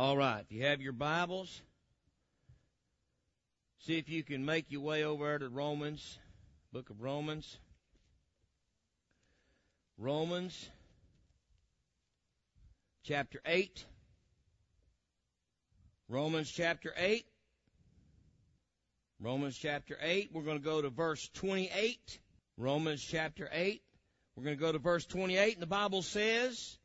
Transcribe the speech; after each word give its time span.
All 0.00 0.16
right. 0.16 0.40
If 0.40 0.50
you 0.50 0.64
have 0.64 0.80
your 0.80 0.94
Bibles, 0.94 1.60
see 3.80 3.98
if 3.98 4.08
you 4.08 4.22
can 4.22 4.46
make 4.46 4.70
your 4.70 4.80
way 4.80 5.04
over 5.04 5.38
to 5.38 5.50
Romans, 5.50 6.18
book 6.72 6.88
of 6.88 7.02
Romans. 7.02 7.58
Romans 9.98 10.70
chapter 13.04 13.42
8. 13.44 13.84
Romans 16.08 16.50
chapter 16.50 16.94
8. 16.96 17.26
Romans 19.20 19.58
chapter 19.58 19.98
8. 20.00 20.30
We're 20.32 20.44
going 20.44 20.56
to 20.56 20.64
go 20.64 20.80
to 20.80 20.88
verse 20.88 21.28
28. 21.34 22.20
Romans 22.56 23.04
chapter 23.04 23.50
8. 23.52 23.82
We're 24.34 24.44
going 24.44 24.56
to 24.56 24.62
go 24.62 24.72
to 24.72 24.78
verse 24.78 25.04
28, 25.04 25.52
and 25.52 25.62
the 25.62 25.66
Bible 25.66 26.00
says, 26.00 26.78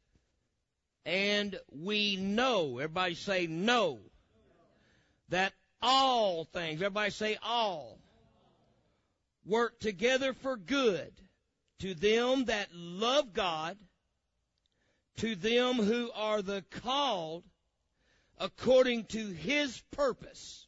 And 1.05 1.59
we 1.71 2.15
know, 2.15 2.79
everybody 2.79 3.15
say 3.15 3.47
know, 3.47 3.99
that 5.29 5.53
all 5.81 6.45
things, 6.45 6.81
everybody 6.81 7.11
say 7.11 7.37
all, 7.43 7.99
work 9.45 9.79
together 9.79 10.33
for 10.33 10.57
good 10.57 11.13
to 11.79 11.93
them 11.93 12.45
that 12.45 12.69
love 12.73 13.33
God, 13.33 13.77
to 15.17 15.35
them 15.35 15.75
who 15.75 16.11
are 16.15 16.41
the 16.41 16.63
called 16.71 17.43
according 18.39 19.05
to 19.05 19.27
his 19.27 19.81
purpose. 19.91 20.67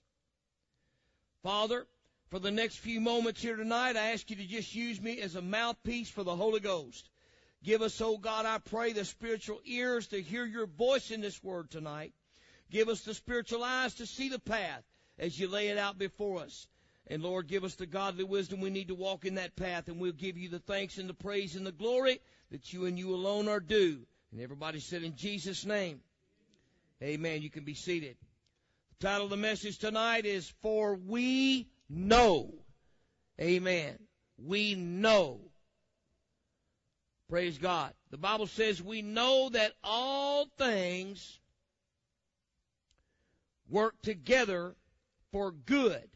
Father, 1.43 1.87
for 2.29 2.39
the 2.39 2.51
next 2.51 2.77
few 2.77 3.01
moments 3.01 3.41
here 3.41 3.55
tonight, 3.55 3.95
I 3.95 4.11
ask 4.11 4.29
you 4.29 4.35
to 4.35 4.45
just 4.45 4.75
use 4.75 5.01
me 5.01 5.21
as 5.21 5.35
a 5.35 5.41
mouthpiece 5.41 6.09
for 6.09 6.23
the 6.23 6.35
Holy 6.35 6.59
Ghost. 6.59 7.09
Give 7.63 7.81
us, 7.81 7.99
oh 8.01 8.17
God, 8.17 8.45
I 8.45 8.59
pray, 8.59 8.93
the 8.93 9.05
spiritual 9.05 9.59
ears 9.65 10.07
to 10.07 10.21
hear 10.21 10.45
your 10.45 10.67
voice 10.67 11.11
in 11.11 11.21
this 11.21 11.43
word 11.43 11.69
tonight. 11.69 12.13
Give 12.69 12.89
us 12.89 13.01
the 13.01 13.13
spiritual 13.13 13.63
eyes 13.63 13.95
to 13.95 14.05
see 14.05 14.29
the 14.29 14.39
path 14.39 14.83
as 15.17 15.39
you 15.39 15.47
lay 15.47 15.69
it 15.69 15.77
out 15.77 15.97
before 15.97 16.41
us. 16.41 16.67
And 17.07 17.23
Lord, 17.23 17.47
give 17.47 17.63
us 17.63 17.75
the 17.75 17.85
godly 17.85 18.25
wisdom 18.25 18.59
we 18.59 18.69
need 18.69 18.89
to 18.89 18.95
walk 18.95 19.25
in 19.25 19.35
that 19.35 19.55
path, 19.55 19.87
and 19.87 19.99
we'll 19.99 20.11
give 20.11 20.37
you 20.37 20.49
the 20.49 20.59
thanks 20.59 20.97
and 20.97 21.09
the 21.09 21.13
praise 21.13 21.55
and 21.55 21.65
the 21.65 21.71
glory 21.71 22.19
that 22.51 22.73
you 22.73 22.85
and 22.85 22.99
you 22.99 23.15
alone 23.15 23.47
are 23.47 23.61
due. 23.61 24.05
And 24.31 24.41
everybody 24.41 24.79
said 24.79 25.03
in 25.03 25.15
Jesus' 25.15 25.65
name, 25.65 26.01
Amen. 27.01 27.41
You 27.41 27.49
can 27.49 27.63
be 27.63 27.75
seated. 27.75 28.17
The 28.99 29.07
title 29.07 29.25
of 29.25 29.29
the 29.29 29.37
message 29.37 29.77
tonight 29.77 30.25
is 30.25 30.51
For 30.61 30.95
We 30.95 31.69
know. 31.89 32.53
Amen. 33.39 33.99
We 34.37 34.75
know. 34.75 35.46
Praise 37.29 37.57
God. 37.57 37.93
The 38.09 38.17
Bible 38.17 38.47
says 38.47 38.81
we 38.81 39.01
know 39.01 39.49
that 39.49 39.73
all 39.83 40.47
things 40.57 41.39
work 43.69 44.01
together 44.01 44.75
for 45.31 45.51
good 45.51 46.09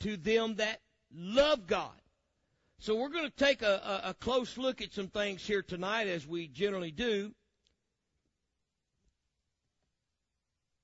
to 0.00 0.16
them 0.16 0.56
that 0.56 0.80
love 1.14 1.66
God. 1.66 1.90
So 2.80 2.96
we're 2.96 3.08
going 3.08 3.24
to 3.24 3.30
take 3.30 3.62
a, 3.62 4.02
a, 4.04 4.10
a 4.10 4.14
close 4.14 4.58
look 4.58 4.82
at 4.82 4.92
some 4.92 5.08
things 5.08 5.46
here 5.46 5.62
tonight 5.62 6.06
as 6.06 6.26
we 6.26 6.48
generally 6.48 6.90
do. 6.90 7.34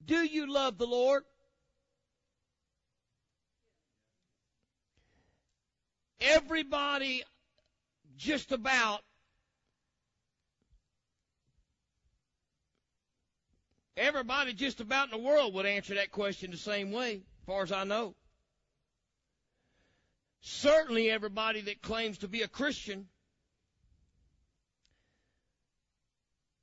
Do 0.06 0.24
you 0.24 0.50
love 0.50 0.78
the 0.78 0.86
Lord? 0.86 1.24
everybody 6.20 7.22
just 8.16 8.52
about 8.52 9.00
everybody 14.00 14.52
just 14.52 14.80
about 14.80 15.06
in 15.06 15.10
the 15.10 15.26
world 15.26 15.54
would 15.54 15.66
answer 15.66 15.94
that 15.94 16.10
question 16.10 16.50
the 16.50 16.56
same 16.56 16.90
way, 16.90 17.16
as 17.16 17.46
far 17.46 17.62
as 17.62 17.72
I 17.72 17.84
know. 17.84 18.14
Certainly 20.40 21.10
everybody 21.10 21.60
that 21.62 21.82
claims 21.82 22.18
to 22.18 22.28
be 22.28 22.42
a 22.42 22.48
Christian, 22.48 23.06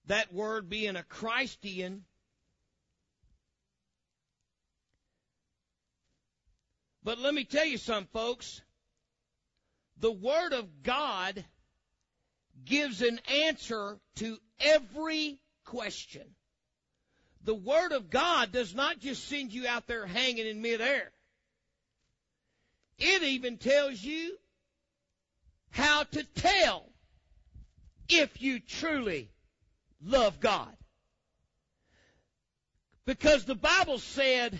that 0.07 0.33
word 0.33 0.69
being 0.69 0.95
a 0.95 1.03
Christian, 1.03 2.03
but 7.03 7.19
let 7.19 7.33
me 7.33 7.43
tell 7.43 7.65
you 7.65 7.77
something, 7.77 8.09
folks 8.11 8.61
the 9.99 10.11
Word 10.11 10.53
of 10.53 10.83
God 10.83 11.43
gives 12.65 13.01
an 13.01 13.19
answer 13.47 13.99
to 14.17 14.37
every 14.59 15.39
question. 15.65 16.23
The 17.47 17.55
Word 17.55 17.93
of 17.93 18.09
God 18.09 18.51
does 18.51 18.75
not 18.75 18.99
just 18.99 19.25
send 19.29 19.53
you 19.53 19.65
out 19.67 19.87
there 19.87 20.05
hanging 20.05 20.45
in 20.45 20.61
midair. 20.61 21.13
It 22.99 23.23
even 23.23 23.55
tells 23.55 24.03
you 24.03 24.35
how 25.69 26.03
to 26.03 26.23
tell 26.35 26.89
if 28.09 28.41
you 28.41 28.59
truly 28.59 29.31
love 30.03 30.41
God. 30.41 30.75
Because 33.05 33.45
the 33.45 33.55
Bible 33.55 33.99
said, 33.99 34.59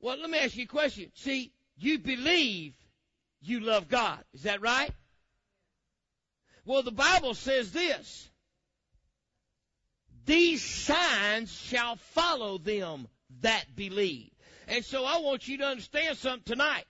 well, 0.00 0.18
let 0.18 0.28
me 0.28 0.38
ask 0.38 0.56
you 0.56 0.64
a 0.64 0.66
question. 0.66 1.12
See, 1.14 1.52
you 1.76 2.00
believe 2.00 2.74
you 3.40 3.60
love 3.60 3.88
God. 3.88 4.18
Is 4.34 4.42
that 4.42 4.60
right? 4.60 4.90
Well, 6.64 6.82
the 6.82 6.90
Bible 6.90 7.34
says 7.34 7.70
this. 7.70 8.28
These 10.24 10.62
signs 10.62 11.52
shall 11.52 11.96
follow 11.96 12.58
them 12.58 13.08
that 13.40 13.64
believe. 13.74 14.30
And 14.68 14.84
so 14.84 15.04
I 15.04 15.18
want 15.18 15.48
you 15.48 15.58
to 15.58 15.64
understand 15.64 16.16
something 16.18 16.44
tonight. 16.44 16.86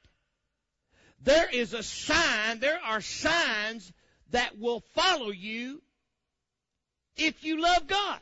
There 1.21 1.49
is 1.49 1.73
a 1.73 1.83
sign, 1.83 2.61
there 2.61 2.81
are 2.85 3.01
signs 3.01 3.93
that 4.31 4.59
will 4.59 4.81
follow 4.95 5.31
you 5.31 5.83
if 7.17 7.45
you 7.45 7.61
love 7.61 7.87
God. 7.87 8.21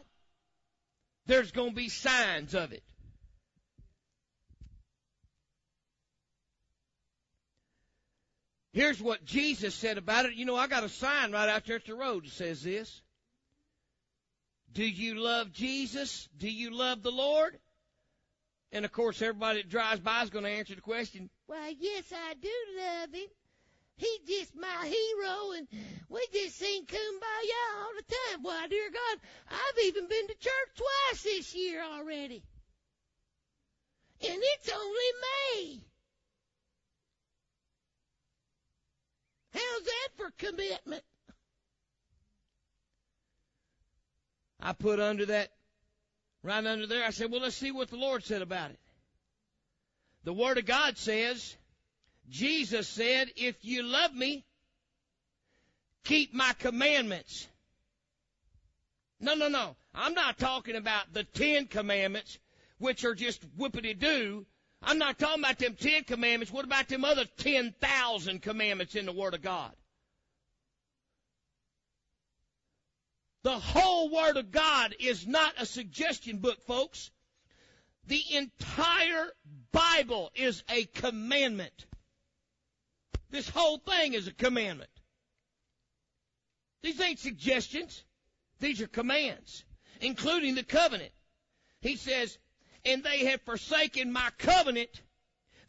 There's 1.27 1.53
going 1.53 1.71
to 1.71 1.77
be 1.77 1.89
signs 1.89 2.55
of 2.55 2.73
it. 2.73 2.83
Here's 8.73 9.03
what 9.03 9.25
Jesus 9.25 9.75
said 9.75 9.99
about 9.99 10.27
it. 10.27 10.35
You 10.35 10.45
know, 10.45 10.57
I 10.57 10.69
got 10.69 10.85
a 10.85 10.89
sign 10.89 11.33
right 11.33 11.49
out 11.49 11.67
there 11.67 11.77
at 11.77 11.87
the 11.87 11.95
road 11.95 12.25
that 12.25 12.33
says 12.33 12.63
this. 12.63 13.03
Do 14.73 14.85
you 14.85 15.17
love 15.17 15.53
Jesus? 15.53 16.29
Do 16.39 16.51
you 16.51 16.71
love 16.71 17.03
the 17.03 17.11
Lord? 17.11 17.59
And 18.73 18.85
of 18.85 18.93
course, 18.93 19.21
everybody 19.21 19.63
that 19.63 19.69
drives 19.69 20.01
by 20.01 20.23
is 20.23 20.31
going 20.31 20.45
to 20.45 20.51
answer 20.51 20.75
the 20.75 20.81
question. 20.81 21.29
Well, 21.49 21.75
yes, 21.79 22.05
I 22.13 22.35
do 22.35 22.49
love 22.79 23.13
him. 23.13 23.29
He's 23.97 24.39
just 24.39 24.57
my 24.57 24.87
hero, 24.87 25.53
and 25.59 25.69
we 26.09 26.27
just 26.33 26.57
sing 26.57 26.87
Kumbaya 26.87 27.81
all 27.81 27.91
the 27.97 28.15
time. 28.15 28.43
Why, 28.43 28.67
dear 28.69 28.89
God, 28.91 29.19
I've 29.51 29.85
even 29.85 30.09
been 30.09 30.27
to 30.29 30.35
church 30.35 30.53
twice 30.77 31.23
this 31.23 31.55
year 31.55 31.83
already. 31.83 32.43
And 34.23 34.39
it's 34.39 34.71
only 34.73 35.11
May. 35.21 35.81
How's 39.53 39.85
that 39.85 40.09
for 40.17 40.31
commitment? 40.39 41.03
I 44.63 44.73
put 44.73 45.01
under 45.01 45.27
that, 45.27 45.51
right 46.43 46.65
under 46.65 46.87
there, 46.87 47.05
I 47.05 47.11
said, 47.11 47.31
well, 47.31 47.41
let's 47.41 47.57
see 47.57 47.71
what 47.71 47.91
the 47.91 47.97
Lord 47.97 48.25
said 48.25 48.43
about 48.43 48.71
it. 48.71 48.79
The 50.25 50.33
Word 50.33 50.59
of 50.59 50.67
God 50.67 50.99
says, 50.99 51.57
Jesus 52.29 52.89
said, 52.89 53.29
if 53.37 53.57
you 53.63 53.83
love 53.83 54.15
me, 54.15 54.45
keep 56.05 56.35
my 56.35 56.53
commandments. 56.59 57.49
No, 59.19 59.35
no, 59.35 59.49
no. 59.49 59.77
I'm 59.95 60.15
not 60.15 60.39
talking 60.39 60.77
about 60.77 61.13
the 61.13 61.25
Ten 61.25 61.67
Commandments, 61.67 62.39
which 62.79 63.05
are 63.05 63.15
just 63.15 63.43
whoopity 63.59 63.99
doo. 63.99 64.47
I'm 64.83 64.99
not 64.99 65.19
talking 65.19 65.43
about 65.43 65.59
them 65.59 65.75
Ten 65.75 66.05
Commandments. 66.05 66.53
What 66.53 66.65
about 66.65 66.89
them 66.89 67.05
other 67.05 67.25
10,000 67.39 68.41
commandments 68.41 68.95
in 68.95 69.07
the 69.07 69.13
Word 69.13 69.35
of 69.35 69.43
God? 69.43 69.73
The 73.43 73.59
whole 73.59 74.11
Word 74.11 74.37
of 74.37 74.51
God 74.51 74.95
is 74.99 75.27
not 75.27 75.55
a 75.59 75.67
suggestion 75.67 76.39
book, 76.39 76.61
folks. 76.67 77.11
The 78.07 78.23
entire 78.33 79.33
Bible 79.73 80.31
is 80.35 80.63
a 80.69 80.85
commandment. 80.85 81.87
This 83.31 83.49
whole 83.49 83.79
thing 83.79 84.15
is 84.15 84.27
a 84.27 84.33
commandment. 84.33 84.91
These 86.83 87.01
ain't 87.01 87.19
suggestions. 87.19 88.05
These 88.59 88.81
are 88.81 88.89
commands, 88.89 89.65
including 90.01 90.55
the 90.55 90.63
covenant. 90.63 91.13
He 91.81 91.97
says, 91.97 92.39
and 92.85 93.03
they 93.03 93.27
have 93.27 93.43
forsaken 93.43 94.13
my 94.13 94.31
covenant, 94.39 95.03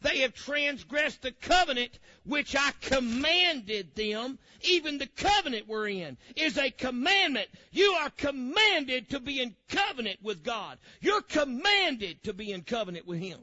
They 0.02 0.18
have 0.18 0.34
transgressed 0.34 1.22
the 1.22 1.30
covenant 1.30 1.98
which 2.24 2.56
I 2.56 2.72
commanded 2.80 3.94
them. 3.94 4.38
Even 4.62 4.98
the 4.98 5.06
covenant 5.06 5.68
we're 5.68 5.88
in 5.88 6.16
is 6.36 6.58
a 6.58 6.70
commandment. 6.70 7.48
You 7.70 7.92
are 8.00 8.10
commanded 8.10 9.10
to 9.10 9.20
be 9.20 9.40
in 9.40 9.54
covenant 9.68 10.18
with 10.22 10.42
God. 10.42 10.78
You're 11.00 11.22
commanded 11.22 12.22
to 12.24 12.32
be 12.32 12.52
in 12.52 12.62
covenant 12.62 13.06
with 13.06 13.20
Him. 13.20 13.38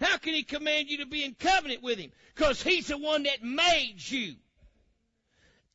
How 0.00 0.18
can 0.18 0.34
He 0.34 0.44
command 0.44 0.88
you 0.88 0.98
to 0.98 1.06
be 1.06 1.24
in 1.24 1.34
covenant 1.34 1.82
with 1.82 1.98
Him? 1.98 2.12
Because 2.34 2.62
He's 2.62 2.86
the 2.86 2.98
one 2.98 3.24
that 3.24 3.42
made 3.42 3.96
you. 3.98 4.36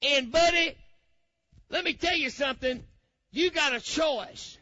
And 0.02 0.32
buddy, 0.32 0.76
let 1.70 1.84
me 1.84 1.94
tell 1.94 2.16
you 2.16 2.30
something. 2.30 2.84
You 3.32 3.52
got 3.52 3.74
a 3.74 3.80
choice. 3.80 4.58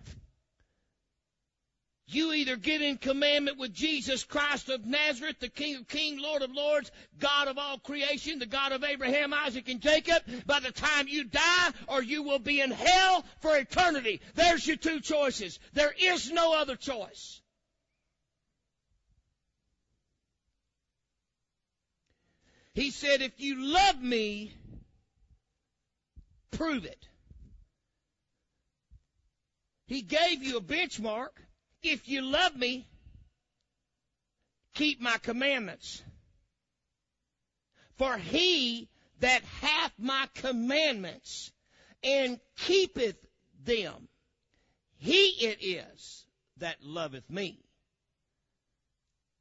You 2.11 2.33
either 2.33 2.55
get 2.55 2.81
in 2.81 2.97
commandment 2.97 3.59
with 3.59 3.71
Jesus 3.71 4.23
Christ 4.23 4.69
of 4.69 4.83
Nazareth, 4.83 5.35
the 5.39 5.47
King 5.47 5.75
of 5.75 5.87
Kings, 5.87 6.19
Lord 6.19 6.41
of 6.41 6.51
Lords, 6.51 6.91
God 7.19 7.47
of 7.47 7.59
all 7.59 7.77
creation, 7.77 8.39
the 8.39 8.47
God 8.47 8.71
of 8.71 8.83
Abraham, 8.83 9.31
Isaac, 9.31 9.69
and 9.69 9.79
Jacob, 9.79 10.23
by 10.47 10.59
the 10.59 10.71
time 10.71 11.07
you 11.07 11.25
die, 11.25 11.69
or 11.87 12.01
you 12.01 12.23
will 12.23 12.39
be 12.39 12.61
in 12.61 12.71
hell 12.71 13.23
for 13.41 13.55
eternity. 13.55 14.21
There's 14.33 14.65
your 14.65 14.77
two 14.77 15.01
choices. 15.01 15.59
There 15.73 15.93
is 16.01 16.31
no 16.31 16.59
other 16.59 16.75
choice. 16.75 17.41
He 22.73 22.89
said, 22.89 23.21
if 23.21 23.39
you 23.39 23.71
love 23.71 24.01
me, 24.01 24.55
prove 26.49 26.85
it. 26.85 27.07
He 29.85 30.01
gave 30.01 30.41
you 30.41 30.57
a 30.57 30.61
benchmark. 30.61 31.29
If 31.81 32.09
you 32.09 32.21
love 32.21 32.55
me, 32.55 32.87
keep 34.73 35.01
my 35.01 35.17
commandments. 35.17 36.01
For 37.97 38.17
he 38.17 38.89
that 39.19 39.43
hath 39.61 39.91
my 39.97 40.27
commandments 40.35 41.51
and 42.03 42.39
keepeth 42.57 43.17
them, 43.63 44.07
he 44.97 45.27
it 45.47 45.59
is 45.61 46.25
that 46.57 46.81
loveth 46.81 47.29
me. 47.29 47.59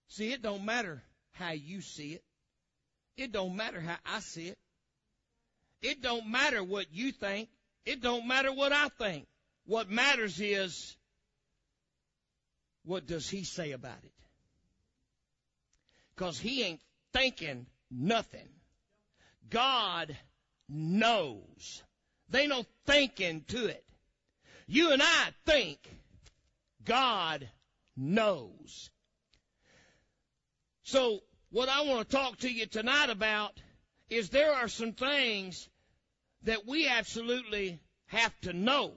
See, 0.08 0.32
it 0.32 0.42
don't 0.42 0.64
matter 0.64 1.02
how 1.32 1.52
you 1.52 1.80
see 1.80 2.14
it. 2.14 2.24
It 3.16 3.32
don't 3.32 3.56
matter 3.56 3.80
how 3.80 3.96
I 4.06 4.20
see 4.20 4.48
it. 4.48 4.58
It 5.82 6.02
don't 6.02 6.28
matter 6.28 6.62
what 6.62 6.86
you 6.92 7.12
think. 7.12 7.48
It 7.84 8.00
don't 8.00 8.26
matter 8.26 8.52
what 8.52 8.72
I 8.72 8.88
think. 8.88 9.26
What 9.66 9.90
matters 9.90 10.40
is 10.40 10.96
what 12.88 13.06
does 13.06 13.28
he 13.28 13.44
say 13.44 13.72
about 13.72 13.98
it? 14.02 14.12
Because 16.14 16.40
he 16.40 16.62
ain't 16.62 16.80
thinking 17.12 17.66
nothing. 17.90 18.48
God 19.50 20.16
knows. 20.70 21.82
They 22.30 22.46
no 22.46 22.64
thinking 22.86 23.44
to 23.48 23.66
it. 23.66 23.84
You 24.66 24.92
and 24.92 25.02
I 25.02 25.28
think. 25.44 25.78
God 26.86 27.46
knows. 27.94 28.88
So, 30.84 31.20
what 31.50 31.68
I 31.68 31.82
want 31.82 32.08
to 32.08 32.16
talk 32.16 32.38
to 32.38 32.48
you 32.48 32.64
tonight 32.64 33.10
about 33.10 33.60
is 34.08 34.30
there 34.30 34.54
are 34.54 34.68
some 34.68 34.92
things 34.92 35.68
that 36.44 36.66
we 36.66 36.88
absolutely 36.88 37.80
have 38.06 38.32
to 38.42 38.54
know. 38.54 38.94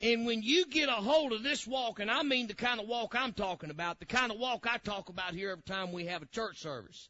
And 0.00 0.26
when 0.26 0.42
you 0.42 0.66
get 0.66 0.88
a 0.88 0.92
hold 0.92 1.32
of 1.32 1.42
this 1.42 1.66
walk, 1.66 2.00
and 2.00 2.10
I 2.10 2.22
mean 2.22 2.48
the 2.48 2.54
kind 2.54 2.80
of 2.80 2.86
walk 2.86 3.14
I'm 3.14 3.32
talking 3.32 3.70
about, 3.70 3.98
the 3.98 4.04
kind 4.04 4.30
of 4.30 4.38
walk 4.38 4.66
I 4.68 4.78
talk 4.78 5.08
about 5.08 5.34
here 5.34 5.50
every 5.50 5.62
time 5.62 5.92
we 5.92 6.06
have 6.06 6.22
a 6.22 6.26
church 6.26 6.58
service, 6.58 7.08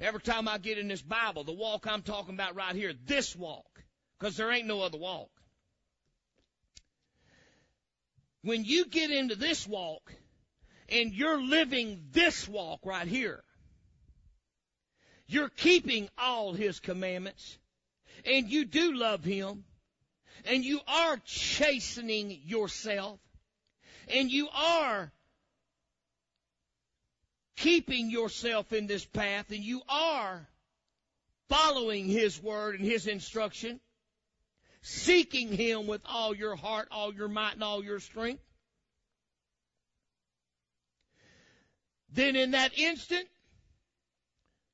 every 0.00 0.20
time 0.20 0.48
I 0.48 0.58
get 0.58 0.78
in 0.78 0.88
this 0.88 1.02
Bible, 1.02 1.44
the 1.44 1.52
walk 1.52 1.86
I'm 1.86 2.02
talking 2.02 2.34
about 2.34 2.56
right 2.56 2.74
here, 2.74 2.92
this 3.06 3.36
walk, 3.36 3.84
because 4.18 4.36
there 4.36 4.50
ain't 4.50 4.66
no 4.66 4.82
other 4.82 4.98
walk. 4.98 5.30
When 8.42 8.64
you 8.64 8.86
get 8.86 9.10
into 9.10 9.36
this 9.36 9.66
walk, 9.66 10.12
and 10.88 11.12
you're 11.12 11.40
living 11.40 12.06
this 12.12 12.48
walk 12.48 12.80
right 12.84 13.06
here, 13.06 13.44
you're 15.26 15.50
keeping 15.50 16.08
all 16.16 16.52
His 16.52 16.80
commandments, 16.80 17.58
and 18.24 18.48
you 18.48 18.64
do 18.64 18.94
love 18.94 19.22
Him, 19.22 19.64
and 20.44 20.64
you 20.64 20.80
are 20.86 21.18
chastening 21.24 22.40
yourself, 22.44 23.18
and 24.12 24.30
you 24.30 24.48
are 24.52 25.12
keeping 27.56 28.10
yourself 28.10 28.72
in 28.72 28.86
this 28.86 29.04
path, 29.04 29.50
and 29.50 29.62
you 29.64 29.82
are 29.88 30.48
following 31.48 32.06
His 32.06 32.42
word 32.42 32.78
and 32.78 32.84
His 32.84 33.06
instruction, 33.06 33.80
seeking 34.82 35.52
Him 35.52 35.86
with 35.86 36.02
all 36.04 36.34
your 36.34 36.56
heart, 36.56 36.88
all 36.90 37.12
your 37.12 37.28
might, 37.28 37.54
and 37.54 37.64
all 37.64 37.82
your 37.82 38.00
strength, 38.00 38.42
then 42.10 42.36
in 42.36 42.52
that 42.52 42.78
instant, 42.78 43.26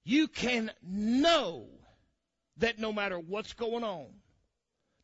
you 0.05 0.28
can 0.28 0.70
know 0.82 1.66
that 2.58 2.78
no 2.78 2.93
matter 2.93 3.19
what's 3.19 3.52
going 3.55 3.82
on, 3.82 4.06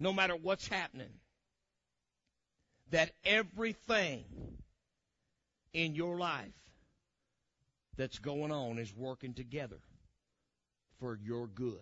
no 0.01 0.13
matter 0.13 0.35
what's 0.35 0.67
happening, 0.67 1.13
that 2.91 3.13
everything 3.25 4.25
in 5.73 5.95
your 5.95 6.19
life 6.19 6.49
that's 7.97 8.19
going 8.19 8.51
on 8.51 8.79
is 8.79 8.93
working 8.97 9.35
together 9.35 9.77
for 10.99 11.19
your 11.23 11.47
good. 11.47 11.79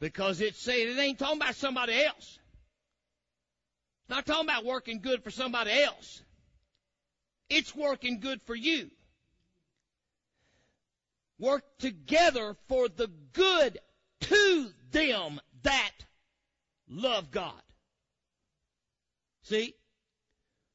Because 0.00 0.40
it's 0.40 0.60
saying 0.60 0.88
it 0.88 0.98
ain't 0.98 1.18
talking 1.18 1.40
about 1.40 1.54
somebody 1.54 2.02
else. 2.02 2.38
It's 4.00 4.10
not 4.10 4.26
talking 4.26 4.46
about 4.46 4.64
working 4.64 5.00
good 5.00 5.22
for 5.22 5.30
somebody 5.30 5.70
else. 5.82 6.22
It's 7.50 7.74
working 7.74 8.20
good 8.20 8.40
for 8.42 8.54
you. 8.54 8.90
Work 11.38 11.64
together 11.78 12.56
for 12.68 12.88
the 12.88 13.10
good 13.32 13.78
to 14.22 14.70
them 14.90 15.40
that 15.62 15.92
love 16.88 17.30
God. 17.30 17.60
See? 19.42 19.74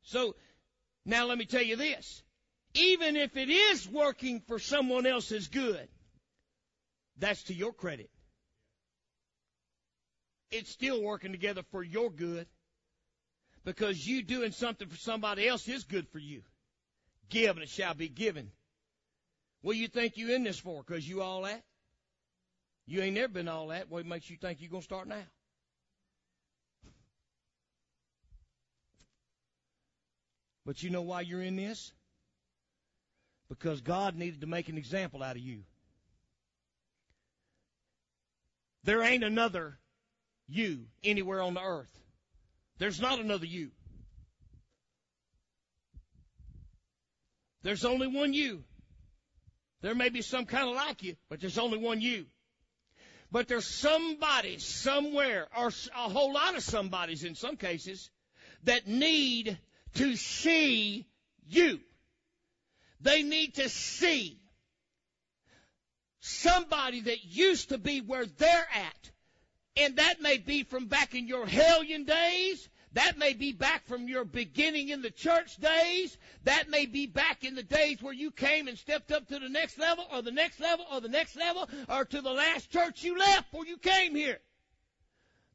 So, 0.03 0.35
now 1.05 1.25
let 1.25 1.37
me 1.37 1.45
tell 1.45 1.61
you 1.61 1.75
this. 1.75 2.23
Even 2.73 3.15
if 3.15 3.37
it 3.37 3.49
is 3.49 3.87
working 3.87 4.41
for 4.47 4.57
someone 4.57 5.05
else's 5.05 5.47
good, 5.47 5.87
that's 7.17 7.43
to 7.43 7.53
your 7.53 7.73
credit. 7.73 8.09
It's 10.51 10.71
still 10.71 11.01
working 11.01 11.31
together 11.31 11.63
for 11.71 11.83
your 11.83 12.09
good 12.09 12.47
because 13.63 14.05
you 14.05 14.23
doing 14.23 14.51
something 14.51 14.87
for 14.87 14.97
somebody 14.97 15.47
else 15.47 15.67
is 15.67 15.83
good 15.83 16.07
for 16.09 16.19
you. 16.19 16.41
Give 17.29 17.55
and 17.55 17.63
it 17.63 17.69
shall 17.69 17.93
be 17.93 18.09
given. 18.09 18.51
What 19.61 19.73
do 19.73 19.79
you 19.79 19.87
think 19.87 20.17
you 20.17 20.33
in 20.33 20.43
this 20.43 20.59
for? 20.59 20.83
Because 20.83 21.07
you 21.07 21.21
all 21.21 21.43
that? 21.43 21.63
You 22.85 23.01
ain't 23.01 23.15
never 23.15 23.29
been 23.29 23.47
all 23.47 23.67
that. 23.67 23.89
What 23.89 24.05
makes 24.05 24.29
you 24.29 24.37
think 24.37 24.59
you're 24.61 24.69
going 24.69 24.81
to 24.81 24.85
start 24.85 25.07
now? 25.07 25.23
But 30.65 30.83
you 30.83 30.89
know 30.89 31.01
why 31.01 31.21
you're 31.21 31.41
in 31.41 31.55
this? 31.55 31.91
Because 33.49 33.81
God 33.81 34.15
needed 34.15 34.41
to 34.41 34.47
make 34.47 34.69
an 34.69 34.77
example 34.77 35.21
out 35.21 35.35
of 35.35 35.41
you. 35.41 35.63
There 38.83 39.01
ain't 39.01 39.23
another 39.23 39.77
you 40.47 40.85
anywhere 41.03 41.41
on 41.41 41.53
the 41.53 41.61
earth. 41.61 41.91
There's 42.79 42.99
not 42.99 43.19
another 43.19 43.45
you. 43.45 43.71
There's 47.61 47.85
only 47.85 48.07
one 48.07 48.33
you. 48.33 48.63
There 49.81 49.95
may 49.95 50.09
be 50.09 50.21
some 50.21 50.45
kind 50.45 50.69
of 50.69 50.75
like 50.75 51.03
you, 51.03 51.15
but 51.29 51.39
there's 51.39 51.57
only 51.57 51.77
one 51.77 52.01
you. 52.01 52.25
But 53.33 53.47
there's 53.47 53.65
somebody 53.65 54.59
somewhere, 54.59 55.47
or 55.57 55.71
a 55.95 56.09
whole 56.09 56.33
lot 56.33 56.55
of 56.55 56.61
somebodies 56.61 57.23
in 57.23 57.33
some 57.33 57.57
cases, 57.57 58.11
that 58.65 58.87
need 58.87 59.57
to 59.95 60.15
see 60.15 61.07
you. 61.47 61.79
They 63.01 63.23
need 63.23 63.55
to 63.55 63.69
see 63.69 64.39
somebody 66.19 67.01
that 67.01 67.25
used 67.25 67.69
to 67.69 67.79
be 67.79 68.01
where 68.01 68.27
they're 68.27 68.67
at. 68.75 69.11
And 69.77 69.95
that 69.95 70.21
may 70.21 70.37
be 70.37 70.61
from 70.61 70.85
back 70.85 71.15
in 71.15 71.27
your 71.27 71.47
hellion 71.47 72.03
days. 72.03 72.69
That 72.93 73.17
may 73.17 73.33
be 73.33 73.53
back 73.53 73.87
from 73.87 74.07
your 74.07 74.23
beginning 74.23 74.89
in 74.89 75.01
the 75.01 75.09
church 75.09 75.57
days. 75.57 76.15
That 76.43 76.69
may 76.69 76.85
be 76.85 77.07
back 77.07 77.43
in 77.43 77.55
the 77.55 77.63
days 77.63 78.01
where 78.01 78.13
you 78.13 78.29
came 78.29 78.67
and 78.67 78.77
stepped 78.77 79.11
up 79.11 79.27
to 79.27 79.39
the 79.39 79.49
next 79.49 79.79
level 79.79 80.05
or 80.13 80.21
the 80.21 80.31
next 80.31 80.59
level 80.59 80.85
or 80.91 81.01
the 81.01 81.09
next 81.09 81.35
level 81.35 81.67
or 81.89 82.05
to 82.05 82.21
the 82.21 82.31
last 82.31 82.69
church 82.71 83.03
you 83.03 83.17
left 83.17 83.51
before 83.51 83.65
you 83.65 83.77
came 83.77 84.15
here. 84.15 84.39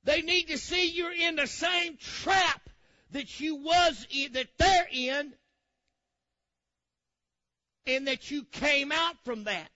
They 0.05 0.23
need 0.23 0.49
to 0.49 0.59
see 0.59 0.91
you're 0.91 1.13
in 1.13 1.37
the 1.37 1.47
same 1.47 1.97
trap 1.97 2.69
that 3.13 3.41
you 3.41 3.57
was 3.57 4.07
in, 4.11 4.33
that 4.33 4.49
they're 4.59 4.89
in, 4.91 5.33
and 7.87 8.07
that 8.09 8.31
you 8.31 8.45
came 8.45 8.91
out 8.91 9.17
from 9.25 9.45
that, 9.45 9.71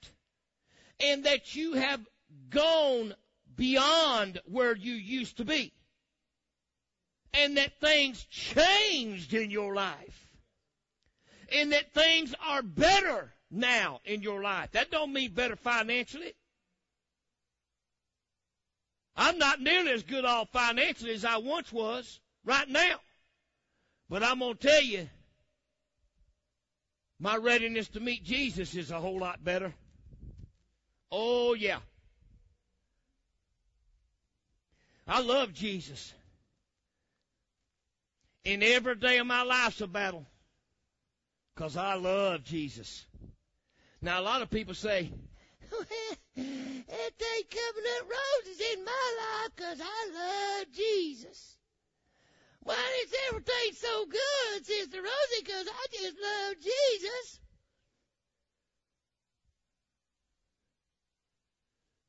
and 1.00 1.25
that 1.25 1.54
you 1.54 1.75
have 1.75 2.00
gone 2.50 3.14
beyond 3.57 4.40
where 4.47 4.76
you 4.76 4.95
used 4.95 5.38
to 5.38 5.45
be, 5.45 5.73
and 7.35 7.57
that 7.57 7.81
things 7.81 8.25
changed 8.25 9.35
in 9.35 9.51
your 9.51 9.75
life, 9.75 10.29
and 11.51 11.73
that 11.73 11.93
things 11.93 12.35
are 12.47 12.62
better 12.62 13.33
now 13.51 14.01
in 14.05 14.23
your 14.23 14.43
life. 14.43 14.71
That 14.73 14.91
don't 14.91 15.12
mean 15.12 15.33
better 15.33 15.57
financially. 15.57 16.35
I'm 19.15 19.39
not 19.39 19.61
nearly 19.61 19.91
as 19.93 20.03
good 20.03 20.25
off 20.25 20.49
financially 20.53 21.12
as 21.12 21.25
I 21.25 21.37
once 21.37 21.71
was 21.73 22.21
right 22.45 22.69
now. 22.69 23.01
But 24.09 24.23
I'm 24.23 24.39
going 24.39 24.57
to 24.57 24.69
tell 24.69 24.83
you, 24.83 25.09
my 27.19 27.37
readiness 27.37 27.89
to 27.89 28.01
meet 28.01 28.25
Jesus 28.25 28.75
is 28.75 28.91
a 28.91 28.99
whole 28.99 29.19
lot 29.19 29.45
better. 29.45 29.73
Oh, 31.11 31.55
yeah. 31.55 31.79
I 35.07 35.21
love 35.21 35.53
Jesus. 35.53 36.12
And 38.45 38.63
every 38.63 38.97
day 38.97 39.19
of 39.19 39.27
my 39.27 39.43
life's 39.43 39.81
a 39.81 39.87
battle. 39.87 40.27
Because 41.55 41.77
I 41.77 41.95
love 41.95 42.45
Jesus. 42.45 43.07
Now, 44.01 44.21
a 44.21 44.23
lot 44.23 44.43
of 44.43 44.51
people 44.51 44.75
say, 44.75 45.13
it 45.71 46.19
ain't 46.37 47.51
coming 47.51 47.91
up 47.99 48.09
roses 48.09 48.61
in 48.75 48.85
my 48.85 49.17
life 49.19 49.53
because 49.55 49.81
I 49.81 50.61
love 50.61 50.73
Jesus. 50.73 51.57
Why 52.65 53.03
is 53.05 53.15
everything 53.29 53.73
so 53.75 54.07
good, 54.07 54.67
Sister 54.67 54.99
Rosie? 54.99 55.45
Because 55.45 55.67
I 55.67 55.87
just 55.93 56.17
love 56.23 56.55
Jesus. 56.61 57.41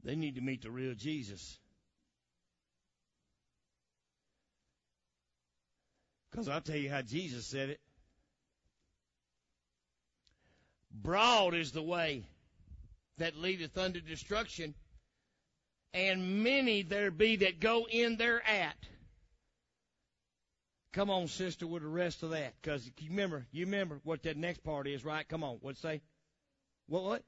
They 0.04 0.16
need 0.16 0.36
to 0.36 0.42
meet 0.42 0.62
the 0.62 0.72
real 0.72 0.94
Jesus. 0.94 1.60
Because 6.34 6.50
I'll 6.50 6.62
tell 6.62 6.76
you 6.76 6.90
how 6.90 7.04
Jesus 7.04 7.46
said 7.46 7.70
it. 7.70 7.80
Broad 10.92 11.54
is 11.54 11.72
the 11.72 11.84
way 11.84 12.24
that 13.20 13.38
leadeth 13.38 13.78
unto 13.78 14.02
destruction, 14.02 14.74
and 15.94 16.44
many 16.44 16.82
there 16.82 17.12
be 17.12 17.36
that 17.36 17.60
go 17.60 17.86
in 17.88 18.18
thereat. 18.18 18.76
Come 20.92 21.12
on, 21.12 21.28
sister, 21.28 21.68
with 21.68 21.84
the 21.84 21.88
rest 21.88 22.24
of 22.24 22.32
that, 22.32 22.54
because 22.60 22.90
you 22.98 23.12
remember, 23.12 23.46
you 23.52 23.66
remember 23.66 24.00
what 24.04 24.24
that 24.24 24.36
next 24.36 24.64
part 24.64 24.88
is, 24.88 25.06
right? 25.06 25.28
Come 25.28 25.44
on, 25.44 25.58
what 25.62 25.78
say? 25.78 26.02
What? 26.88 27.04
What? 27.04 27.24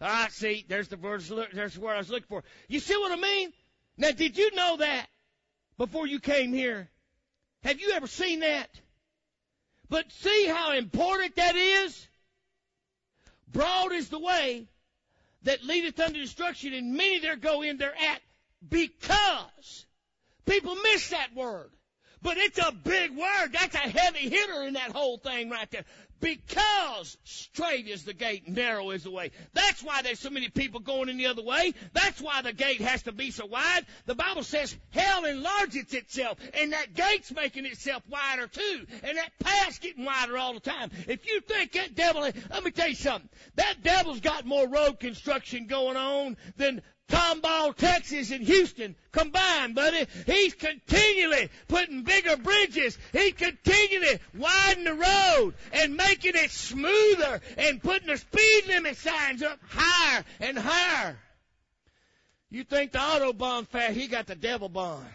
Ah, 0.00 0.28
see, 0.30 0.64
there's 0.66 0.88
the 0.88 0.96
verse. 0.96 1.30
There's 1.52 1.78
where 1.78 1.94
I 1.94 1.98
was 1.98 2.08
looking 2.08 2.28
for. 2.28 2.44
You 2.68 2.80
see 2.80 2.96
what 2.96 3.12
I 3.12 3.20
mean? 3.20 3.52
Now, 3.98 4.10
did 4.10 4.38
you 4.38 4.54
know 4.54 4.78
that 4.78 5.06
before 5.76 6.06
you 6.06 6.18
came 6.18 6.54
here? 6.54 6.88
Have 7.64 7.80
you 7.80 7.92
ever 7.92 8.06
seen 8.06 8.40
that? 8.40 8.68
But 9.88 10.10
see 10.10 10.46
how 10.46 10.72
important 10.72 11.36
that 11.36 11.54
is. 11.54 12.08
Broad 13.52 13.92
is 13.92 14.08
the 14.08 14.18
way 14.18 14.66
that 15.42 15.64
leadeth 15.64 16.00
unto 16.00 16.20
destruction, 16.20 16.72
and 16.72 16.94
many 16.94 17.18
there 17.18 17.36
go 17.36 17.62
in 17.62 17.76
thereat 17.76 18.20
because 18.68 19.86
people 20.46 20.74
miss 20.76 21.10
that 21.10 21.34
word. 21.34 21.70
But 22.22 22.38
it's 22.38 22.58
a 22.58 22.72
big 22.72 23.10
word. 23.16 23.48
That's 23.52 23.74
a 23.74 23.78
heavy 23.78 24.28
hitter 24.30 24.62
in 24.62 24.74
that 24.74 24.92
whole 24.92 25.18
thing 25.18 25.50
right 25.50 25.70
there. 25.70 25.84
Because 26.22 27.18
straight 27.24 27.88
is 27.88 28.04
the 28.04 28.14
gate, 28.14 28.46
narrow 28.46 28.90
is 28.90 29.02
the 29.02 29.10
way. 29.10 29.32
That's 29.54 29.82
why 29.82 30.02
there's 30.02 30.20
so 30.20 30.30
many 30.30 30.48
people 30.48 30.78
going 30.78 31.08
in 31.08 31.16
the 31.16 31.26
other 31.26 31.42
way. 31.42 31.74
That's 31.94 32.20
why 32.20 32.42
the 32.42 32.52
gate 32.52 32.80
has 32.80 33.02
to 33.02 33.12
be 33.12 33.32
so 33.32 33.44
wide. 33.44 33.84
The 34.06 34.14
Bible 34.14 34.44
says 34.44 34.76
hell 34.90 35.24
enlarges 35.24 35.92
itself, 35.92 36.38
and 36.54 36.72
that 36.72 36.94
gate's 36.94 37.34
making 37.34 37.66
itself 37.66 38.04
wider 38.08 38.46
too, 38.46 38.86
and 39.02 39.18
that 39.18 39.30
path's 39.40 39.80
getting 39.80 40.04
wider 40.04 40.38
all 40.38 40.54
the 40.54 40.60
time. 40.60 40.92
If 41.08 41.26
you 41.26 41.40
think 41.40 41.72
that 41.72 41.96
devil, 41.96 42.22
let 42.22 42.62
me 42.62 42.70
tell 42.70 42.88
you 42.88 42.94
something. 42.94 43.28
That 43.56 43.82
devil's 43.82 44.20
got 44.20 44.46
more 44.46 44.68
road 44.68 45.00
construction 45.00 45.66
going 45.66 45.96
on 45.96 46.36
than 46.56 46.82
Tomball, 47.08 47.76
Texas, 47.76 48.30
and 48.30 48.42
Houston 48.44 48.96
combined, 49.10 49.74
buddy. 49.74 50.06
He's 50.26 50.54
continually 50.54 51.50
putting 51.68 52.02
bigger 52.02 52.36
bridges. 52.36 52.96
He's 53.12 53.34
continually 53.34 54.18
widening 54.34 54.84
the 54.84 54.94
road 54.94 55.54
and 55.72 55.96
making 55.96 56.32
it 56.36 56.50
smoother 56.50 57.40
and 57.58 57.82
putting 57.82 58.08
the 58.08 58.16
speed 58.16 58.66
limit 58.68 58.96
signs 58.96 59.42
up 59.42 59.58
higher 59.68 60.24
and 60.40 60.58
higher. 60.58 61.18
You 62.50 62.64
think 62.64 62.92
the 62.92 62.98
Autobahn 62.98 63.66
fast, 63.66 63.94
he 63.94 64.08
got 64.08 64.26
the 64.26 64.34
devil 64.34 64.68
bond. 64.68 65.06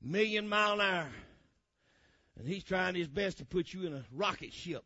Million 0.00 0.48
mile 0.48 0.74
an 0.74 0.80
hour. 0.80 1.12
And 2.38 2.48
he's 2.48 2.64
trying 2.64 2.94
his 2.94 3.08
best 3.08 3.38
to 3.38 3.44
put 3.44 3.72
you 3.72 3.86
in 3.86 3.94
a 3.94 4.04
rocket 4.12 4.52
ship. 4.52 4.84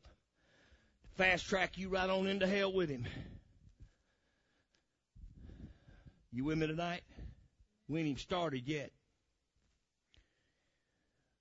Fast 1.17 1.47
track 1.47 1.79
you 1.79 1.89
right 1.89 2.11
on 2.11 2.27
into 2.27 2.47
hell 2.47 2.73
with 2.73 2.91
him. 2.91 3.07
You 6.37 6.45
with 6.45 6.59
me 6.59 6.67
tonight? 6.67 7.01
We 7.89 7.99
ain't 8.01 8.09
even 8.09 8.19
started 8.19 8.69
yet. 8.69 8.91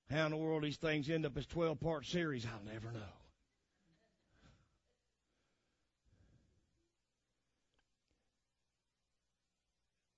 How 0.10 0.24
in 0.24 0.32
the 0.32 0.38
world 0.38 0.64
these 0.64 0.78
things 0.78 1.10
end 1.10 1.26
up 1.26 1.36
as 1.36 1.46
12 1.48 1.82
part 1.82 2.06
series, 2.06 2.46
I'll 2.46 2.74
never 2.74 2.94
know. 2.94 3.02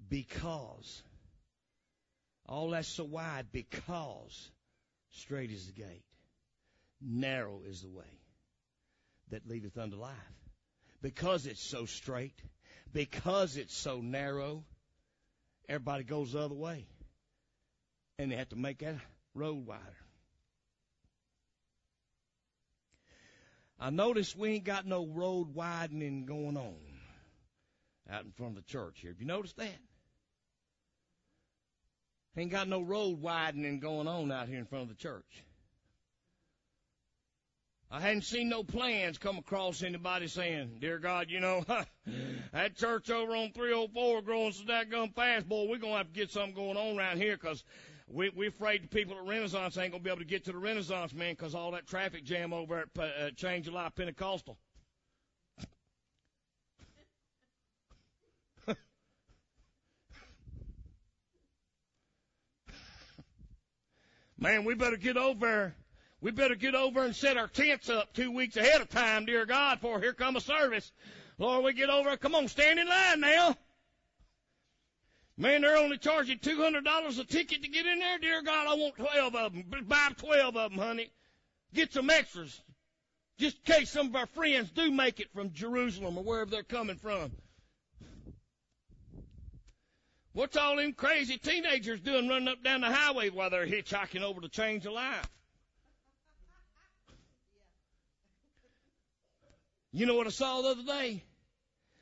Because 0.07 1.01
all 2.45 2.69
that's 2.69 2.87
so 2.87 3.03
wide 3.03 3.47
because 3.51 4.51
straight 5.09 5.49
is 5.49 5.65
the 5.65 5.73
gate, 5.73 6.05
narrow 7.01 7.61
is 7.67 7.81
the 7.81 7.89
way 7.89 8.19
that 9.31 9.49
leadeth 9.49 9.75
unto 9.75 9.95
life. 9.95 10.13
Because 11.01 11.47
it's 11.47 11.63
so 11.63 11.85
straight, 11.85 12.39
because 12.97 13.57
it's 13.57 13.77
so 13.77 14.01
narrow, 14.01 14.63
everybody 15.69 16.03
goes 16.03 16.31
the 16.31 16.39
other 16.39 16.55
way. 16.55 16.87
And 18.17 18.31
they 18.31 18.35
have 18.37 18.49
to 18.49 18.55
make 18.55 18.79
that 18.79 18.95
road 19.35 19.67
wider. 19.67 19.83
I 23.79 23.91
notice 23.91 24.35
we 24.35 24.49
ain't 24.49 24.63
got 24.63 24.87
no 24.87 25.05
road 25.05 25.53
widening 25.53 26.25
going 26.25 26.57
on 26.57 26.73
out 28.09 28.25
in 28.25 28.31
front 28.31 28.57
of 28.57 28.65
the 28.65 28.71
church 28.71 28.97
here. 29.01 29.11
Have 29.11 29.21
you 29.21 29.27
noticed 29.27 29.57
that? 29.57 29.77
Ain't 32.35 32.49
got 32.49 32.67
no 32.67 32.81
road 32.81 33.21
widening 33.21 33.79
going 33.79 34.07
on 34.07 34.31
out 34.31 34.47
here 34.47 34.57
in 34.57 34.65
front 34.65 34.89
of 34.89 34.89
the 34.89 34.95
church. 34.95 35.43
I 37.89 38.01
hadn't 38.01 38.23
seen 38.23 38.49
no 38.49 38.63
plans 38.63 39.17
come 39.17 39.37
across 39.37 39.81
anybody 39.81 40.27
saying, 40.27 40.79
Dear 40.81 40.99
God, 40.99 41.27
you 41.29 41.39
know, 41.39 41.63
that 42.51 42.75
church 42.75 43.09
over 43.09 43.33
on 43.33 43.51
304 43.53 44.21
growing 44.23 44.51
so 44.51 44.65
that 44.65 44.89
gun 44.89 45.09
fast, 45.11 45.47
boy, 45.47 45.67
we're 45.69 45.77
going 45.77 45.93
to 45.93 45.97
have 45.97 46.07
to 46.07 46.13
get 46.13 46.29
something 46.29 46.53
going 46.53 46.75
on 46.75 46.97
around 46.97 47.17
here 47.17 47.37
because 47.37 47.63
we, 48.09 48.29
we're 48.35 48.49
afraid 48.49 48.83
the 48.83 48.89
people 48.89 49.15
at 49.15 49.23
Renaissance 49.25 49.77
ain't 49.77 49.91
going 49.91 50.03
to 50.03 50.05
be 50.05 50.09
able 50.09 50.19
to 50.19 50.25
get 50.25 50.43
to 50.45 50.51
the 50.51 50.57
Renaissance, 50.57 51.13
man, 51.13 51.31
because 51.33 51.55
all 51.55 51.71
that 51.71 51.87
traffic 51.87 52.25
jam 52.25 52.51
over 52.51 52.79
at 52.79 52.89
uh, 53.01 53.29
Change 53.37 53.63
July 53.65 53.87
Pentecostal. 53.95 54.57
man, 64.37 64.65
we 64.65 64.73
better 64.73 64.97
get 64.97 65.15
over 65.15 65.45
there 65.45 65.77
we 66.21 66.31
better 66.31 66.55
get 66.55 66.75
over 66.75 67.03
and 67.03 67.15
set 67.15 67.37
our 67.37 67.47
tents 67.47 67.89
up 67.89 68.13
two 68.13 68.31
weeks 68.31 68.57
ahead 68.57 68.81
of 68.81 68.89
time, 68.89 69.25
dear 69.25 69.45
God, 69.45 69.79
for 69.79 69.99
here 69.99 70.13
come 70.13 70.35
a 70.35 70.41
service. 70.41 70.91
Lord, 71.37 71.63
we 71.63 71.73
get 71.73 71.89
over. 71.89 72.17
Come 72.17 72.33
on, 72.33 72.47
stand 72.47 72.79
in 72.79 72.87
line 72.87 73.19
now. 73.19 73.55
Man, 75.37 75.61
they're 75.61 75.77
only 75.77 75.99
charging 75.99 76.39
two 76.39 76.57
hundred 76.57 76.83
dollars 76.83 77.19
a 77.19 77.23
ticket 77.23 77.61
to 77.61 77.69
get 77.69 77.85
in 77.85 77.99
there. 77.99 78.17
Dear 78.17 78.41
God, 78.41 78.67
I 78.67 78.73
want 78.73 78.95
twelve 78.95 79.35
of 79.35 79.53
them. 79.53 79.63
Buy 79.87 80.09
twelve 80.17 80.57
of 80.57 80.71
them, 80.71 80.79
honey. 80.79 81.11
Get 81.75 81.93
some 81.93 82.09
extras, 82.09 82.59
just 83.37 83.57
in 83.57 83.75
case 83.75 83.91
some 83.91 84.07
of 84.07 84.15
our 84.15 84.25
friends 84.25 84.71
do 84.71 84.89
make 84.89 85.19
it 85.19 85.31
from 85.35 85.53
Jerusalem 85.53 86.17
or 86.17 86.23
wherever 86.23 86.49
they're 86.49 86.63
coming 86.63 86.95
from. 86.95 87.31
What's 90.33 90.57
all 90.57 90.77
them 90.77 90.93
crazy 90.93 91.37
teenagers 91.37 91.99
doing 91.99 92.27
running 92.27 92.47
up 92.47 92.63
down 92.63 92.81
the 92.81 92.91
highway 92.91 93.29
while 93.29 93.51
they're 93.51 93.67
hitchhiking 93.67 94.21
over 94.21 94.41
to 94.41 94.49
change 94.49 94.87
a 94.87 94.91
life? 94.91 95.27
You 99.97 100.05
know 100.05 100.13
what 100.13 100.27
I 100.27 100.29
saw 100.29 100.61
the 100.61 100.69
other 100.69 100.83
day? 100.83 101.23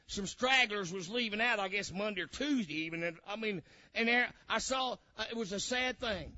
Some 0.07 0.27
stragglers 0.27 0.91
was 0.91 1.07
leaving 1.07 1.39
out, 1.39 1.59
I 1.59 1.69
guess 1.69 1.93
Monday 1.93 2.23
or 2.23 2.27
Tuesday 2.27 2.87
even. 2.87 3.03
And, 3.03 3.15
I 3.25 3.37
mean, 3.37 3.61
and 3.95 4.09
there 4.09 4.27
I 4.49 4.57
saw 4.57 4.97
uh, 5.17 5.23
it 5.31 5.37
was 5.37 5.53
a 5.53 5.61
sad 5.61 5.97
thing. 5.97 6.33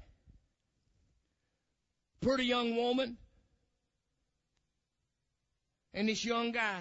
pretty 2.21 2.45
young 2.45 2.75
woman 2.75 3.17
and 5.95 6.07
this 6.07 6.23
young 6.23 6.51
guy. 6.51 6.79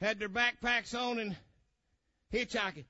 Had 0.00 0.18
their 0.18 0.28
backpacks 0.28 0.92
on 0.92 1.20
and 1.20 1.36
hitchhiking. 2.32 2.84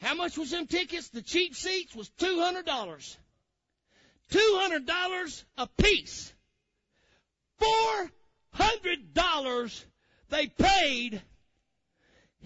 How 0.00 0.14
much 0.14 0.38
was 0.38 0.52
them 0.52 0.68
tickets? 0.68 1.08
The 1.08 1.20
cheap 1.20 1.56
seats 1.56 1.96
was 1.96 2.08
two 2.10 2.38
hundred 2.38 2.64
dollars. 2.64 3.18
Two 4.30 4.58
hundred 4.60 4.86
dollars 4.86 5.44
a 5.56 5.66
piece. 5.66 6.32
Four 7.58 8.10
hundred 8.50 9.14
dollars 9.14 9.84
they 10.28 10.46
paid 10.48 11.22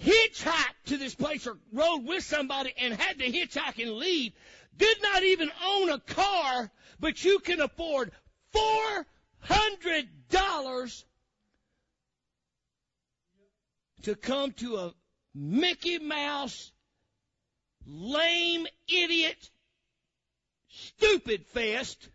hitchhiked 0.03 0.85
to 0.87 0.97
this 0.97 1.15
place 1.15 1.47
or 1.47 1.57
rode 1.73 2.05
with 2.05 2.25
somebody 2.25 2.73
and 2.79 2.95
had 2.95 3.19
to 3.19 3.31
hitchhike 3.31 3.83
and 3.83 3.93
leave, 3.93 4.33
did 4.77 5.03
not 5.03 5.23
even 5.23 5.51
own 5.65 5.91
a 5.91 6.01
car, 6.01 6.71
but 6.99 7.23
you 7.25 7.39
can 7.39 7.61
afford 7.61 8.13
four 8.53 9.07
hundred 9.41 10.09
dollars 10.29 11.05
to 14.03 14.15
come 14.15 14.53
to 14.53 14.77
a 14.77 14.95
Mickey 15.35 15.99
Mouse 15.99 16.73
lame 17.87 18.67
idiot 18.89 19.51
stupid 20.71 21.45
fest. 21.47 22.09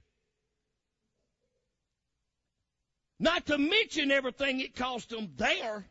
Not 3.19 3.45
to 3.47 3.57
mention 3.57 4.11
everything 4.11 4.59
it 4.59 4.75
cost 4.75 5.09
them 5.09 5.31
there. 5.37 5.85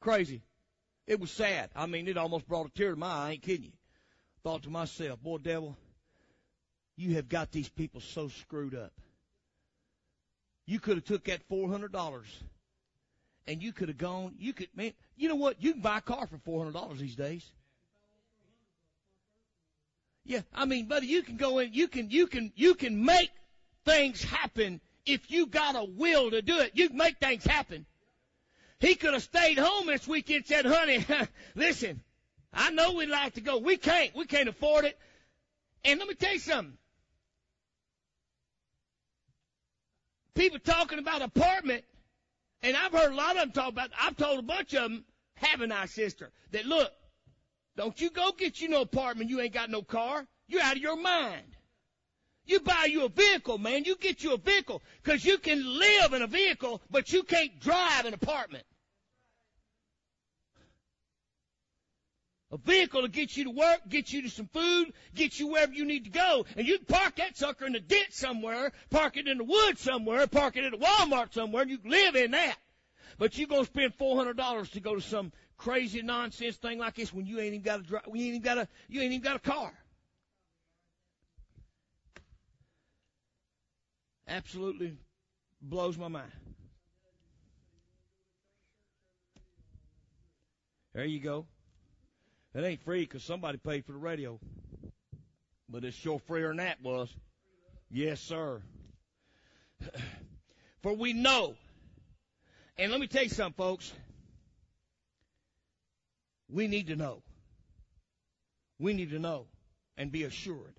Crazy. 0.00 0.42
It 1.06 1.20
was 1.20 1.30
sad. 1.30 1.70
I 1.74 1.86
mean, 1.86 2.06
it 2.06 2.16
almost 2.16 2.46
brought 2.46 2.66
a 2.66 2.70
tear 2.70 2.92
to 2.92 2.96
my 2.96 3.06
eye. 3.06 3.28
I 3.28 3.30
ain't 3.32 3.42
kidding 3.42 3.64
you. 3.64 3.72
Thought 4.42 4.62
to 4.62 4.70
myself, 4.70 5.20
boy, 5.20 5.38
devil, 5.38 5.76
you 6.98 7.14
have 7.14 7.28
got 7.28 7.52
these 7.52 7.68
people 7.68 8.00
so 8.00 8.28
screwed 8.28 8.74
up. 8.74 8.92
You 10.66 10.80
could 10.80 10.96
have 10.96 11.04
took 11.04 11.24
that 11.24 11.42
four 11.48 11.68
hundred 11.68 11.92
dollars, 11.92 12.26
and 13.46 13.62
you 13.62 13.72
could 13.72 13.88
have 13.88 13.98
gone. 13.98 14.34
You 14.38 14.52
could, 14.52 14.68
man. 14.74 14.92
You 15.16 15.28
know 15.28 15.36
what? 15.36 15.62
You 15.62 15.72
can 15.72 15.80
buy 15.80 15.98
a 15.98 16.02
car 16.02 16.26
for 16.26 16.38
four 16.38 16.58
hundred 16.58 16.74
dollars 16.74 16.98
these 16.98 17.16
days. 17.16 17.48
Yeah, 20.26 20.42
I 20.54 20.66
mean, 20.66 20.86
buddy, 20.86 21.06
you 21.06 21.22
can 21.22 21.38
go 21.38 21.58
in. 21.58 21.72
You 21.72 21.88
can, 21.88 22.10
you 22.10 22.26
can, 22.26 22.52
you 22.54 22.74
can 22.74 23.02
make 23.02 23.30
things 23.86 24.22
happen 24.22 24.82
if 25.06 25.30
you 25.30 25.46
got 25.46 25.74
a 25.74 25.84
will 25.84 26.30
to 26.30 26.42
do 26.42 26.58
it. 26.58 26.72
You 26.74 26.88
can 26.88 26.98
make 26.98 27.18
things 27.18 27.44
happen. 27.46 27.86
He 28.78 28.94
could 28.94 29.14
have 29.14 29.22
stayed 29.22 29.56
home 29.58 29.86
this 29.86 30.06
weekend 30.06 30.44
said, 30.44 30.66
honey, 30.66 31.04
listen, 31.54 32.02
I 32.52 32.70
know 32.70 32.92
we'd 32.92 33.08
like 33.08 33.34
to 33.34 33.40
go. 33.40 33.56
We 33.56 33.78
can't. 33.78 34.14
We 34.14 34.26
can't 34.26 34.50
afford 34.50 34.84
it. 34.84 34.98
And 35.84 35.98
let 35.98 36.08
me 36.08 36.14
tell 36.14 36.34
you 36.34 36.40
something. 36.40 36.76
People 40.38 40.60
talking 40.60 41.00
about 41.00 41.20
apartment, 41.20 41.82
and 42.62 42.76
I've 42.76 42.92
heard 42.92 43.10
a 43.10 43.16
lot 43.16 43.32
of 43.32 43.42
them 43.42 43.50
talk 43.50 43.72
about, 43.72 43.90
I've 44.00 44.16
told 44.16 44.38
a 44.38 44.42
bunch 44.42 44.72
of 44.72 44.84
them, 44.84 45.04
haven't 45.34 45.72
sister, 45.88 46.30
that 46.52 46.64
look, 46.64 46.92
don't 47.76 48.00
you 48.00 48.08
go 48.08 48.30
get 48.38 48.60
you 48.60 48.68
no 48.68 48.82
apartment, 48.82 49.30
you 49.30 49.40
ain't 49.40 49.52
got 49.52 49.68
no 49.68 49.82
car. 49.82 50.24
You're 50.46 50.62
out 50.62 50.76
of 50.76 50.82
your 50.82 50.96
mind. 50.96 51.56
You 52.46 52.60
buy 52.60 52.86
you 52.88 53.04
a 53.04 53.08
vehicle, 53.08 53.58
man. 53.58 53.84
You 53.84 53.96
get 53.96 54.22
you 54.22 54.32
a 54.32 54.38
vehicle 54.38 54.80
because 55.02 55.24
you 55.24 55.38
can 55.38 55.60
live 55.78 56.12
in 56.12 56.22
a 56.22 56.28
vehicle, 56.28 56.82
but 56.88 57.12
you 57.12 57.24
can't 57.24 57.58
drive 57.58 58.04
an 58.04 58.14
apartment. 58.14 58.64
A 62.50 62.56
vehicle 62.56 63.02
to 63.02 63.08
get 63.08 63.36
you 63.36 63.44
to 63.44 63.50
work, 63.50 63.80
get 63.88 64.12
you 64.12 64.22
to 64.22 64.30
some 64.30 64.46
food, 64.46 64.92
get 65.14 65.38
you 65.38 65.48
wherever 65.48 65.72
you 65.72 65.84
need 65.84 66.04
to 66.04 66.10
go. 66.10 66.46
And 66.56 66.66
you 66.66 66.78
can 66.78 66.86
park 66.86 67.16
that 67.16 67.36
sucker 67.36 67.66
in 67.66 67.74
the 67.74 67.80
ditch 67.80 68.12
somewhere, 68.12 68.72
park 68.90 69.18
it 69.18 69.28
in 69.28 69.38
the 69.38 69.44
woods 69.44 69.82
somewhere, 69.82 70.26
park 70.26 70.56
it 70.56 70.64
at 70.64 70.72
a 70.72 70.78
Walmart 70.78 71.34
somewhere, 71.34 71.62
and 71.62 71.70
you 71.70 71.78
can 71.78 71.90
live 71.90 72.16
in 72.16 72.30
that. 72.30 72.56
But 73.18 73.36
you're 73.36 73.48
gonna 73.48 73.64
spend 73.64 73.94
four 73.94 74.16
hundred 74.16 74.36
dollars 74.36 74.70
to 74.70 74.80
go 74.80 74.94
to 74.94 75.00
some 75.00 75.32
crazy 75.58 76.00
nonsense 76.00 76.56
thing 76.56 76.78
like 76.78 76.94
this 76.94 77.12
when 77.12 77.26
you 77.26 77.38
ain't 77.38 77.48
even 77.54 77.62
got 77.62 77.80
a 77.80 77.82
drive, 77.82 78.02
you 78.06 78.14
ain't 78.14 78.34
even 78.34 78.42
got 78.42 78.58
a 78.58 78.68
you 78.88 79.00
ain't 79.02 79.12
even 79.12 79.22
got 79.22 79.36
a 79.36 79.40
car. 79.40 79.72
absolutely 84.28 84.96
blows 85.60 85.96
my 85.96 86.08
mind. 86.08 86.30
There 90.94 91.04
you 91.04 91.20
go. 91.20 91.46
It 92.58 92.64
ain't 92.64 92.82
free 92.82 93.02
because 93.02 93.22
somebody 93.22 93.56
paid 93.56 93.84
for 93.84 93.92
the 93.92 93.98
radio. 93.98 94.40
But 95.68 95.84
it's 95.84 95.96
sure 95.96 96.18
freer 96.18 96.48
than 96.48 96.56
that 96.56 96.82
was. 96.82 97.14
Yes, 97.88 98.20
sir. 98.20 98.60
For 100.82 100.92
we 100.92 101.12
know, 101.12 101.54
and 102.76 102.90
let 102.90 103.00
me 103.00 103.06
tell 103.06 103.22
you 103.22 103.28
something, 103.28 103.56
folks. 103.56 103.92
We 106.50 106.66
need 106.66 106.88
to 106.88 106.96
know. 106.96 107.22
We 108.80 108.92
need 108.92 109.10
to 109.10 109.20
know 109.20 109.46
and 109.96 110.10
be 110.10 110.24
assured. 110.24 110.74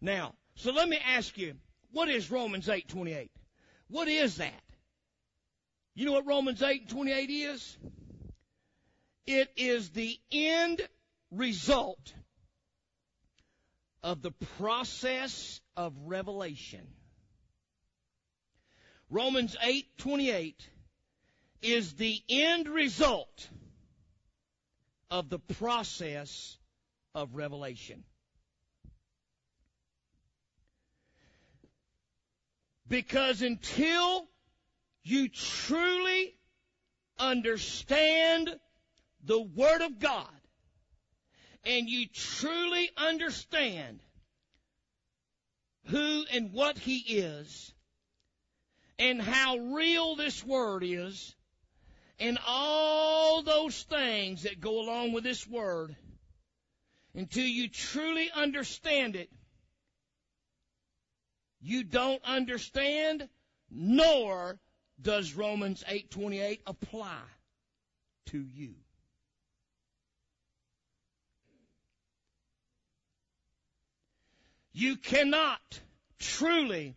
Now, 0.00 0.34
so 0.56 0.72
let 0.72 0.88
me 0.88 0.98
ask 1.06 1.38
you, 1.38 1.54
what 1.92 2.08
is 2.08 2.32
Romans 2.32 2.66
8:28? 2.66 3.30
What 3.86 4.08
is 4.08 4.38
that? 4.38 4.62
You 5.94 6.06
know 6.06 6.12
what 6.12 6.26
Romans 6.26 6.62
8:28 6.62 7.30
is? 7.30 7.78
It 9.26 9.52
is 9.56 9.90
the 9.90 10.18
end 10.32 10.88
result 11.30 12.14
of 14.02 14.22
the 14.22 14.30
process 14.58 15.60
of 15.76 15.92
revelation. 16.06 16.86
Romans 19.10 19.56
8:28 19.60 20.68
is 21.62 21.94
the 21.94 22.22
end 22.28 22.68
result 22.68 23.48
of 25.10 25.28
the 25.28 25.38
process 25.38 26.58
of 27.14 27.34
revelation. 27.34 28.04
Because 32.88 33.42
until 33.42 34.28
you 35.02 35.28
truly 35.28 36.36
understand 37.18 38.60
the 39.24 39.40
Word 39.40 39.82
of 39.82 39.98
God 39.98 40.35
and 41.66 41.88
you 41.88 42.06
truly 42.06 42.90
understand 42.96 44.00
who 45.86 46.24
and 46.32 46.52
what 46.52 46.78
He 46.78 46.98
is 46.98 47.74
and 48.98 49.20
how 49.20 49.56
real 49.56 50.16
this 50.16 50.44
Word 50.44 50.82
is 50.84 51.34
and 52.18 52.38
all 52.46 53.42
those 53.42 53.82
things 53.82 54.44
that 54.44 54.60
go 54.60 54.80
along 54.80 55.12
with 55.12 55.24
this 55.24 55.46
Word, 55.46 55.94
until 57.14 57.44
you 57.44 57.68
truly 57.68 58.30
understand 58.30 59.16
it, 59.16 59.30
you 61.60 61.84
don't 61.84 62.22
understand, 62.24 63.28
nor 63.70 64.58
does 65.00 65.34
Romans 65.34 65.84
8:28 65.88 66.60
apply 66.66 67.20
to 68.26 68.38
you. 68.38 68.74
You 74.78 74.98
cannot 74.98 75.80
truly 76.18 76.96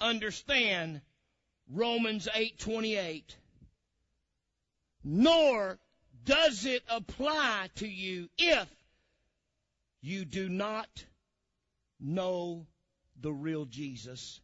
understand 0.00 1.00
Romans 1.68 2.26
8:28 2.26 3.36
nor 5.04 5.78
does 6.24 6.64
it 6.64 6.82
apply 6.88 7.70
to 7.76 7.86
you 7.86 8.28
if 8.36 8.68
you 10.00 10.24
do 10.24 10.48
not 10.48 11.06
know 12.00 12.66
the 13.20 13.32
real 13.32 13.64
Jesus. 13.66 14.40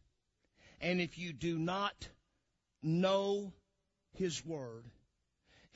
And 0.79 1.01
if 1.01 1.17
you 1.17 1.33
do 1.33 1.59
not 1.59 2.07
know 2.81 3.51
His 4.13 4.45
Word, 4.45 4.89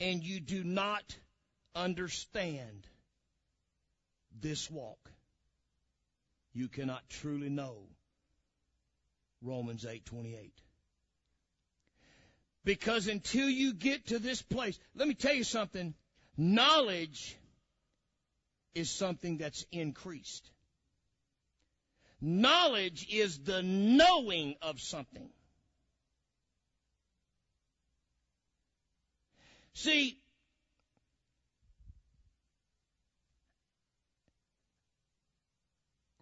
and 0.00 0.24
you 0.24 0.40
do 0.40 0.64
not 0.64 1.14
understand 1.74 2.88
this 4.32 4.70
walk, 4.70 5.10
you 6.56 6.68
cannot 6.68 7.06
truly 7.08 7.50
know 7.50 7.86
Romans 9.42 9.84
8:28. 9.84 10.52
Because 12.64 13.06
until 13.06 13.48
you 13.48 13.74
get 13.74 14.06
to 14.06 14.18
this 14.18 14.42
place, 14.42 14.78
let 14.94 15.06
me 15.06 15.14
tell 15.14 15.34
you 15.34 15.44
something, 15.44 15.94
knowledge 16.36 17.36
is 18.74 18.90
something 18.90 19.36
that's 19.36 19.64
increased. 19.70 20.50
Knowledge 22.20 23.06
is 23.10 23.38
the 23.38 23.62
knowing 23.62 24.56
of 24.62 24.80
something. 24.80 25.30
See, 29.74 30.18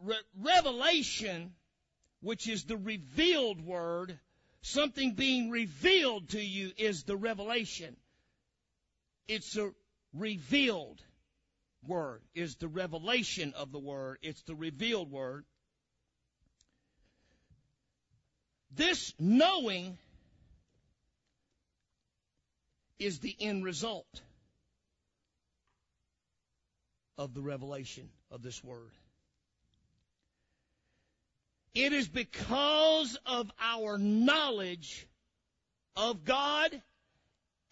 re- 0.05 0.17
revelation, 0.41 1.53
which 2.21 2.49
is 2.49 2.65
the 2.65 2.77
revealed 2.77 3.61
word, 3.61 4.19
something 4.63 5.15
being 5.15 5.51
revealed 5.51 6.31
to 6.31 6.41
you 6.41 6.73
is 6.77 7.05
the 7.05 7.17
revelation. 7.17 7.97
It's 9.29 9.57
a 9.57 9.71
revealed 10.13 11.01
word, 11.87 12.23
is 12.35 12.57
the 12.57 12.69
revelation 12.69 13.53
of 13.57 13.73
the 13.73 13.79
word. 13.79 14.19
It's 14.23 14.43
the 14.43 14.55
revealed 14.55 15.11
word. 15.11 15.45
This 18.71 19.15
knowing 19.19 19.99
is 22.99 23.21
the 23.21 23.37
end 23.39 23.65
result 23.65 24.23
of 27.17 27.35
the 27.35 27.43
revelation 27.43 28.09
of 28.31 28.43
this 28.43 28.63
word. 28.65 28.91
It 31.75 31.93
is 31.93 32.09
because 32.09 33.19
of 33.27 33.51
our 33.61 33.99
knowledge 33.99 35.09
of 35.97 36.25
God 36.25 36.83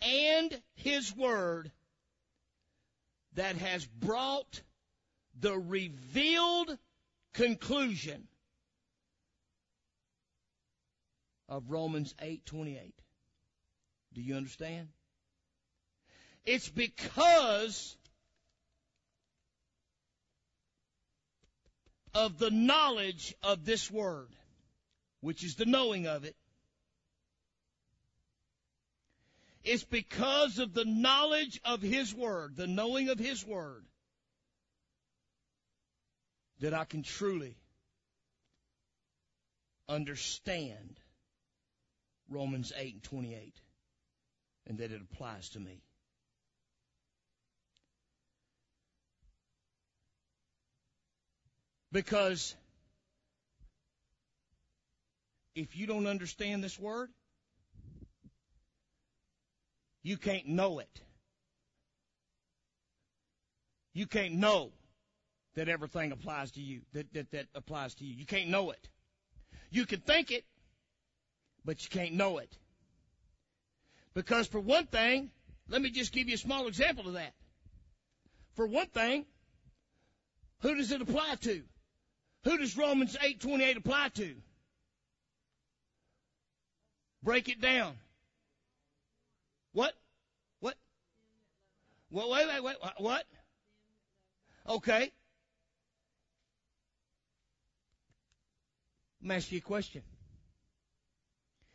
and 0.00 0.62
His 0.74 1.14
Word 1.14 1.70
that 3.34 3.56
has 3.56 3.86
brought 3.86 4.62
the 5.38 5.56
revealed 5.56 6.76
conclusion 7.32 8.26
of 11.48 11.70
Romans 11.70 12.14
8:28. 12.20 12.92
Do 14.14 14.20
you 14.20 14.34
understand? 14.34 14.88
It's 16.44 16.68
because 16.68 17.96
of 22.14 22.38
the 22.38 22.50
knowledge 22.50 23.34
of 23.42 23.64
this 23.64 23.90
word, 23.90 24.28
which 25.20 25.44
is 25.44 25.54
the 25.56 25.66
knowing 25.66 26.06
of 26.06 26.24
it. 26.24 26.36
It's 29.64 29.84
because 29.84 30.58
of 30.58 30.74
the 30.74 30.84
knowledge 30.84 31.60
of 31.64 31.82
His 31.82 32.12
Word, 32.12 32.56
the 32.56 32.66
knowing 32.66 33.08
of 33.10 33.18
His 33.18 33.46
Word, 33.46 33.84
that 36.60 36.74
I 36.74 36.84
can 36.84 37.02
truly 37.02 37.56
understand 39.88 40.98
Romans 42.28 42.72
8 42.76 42.94
and 42.94 43.02
28 43.04 43.54
and 44.66 44.78
that 44.78 44.90
it 44.90 45.00
applies 45.00 45.50
to 45.50 45.60
me. 45.60 45.82
Because 51.92 52.56
if 55.54 55.76
you 55.76 55.86
don't 55.86 56.06
understand 56.06 56.64
this 56.64 56.78
word, 56.78 57.10
you 60.02 60.16
can't 60.16 60.48
know 60.48 60.78
it. 60.78 61.00
You 63.92 64.06
can't 64.06 64.34
know 64.34 64.72
that 65.54 65.68
everything 65.68 66.12
applies 66.12 66.50
to 66.52 66.60
you, 66.62 66.80
that, 66.94 67.12
that, 67.12 67.30
that 67.32 67.46
applies 67.54 67.94
to 67.96 68.04
you. 68.04 68.14
You 68.14 68.24
can't 68.24 68.48
know 68.48 68.70
it. 68.70 68.88
You 69.70 69.84
can 69.84 70.00
think 70.00 70.30
it, 70.30 70.44
but 71.62 71.82
you 71.84 71.90
can't 71.90 72.14
know 72.14 72.38
it. 72.38 72.56
Because 74.14 74.46
for 74.46 74.60
one 74.60 74.86
thing, 74.86 75.30
let 75.68 75.82
me 75.82 75.90
just 75.90 76.12
give 76.12 76.28
you 76.28 76.34
a 76.34 76.38
small 76.38 76.68
example 76.68 77.06
of 77.06 77.14
that. 77.14 77.34
For 78.54 78.66
one 78.66 78.86
thing, 78.86 79.26
who 80.60 80.74
does 80.74 80.90
it 80.90 81.02
apply 81.02 81.36
to? 81.42 81.62
Who 82.44 82.58
does 82.58 82.76
Romans 82.76 83.16
8:28 83.16 83.76
apply 83.76 84.08
to? 84.10 84.34
Break 87.22 87.48
it 87.48 87.60
down. 87.60 87.96
What? 89.72 89.94
What? 90.60 90.76
Well, 92.10 92.30
wait, 92.30 92.48
wait, 92.48 92.64
wait. 92.64 92.76
What? 92.98 93.26
Okay. 94.68 95.12
Let 99.20 99.28
me 99.28 99.36
ask 99.36 99.52
you 99.52 99.58
a 99.58 99.60
question. 99.60 100.02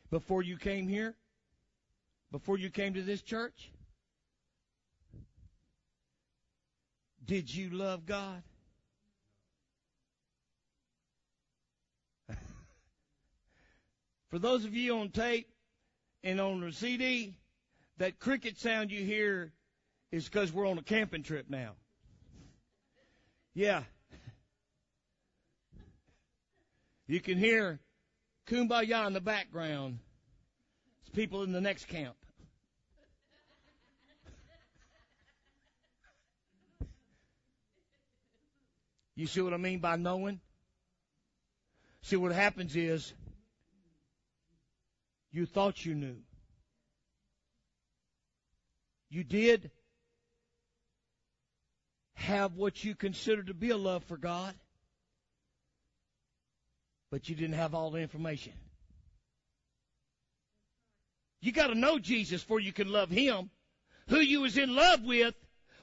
Before 0.10 0.43
you 0.43 0.58
came 0.58 0.88
here, 0.89 1.15
before 2.32 2.58
you 2.58 2.69
came 2.69 2.93
to 2.93 3.01
this 3.01 3.21
church, 3.21 3.71
did 7.25 7.53
you 7.53 7.69
love 7.69 8.06
God? 8.06 8.43
For 14.29 14.39
those 14.39 14.65
of 14.65 14.73
you 14.73 14.97
on 14.99 15.09
tape 15.09 15.49
and 16.23 16.41
on 16.41 16.61
the 16.61 16.71
CD, 16.71 17.37
that 17.97 18.19
cricket 18.19 18.59
sound 18.59 18.91
you 18.91 19.03
hear 19.03 19.53
is 20.11 20.25
because 20.25 20.51
we're 20.51 20.67
on 20.67 20.77
a 20.77 20.83
camping 20.83 21.23
trip 21.23 21.45
now. 21.49 21.71
Yeah. 23.53 23.83
You 27.07 27.21
can 27.21 27.37
hear 27.37 27.79
kumbaya 28.47 29.07
in 29.07 29.13
the 29.13 29.21
background. 29.21 29.99
It's 31.01 31.09
people 31.09 31.43
in 31.43 31.53
the 31.53 31.61
next 31.61 31.87
camp. 31.87 32.15
You 39.15 39.25
see 39.25 39.41
what 39.41 39.53
I 39.53 39.57
mean 39.57 39.79
by 39.79 39.95
knowing? 39.95 40.41
See 42.01 42.17
what 42.17 42.31
happens 42.33 42.75
is 42.75 43.13
you 45.38 45.45
thought 45.45 45.86
you 45.86 45.93
knew. 45.93 46.17
You 49.12 49.23
did 49.23 49.69
have 52.15 52.56
what 52.56 52.84
you 52.84 52.95
considered 52.95 53.47
to 53.47 53.54
be 53.54 53.69
a 53.69 53.78
love 53.78 54.04
for 54.06 54.17
God, 54.17 54.56
but 57.12 57.30
you 57.30 57.36
didn't 57.36 57.56
have 57.56 57.76
all 57.76 57.91
the 57.91 58.00
information. 58.00 58.54
You 61.39 61.52
got 61.52 61.67
to 61.67 61.76
know 61.76 62.00
Jesus 62.00 62.41
before 62.41 62.60
you 62.60 62.73
can 62.73 62.91
love 62.91 63.12
Him. 63.12 63.52
Who 64.10 64.17
you 64.17 64.41
was 64.41 64.58
in 64.58 64.76
love 64.76 65.04
with 65.04 65.36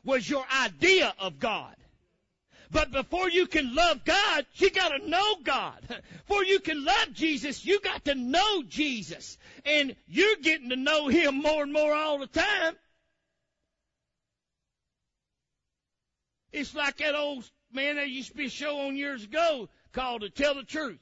was 0.04 0.28
your 0.28 0.44
idea 0.52 1.14
of 1.20 1.38
God. 1.38 1.76
But 2.74 2.90
before 2.90 3.30
you 3.30 3.46
can 3.46 3.72
love 3.72 4.04
God, 4.04 4.46
you 4.56 4.68
gotta 4.68 5.08
know 5.08 5.36
God. 5.44 5.80
Before 6.26 6.42
you 6.42 6.58
can 6.58 6.84
love 6.84 7.12
Jesus, 7.12 7.64
you 7.64 7.78
got 7.80 8.06
to 8.06 8.16
know 8.16 8.64
Jesus. 8.64 9.38
And 9.64 9.94
you're 10.08 10.36
getting 10.42 10.70
to 10.70 10.76
know 10.76 11.06
Him 11.06 11.40
more 11.40 11.62
and 11.62 11.72
more 11.72 11.94
all 11.94 12.18
the 12.18 12.26
time. 12.26 12.74
It's 16.52 16.74
like 16.74 16.96
that 16.96 17.14
old 17.14 17.48
man 17.72 17.94
that 17.94 18.08
used 18.08 18.32
to 18.32 18.36
be 18.36 18.46
a 18.46 18.50
show 18.50 18.80
on 18.80 18.96
years 18.96 19.22
ago 19.22 19.68
called 19.92 20.22
To 20.22 20.30
Tell 20.30 20.56
the 20.56 20.64
Truth. 20.64 20.98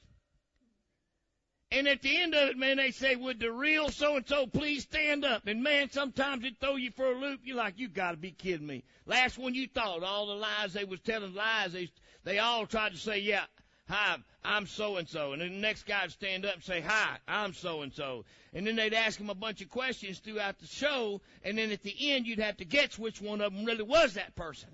And 1.73 1.87
at 1.87 2.03
the 2.03 2.21
end 2.21 2.35
of 2.35 2.49
it, 2.49 2.57
man, 2.57 2.77
they 2.77 2.91
say, 2.91 3.15
would 3.15 3.39
the 3.39 3.51
real 3.51 3.89
so-and-so 3.89 4.45
please 4.45 4.83
stand 4.83 5.25
up? 5.25 5.47
And 5.47 5.63
man, 5.63 5.89
sometimes 5.89 6.45
it 6.45 6.57
throw 6.59 6.75
you 6.75 6.91
for 6.91 7.05
a 7.05 7.17
loop. 7.17 7.39
You're 7.43 7.57
like, 7.57 7.79
you 7.79 7.87
gotta 7.87 8.15
be 8.15 8.29
kidding 8.29 8.67
me. 8.67 8.83
Last 9.07 9.39
one 9.39 9.55
you 9.55 9.67
thought, 9.67 10.03
all 10.03 10.27
the 10.27 10.35
lies 10.35 10.73
they 10.73 10.83
was 10.83 10.99
telling 10.99 11.33
lies, 11.33 11.73
they, 11.73 11.89
they 12.25 12.37
all 12.37 12.67
tried 12.67 12.91
to 12.91 12.99
say, 12.99 13.21
yeah, 13.21 13.45
hi, 13.89 14.17
I'm 14.45 14.67
so-and-so. 14.67 15.33
And 15.33 15.41
then 15.41 15.49
the 15.49 15.57
next 15.57 15.87
guy 15.87 16.03
would 16.03 16.11
stand 16.11 16.45
up 16.45 16.53
and 16.53 16.63
say, 16.63 16.79
hi, 16.79 17.17
I'm 17.27 17.55
so-and-so. 17.55 18.23
And 18.53 18.67
then 18.67 18.75
they'd 18.75 18.93
ask 18.93 19.19
him 19.19 19.31
a 19.31 19.35
bunch 19.35 19.61
of 19.61 19.69
questions 19.69 20.19
throughout 20.19 20.59
the 20.59 20.67
show. 20.67 21.21
And 21.43 21.57
then 21.57 21.71
at 21.71 21.81
the 21.81 21.95
end, 22.11 22.27
you'd 22.27 22.37
have 22.37 22.57
to 22.57 22.65
guess 22.65 22.99
which 22.99 23.19
one 23.19 23.41
of 23.41 23.51
them 23.51 23.65
really 23.65 23.81
was 23.81 24.13
that 24.13 24.35
person. 24.35 24.69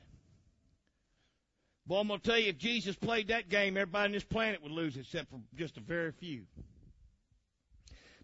Boy, 1.88 2.02
I'm 2.02 2.10
to 2.10 2.20
tell 2.20 2.38
you, 2.38 2.50
if 2.50 2.58
Jesus 2.58 2.98
played 2.98 3.30
that 3.30 3.48
game, 3.48 3.78
everybody 3.78 4.08
on 4.08 4.12
this 4.12 4.26
planet 4.26 4.62
would 4.62 4.74
lose 4.74 4.98
except 4.98 5.30
for 5.30 5.40
just 5.56 5.78
a 5.78 5.80
very 5.80 6.12
few 6.12 6.42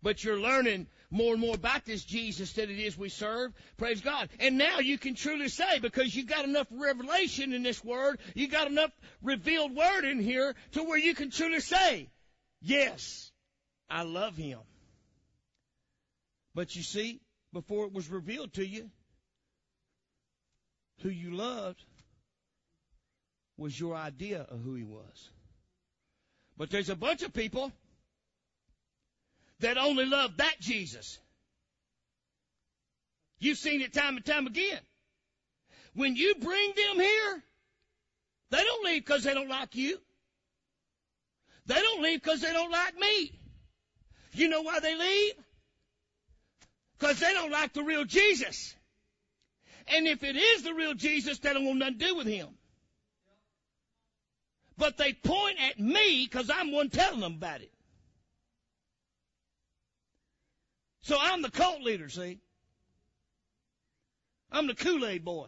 but 0.06 0.24
you're 0.24 0.40
learning 0.40 0.86
more 1.10 1.32
and 1.32 1.42
more 1.42 1.56
about 1.56 1.84
this 1.84 2.04
Jesus 2.04 2.54
that 2.54 2.70
it 2.70 2.78
is 2.78 2.96
we 2.96 3.10
serve. 3.10 3.52
Praise 3.76 4.02
God. 4.02 4.30
And 4.40 4.56
now 4.56 4.78
you 4.78 5.00
can 5.00 5.16
truly 5.16 5.50
say, 5.50 5.80
because 5.80 6.16
you 6.16 6.28
got 6.28 6.46
enough 6.46 6.68
revelation 6.70 7.54
in 7.54 7.64
this 7.64 7.84
word, 7.84 8.20
you 8.36 8.48
got 8.48 8.68
enough 8.68 8.92
revealed 9.24 9.76
word 9.76 10.06
in 10.06 10.20
here 10.20 10.54
to 10.74 10.84
where 10.84 11.00
you 11.00 11.16
can 11.16 11.32
truly 11.32 11.60
say, 11.60 12.12
yes, 12.62 13.32
I 13.90 14.04
love 14.04 14.38
him. 14.38 14.60
But 16.54 16.76
you 16.76 16.84
see, 16.84 17.20
before 17.52 17.88
it 17.88 17.92
was 17.92 18.08
revealed 18.08 18.54
to 18.54 18.64
you, 18.64 18.92
who 21.02 21.10
you 21.10 21.32
loved, 21.32 21.84
was 23.58 23.80
your 23.80 23.96
idea 23.96 24.46
of 24.52 24.62
who 24.62 24.76
he 24.76 24.84
was. 24.84 25.30
But 26.58 26.70
there's 26.70 26.92
a 26.92 26.96
bunch 26.96 27.24
of 27.24 27.34
people 27.34 27.72
that 29.60 29.78
only 29.78 30.06
love 30.06 30.38
that 30.38 30.56
Jesus. 30.60 31.20
You've 33.40 33.58
seen 33.58 33.82
it 33.82 33.94
time 33.94 34.16
and 34.18 34.26
time 34.26 34.48
again. 34.48 34.80
When 35.94 36.16
you 36.16 36.36
bring 36.36 36.74
them 36.76 37.00
here, 37.00 37.44
they 38.52 38.64
don't 38.64 38.86
leave 38.86 39.06
because 39.06 39.24
they 39.24 39.34
don't 39.34 39.50
like 39.50 39.76
you. 39.76 39.98
They 41.66 41.76
don't 41.76 42.02
leave 42.02 42.22
because 42.22 42.42
they 42.42 42.54
don't 42.54 42.72
like 42.72 42.98
me. 42.98 43.32
You 44.34 44.50
know 44.50 44.62
why 44.62 44.80
they 44.80 44.96
leave? 44.96 45.34
Because 46.98 47.20
they 47.20 47.34
don't 47.34 47.52
like 47.52 47.74
the 47.74 47.84
real 47.84 48.06
Jesus. 48.06 48.76
And 49.88 50.08
if 50.08 50.24
it 50.24 50.36
is 50.36 50.64
the 50.64 50.74
real 50.74 50.94
Jesus, 50.94 51.40
they 51.40 51.54
don't 51.54 51.66
want 51.66 51.80
nothing 51.80 52.00
to 52.00 52.06
do 52.06 52.16
with 52.16 52.28
him. 52.28 52.48
But 54.78 54.98
they 54.98 55.14
point 55.14 55.58
at 55.70 55.80
me 55.80 56.26
because 56.26 56.50
I'm 56.50 56.72
one 56.72 56.90
telling 56.90 57.22
them 57.22 57.36
about 57.36 57.62
it. 57.62 57.72
So 61.06 61.16
I'm 61.22 61.44
the 61.44 61.52
cult 61.52 61.84
leader, 61.84 62.10
see? 62.10 62.40
I'm 64.52 64.66
the 64.66 64.74
Kool-Aid 64.74 65.24
boy. 65.24 65.46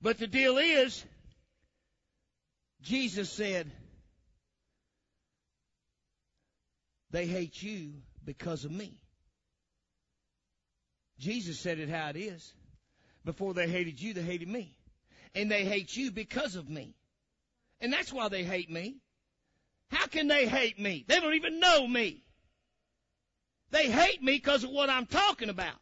But 0.00 0.18
the 0.18 0.26
deal 0.26 0.56
is, 0.56 1.04
Jesus 2.80 3.28
said, 3.28 3.70
they 7.10 7.26
hate 7.26 7.62
you 7.62 7.92
because 8.24 8.64
of 8.64 8.70
me. 8.70 8.98
Jesus 11.18 11.60
said 11.60 11.78
it 11.78 11.90
how 11.90 12.08
it 12.08 12.16
is. 12.16 12.54
Before 13.26 13.52
they 13.52 13.68
hated 13.68 14.00
you, 14.00 14.14
they 14.14 14.22
hated 14.22 14.48
me. 14.48 14.74
And 15.34 15.50
they 15.50 15.66
hate 15.66 15.94
you 15.94 16.10
because 16.10 16.56
of 16.56 16.70
me. 16.70 16.94
And 17.78 17.92
that's 17.92 18.10
why 18.10 18.30
they 18.30 18.42
hate 18.42 18.70
me. 18.70 18.96
Can 20.12 20.28
they 20.28 20.46
hate 20.46 20.78
me? 20.78 21.04
They 21.08 21.18
don't 21.18 21.34
even 21.34 21.58
know 21.58 21.86
me. 21.86 22.22
They 23.70 23.90
hate 23.90 24.22
me 24.22 24.34
because 24.34 24.62
of 24.62 24.70
what 24.70 24.90
I'm 24.90 25.06
talking 25.06 25.48
about. 25.48 25.74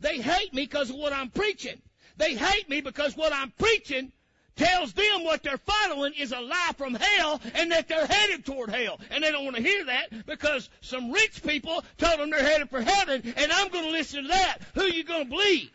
They 0.00 0.18
hate 0.18 0.52
me 0.52 0.64
because 0.64 0.90
of 0.90 0.96
what 0.96 1.14
I'm 1.14 1.30
preaching. 1.30 1.80
They 2.18 2.34
hate 2.34 2.68
me 2.68 2.82
because 2.82 3.16
what 3.16 3.32
I'm 3.32 3.50
preaching 3.58 4.12
tells 4.56 4.92
them 4.92 5.24
what 5.24 5.42
they're 5.42 5.56
following 5.56 6.12
is 6.18 6.32
a 6.32 6.40
lie 6.40 6.72
from 6.76 6.94
hell 6.94 7.40
and 7.54 7.72
that 7.72 7.88
they're 7.88 8.06
headed 8.06 8.44
toward 8.44 8.68
hell. 8.68 9.00
And 9.10 9.24
they 9.24 9.32
don't 9.32 9.44
want 9.44 9.56
to 9.56 9.62
hear 9.62 9.86
that 9.86 10.26
because 10.26 10.68
some 10.82 11.10
rich 11.10 11.42
people 11.42 11.82
told 11.96 12.20
them 12.20 12.28
they're 12.30 12.42
headed 12.42 12.68
for 12.68 12.82
heaven 12.82 13.22
and 13.36 13.50
I'm 13.50 13.68
going 13.68 13.84
to 13.84 13.90
listen 13.90 14.24
to 14.24 14.28
that. 14.28 14.58
Who 14.74 14.84
you 14.84 15.04
going 15.04 15.24
to 15.24 15.30
believe? 15.30 15.70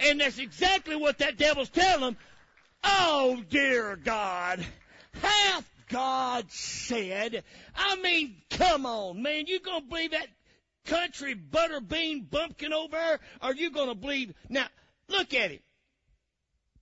And 0.00 0.20
that's 0.20 0.38
exactly 0.38 0.96
what 0.96 1.18
that 1.18 1.36
devil's 1.36 1.68
telling 1.68 2.00
them. 2.00 2.16
Oh 2.82 3.42
dear 3.50 3.96
God, 3.96 4.64
hath 5.20 5.71
God 5.92 6.50
said? 6.50 7.44
I 7.76 7.96
mean, 7.96 8.36
come 8.50 8.86
on, 8.86 9.22
man, 9.22 9.46
you 9.46 9.60
gonna 9.60 9.84
believe 9.84 10.12
that 10.12 10.28
country 10.86 11.34
butter 11.34 11.80
bean 11.80 12.26
bumpkin 12.30 12.72
over 12.72 12.96
there? 12.96 13.20
Are 13.42 13.54
you 13.54 13.70
gonna 13.70 13.94
believe? 13.94 14.32
Now, 14.48 14.66
look 15.08 15.34
at 15.34 15.50
him. 15.50 15.60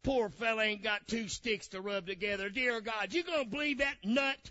Poor 0.03 0.31
fella 0.31 0.63
ain't 0.63 0.83
got 0.83 1.07
two 1.09 1.29
sticks 1.29 1.69
to 1.69 1.81
rub 1.81 2.07
together. 2.07 2.49
Dear 2.49 2.81
God, 2.81 3.13
you 3.13 3.25
gonna 3.25 3.45
believe 3.45 3.79
that 3.79 3.97
nut? 4.05 4.51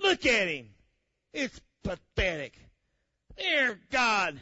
Look 0.00 0.26
at 0.26 0.48
him. 0.48 0.68
It's 1.32 1.58
pathetic. 1.84 2.58
Dear 3.38 3.78
God. 3.90 4.38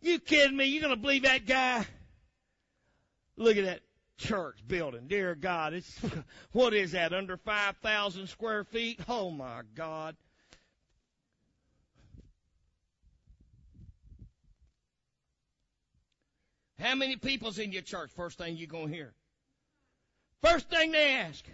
You 0.00 0.20
kidding 0.20 0.56
me? 0.56 0.66
You 0.66 0.80
gonna 0.80 0.96
believe 0.96 1.22
that 1.22 1.46
guy? 1.46 1.86
Look 3.36 3.56
at 3.56 3.64
that 3.64 3.80
church 4.18 4.58
building. 4.66 5.06
Dear 5.06 5.34
God, 5.34 5.72
it's, 5.72 5.98
what 6.52 6.74
is 6.74 6.92
that, 6.92 7.12
under 7.12 7.36
5,000 7.36 8.26
square 8.26 8.64
feet? 8.64 9.00
Oh 9.08 9.30
my 9.30 9.62
God. 9.74 10.16
How 16.78 16.94
many 16.94 17.16
people's 17.16 17.58
in 17.58 17.72
your 17.72 17.82
church? 17.82 18.10
First 18.14 18.38
thing 18.38 18.56
you're 18.56 18.68
going 18.68 18.88
to 18.88 18.94
hear. 18.94 19.12
First 20.42 20.68
thing 20.70 20.92
they 20.92 21.14
ask. 21.14 21.44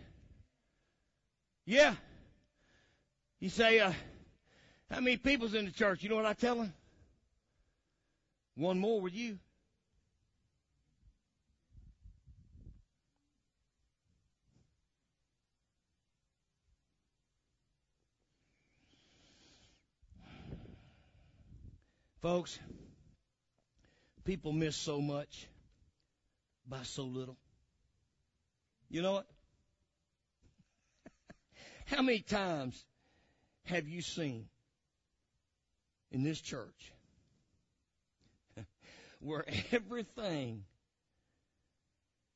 Yeah. 1.64 1.94
You 3.40 3.48
say, 3.48 3.80
uh, 3.80 3.92
how 4.90 5.00
many 5.00 5.16
people's 5.16 5.54
in 5.54 5.64
the 5.64 5.70
church? 5.70 6.02
You 6.02 6.10
know 6.10 6.16
what 6.16 6.26
I 6.26 6.34
tell 6.34 6.56
them? 6.56 6.74
One 8.56 8.78
more 8.78 9.00
with 9.00 9.14
you. 9.14 9.38
Folks, 22.24 22.58
people 24.24 24.50
miss 24.50 24.76
so 24.76 24.98
much 25.02 25.46
by 26.66 26.82
so 26.82 27.02
little. 27.02 27.36
You 28.88 29.02
know 29.02 29.12
what? 29.12 29.26
How 31.84 32.00
many 32.00 32.20
times 32.20 32.82
have 33.66 33.86
you 33.86 34.00
seen 34.00 34.46
in 36.12 36.22
this 36.22 36.40
church 36.40 36.94
where 39.20 39.44
everything, 39.70 40.64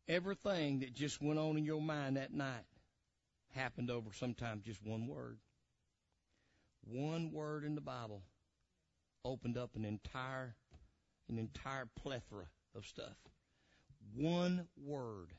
everything 0.06 0.80
that 0.80 0.92
just 0.92 1.22
went 1.22 1.38
on 1.38 1.56
in 1.56 1.64
your 1.64 1.80
mind 1.80 2.18
that 2.18 2.34
night 2.34 2.66
happened 3.54 3.90
over 3.90 4.10
sometimes 4.12 4.66
just 4.66 4.84
one 4.84 5.06
word? 5.06 5.38
One 6.84 7.32
word 7.32 7.64
in 7.64 7.74
the 7.74 7.80
Bible 7.80 8.20
opened 9.28 9.58
up 9.58 9.76
an 9.76 9.84
entire 9.84 10.54
an 11.28 11.38
entire 11.38 11.86
plethora 11.94 12.46
of 12.74 12.86
stuff. 12.86 13.16
One 14.16 14.66
word. 14.76 15.34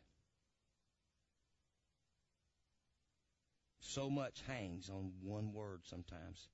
So 3.79 4.07
much 4.07 4.43
hangs 4.47 4.89
on 4.89 5.11
one 5.23 5.51
word 5.51 5.81
sometimes. 5.83 6.47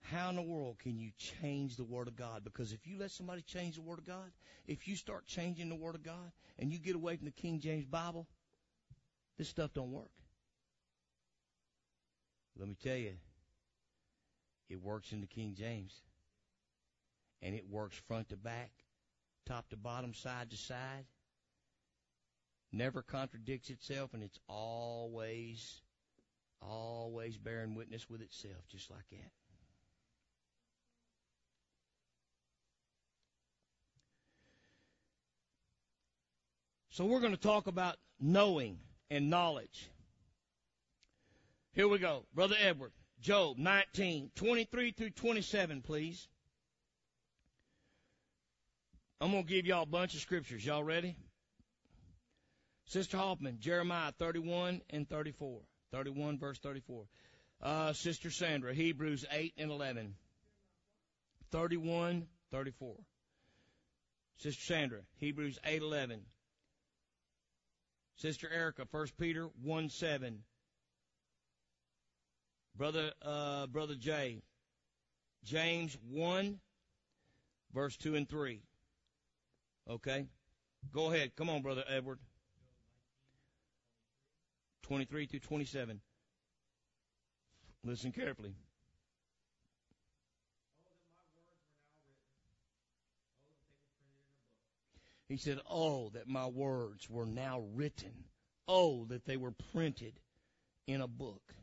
How 0.00 0.30
in 0.30 0.36
the 0.36 0.42
world 0.42 0.78
can 0.78 0.96
you 0.96 1.10
change 1.18 1.76
the 1.76 1.84
Word 1.84 2.06
of 2.06 2.16
God? 2.16 2.44
Because 2.44 2.72
if 2.72 2.86
you 2.86 2.96
let 2.98 3.10
somebody 3.10 3.42
change 3.42 3.74
the 3.74 3.82
Word 3.82 3.98
of 3.98 4.06
God, 4.06 4.30
if 4.66 4.86
you 4.86 4.94
start 4.96 5.26
changing 5.26 5.68
the 5.68 5.74
Word 5.74 5.96
of 5.96 6.02
God 6.04 6.32
and 6.58 6.72
you 6.72 6.78
get 6.78 6.94
away 6.94 7.16
from 7.16 7.26
the 7.26 7.32
King 7.32 7.58
James 7.60 7.84
Bible, 7.84 8.26
this 9.36 9.48
stuff 9.48 9.74
don't 9.74 9.90
work. 9.90 10.12
Let 12.56 12.68
me 12.68 12.76
tell 12.82 12.96
you, 12.96 13.14
it 14.68 14.82
works 14.82 15.12
in 15.12 15.20
the 15.20 15.26
King 15.26 15.54
James. 15.56 16.02
And 17.40 17.54
it 17.54 17.68
works 17.70 17.96
front 17.96 18.30
to 18.30 18.36
back, 18.36 18.70
top 19.46 19.68
to 19.70 19.76
bottom, 19.76 20.12
side 20.12 20.50
to 20.50 20.56
side. 20.56 21.06
Never 22.72 23.00
contradicts 23.00 23.70
itself, 23.70 24.12
and 24.12 24.22
it's 24.22 24.40
always, 24.48 25.80
always 26.60 27.38
bearing 27.38 27.74
witness 27.74 28.10
with 28.10 28.20
itself, 28.20 28.66
just 28.70 28.90
like 28.90 29.08
that. 29.10 29.30
So 36.90 37.04
we're 37.04 37.20
going 37.20 37.32
to 37.32 37.40
talk 37.40 37.68
about 37.68 37.94
knowing 38.18 38.80
and 39.08 39.30
knowledge. 39.30 39.88
Here 41.72 41.86
we 41.86 41.98
go. 41.98 42.24
Brother 42.34 42.56
Edward. 42.60 42.90
Job 43.20 43.58
19, 43.58 44.30
23 44.36 44.90
through 44.92 45.10
27, 45.10 45.82
please. 45.82 46.28
I'm 49.20 49.32
going 49.32 49.44
to 49.44 49.48
give 49.48 49.66
y'all 49.66 49.82
a 49.82 49.86
bunch 49.86 50.14
of 50.14 50.20
scriptures. 50.20 50.64
Y'all 50.64 50.84
ready? 50.84 51.16
Sister 52.86 53.16
Hoffman, 53.16 53.58
Jeremiah 53.60 54.12
31 54.18 54.80
and 54.90 55.08
34. 55.08 55.60
31 55.92 56.38
verse 56.38 56.58
34. 56.58 57.04
Uh, 57.60 57.92
Sister 57.92 58.30
Sandra, 58.30 58.72
Hebrews 58.72 59.24
8 59.30 59.54
and 59.58 59.70
11. 59.70 60.14
31, 61.50 62.26
34. 62.52 62.94
Sister 64.38 64.62
Sandra, 64.62 65.00
Hebrews 65.16 65.58
8, 65.64 65.82
11. 65.82 66.20
Sister 68.16 68.48
Erica, 68.52 68.86
1 68.90 69.06
Peter 69.18 69.48
1, 69.62 69.88
7. 69.90 70.42
Brother, 72.78 73.10
uh, 73.22 73.66
Brother 73.66 73.96
Jay, 73.96 74.40
James 75.42 75.98
1, 76.08 76.60
verse 77.74 77.96
2 77.96 78.14
and 78.14 78.28
3. 78.28 78.62
Okay? 79.90 80.26
Go 80.92 81.12
ahead. 81.12 81.32
Come 81.34 81.50
on, 81.50 81.60
Brother 81.60 81.82
Edward. 81.88 82.20
23 84.82 85.26
through 85.26 85.40
27. 85.40 86.00
Listen 87.84 88.12
carefully. 88.12 88.54
He 95.28 95.36
said, 95.36 95.58
Oh, 95.68 96.10
that 96.14 96.28
my 96.28 96.46
words 96.46 97.10
were 97.10 97.26
now 97.26 97.64
written. 97.74 98.24
Oh, 98.68 99.04
that 99.06 99.24
they 99.24 99.36
were 99.36 99.52
printed 99.72 100.20
in 100.86 101.00
a 101.00 101.08
book. 101.08 101.54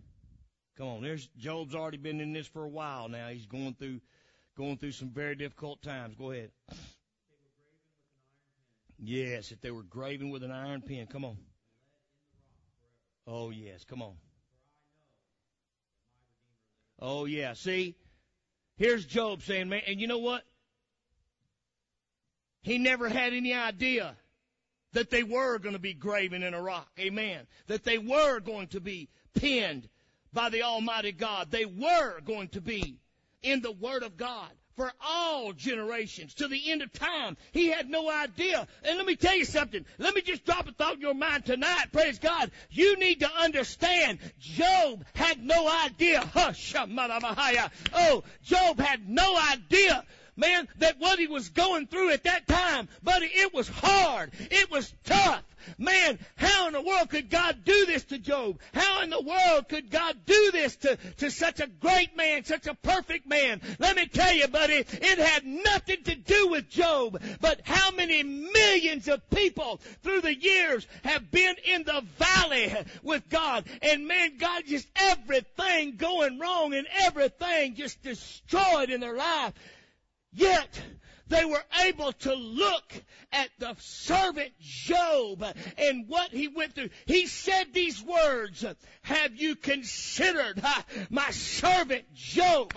Come 0.78 0.88
on, 0.88 1.02
there's 1.02 1.28
Job's 1.38 1.74
already 1.74 1.98
been 1.98 2.20
in 2.20 2.34
this 2.34 2.48
for 2.48 2.64
a 2.64 2.70
while 2.70 3.08
now. 3.08 3.30
He's 3.30 3.46
going 3.46 3.76
through 3.76 4.02
going 4.58 4.78
through 4.78 4.92
some 4.92 5.10
very 5.10 5.36
difficult 5.36 5.82
times. 5.82 6.16
Go 6.16 6.32
ahead. 6.32 6.52
Yes, 9.00 9.52
if 9.52 9.62
they 9.62 9.72
were 9.72 9.84
graven 9.84 10.30
with 10.30 10.44
an 10.44 10.52
iron 10.52 10.82
pen. 10.82 11.08
Come 11.08 11.26
on. 11.26 11.38
Oh 13.28 13.52
yes, 13.52 13.84
come 13.84 14.02
on. 14.02 14.16
Oh 17.00 17.26
yeah. 17.26 17.54
See, 17.54 17.96
here's 18.76 19.06
Job 19.06 19.44
saying, 19.44 19.70
man, 19.70 19.82
and 19.88 20.00
you 20.00 20.08
know 20.08 20.20
what? 20.20 20.44
He 22.62 22.78
never 22.80 23.08
had 23.08 23.34
any 23.34 23.54
idea 23.54 24.16
that 24.94 25.10
they 25.10 25.24
were 25.24 25.60
going 25.60 25.74
to 25.74 25.80
be 25.80 25.94
graven 25.94 26.42
in 26.42 26.54
a 26.54 26.62
rock. 26.62 26.90
Amen. 27.00 27.48
That 27.68 27.84
they 27.84 27.98
were 27.98 28.40
going 28.40 28.68
to 28.68 28.82
be 28.82 29.10
pinned 29.36 29.88
by 30.36 30.50
the 30.50 30.62
Almighty 30.62 31.14
God. 31.14 31.50
They 31.50 31.66
were 31.66 32.20
going 32.22 32.50
to 32.50 32.62
be 32.62 33.00
in 33.42 33.62
the 33.62 33.72
Word 33.72 34.04
of 34.04 34.18
God 34.18 34.50
for 34.76 34.92
all 35.02 35.54
generations 35.54 36.34
to 36.36 36.48
the 36.48 36.72
end 36.72 36.82
of 36.82 36.92
time. 36.92 37.38
He 37.54 37.68
had 37.68 37.90
no 37.90 38.12
idea. 38.12 38.68
And 38.84 38.98
let 38.98 39.08
me 39.08 39.16
tell 39.16 39.36
you 39.36 39.46
something. 39.46 39.86
Let 39.98 40.14
me 40.14 40.22
just 40.22 40.46
drop 40.46 40.68
a 40.68 40.74
thought 40.74 40.96
in 40.96 41.02
your 41.02 41.14
mind 41.14 41.46
tonight. 41.46 41.88
Praise 41.94 42.20
God. 42.20 42.52
You 42.70 42.98
need 42.98 43.22
to 43.22 43.30
understand 43.40 44.20
Job 44.38 45.06
had 45.16 45.44
no 45.44 45.68
idea. 45.86 46.20
Hush, 46.34 46.76
Oh, 46.76 48.24
Job 48.44 48.80
had 48.80 49.10
no 49.10 49.38
idea 49.52 50.04
man, 50.38 50.68
that 50.80 51.00
what 51.00 51.20
he 51.20 51.28
was 51.28 51.50
going 51.50 51.88
through 51.88 52.12
at 52.12 52.26
that 52.26 52.48
time, 52.48 52.90
buddy, 53.04 53.28
it 53.28 53.54
was 53.54 53.70
hard. 53.70 54.32
It 54.52 54.70
was 54.70 54.94
tough. 55.06 55.44
Man, 55.78 56.20
how 56.36 56.68
in 56.68 56.74
the 56.74 56.82
world 56.82 57.10
could 57.10 57.30
God 57.30 57.64
do 57.66 57.86
this 57.86 58.04
to 58.06 58.18
Job? 58.18 58.60
How 58.74 59.02
in 59.02 59.10
the 59.10 59.22
world 59.22 59.70
could 59.70 59.90
God 59.90 60.18
do 60.26 60.52
this 60.52 60.76
to, 60.78 60.98
to 61.18 61.32
such 61.32 61.60
a 61.60 61.68
great 61.68 62.16
man, 62.16 62.44
such 62.44 62.68
a 62.68 62.76
perfect 62.76 63.28
man? 63.28 63.62
Let 63.80 63.96
me 63.96 64.08
tell 64.08 64.34
you, 64.34 64.48
buddy, 64.48 64.86
it 64.88 65.18
had 65.18 65.46
nothing 65.46 66.04
to 66.04 66.16
do 66.16 66.50
with 66.50 66.70
Job, 66.70 67.22
but 67.42 67.62
how 67.64 67.92
many 67.92 68.24
millions 68.24 69.08
of 69.08 69.30
people 69.30 69.82
through 70.04 70.22
the 70.22 70.36
years 70.36 70.88
have 71.04 71.32
been 71.32 71.56
in 71.66 71.84
the 71.84 72.04
valley 72.18 72.76
with 73.04 73.28
God, 73.30 73.66
and 73.82 74.08
man, 74.08 74.38
God 74.38 74.64
just 74.68 74.88
everything 74.96 75.96
going 75.98 76.40
wrong 76.40 76.74
and 76.74 76.88
everything 77.04 77.76
just 77.76 78.02
destroyed 78.02 78.90
in 78.90 79.00
their 79.00 79.16
life. 79.16 79.54
Yet, 80.34 80.82
they 81.28 81.46
were 81.46 81.64
able 81.84 82.12
to 82.12 82.34
look 82.34 82.94
at 83.32 83.50
the 83.60 83.76
servant 83.80 84.52
Job 84.60 85.44
and 85.78 86.08
what 86.08 86.32
he 86.32 86.48
went 86.48 86.76
through. 86.76 86.90
He 87.06 87.28
said 87.28 87.74
these 87.74 88.02
words, 88.02 88.66
have 89.02 89.36
you 89.36 89.56
considered 89.56 90.62
my 91.10 91.32
servant 91.32 92.14
Job? 92.14 92.74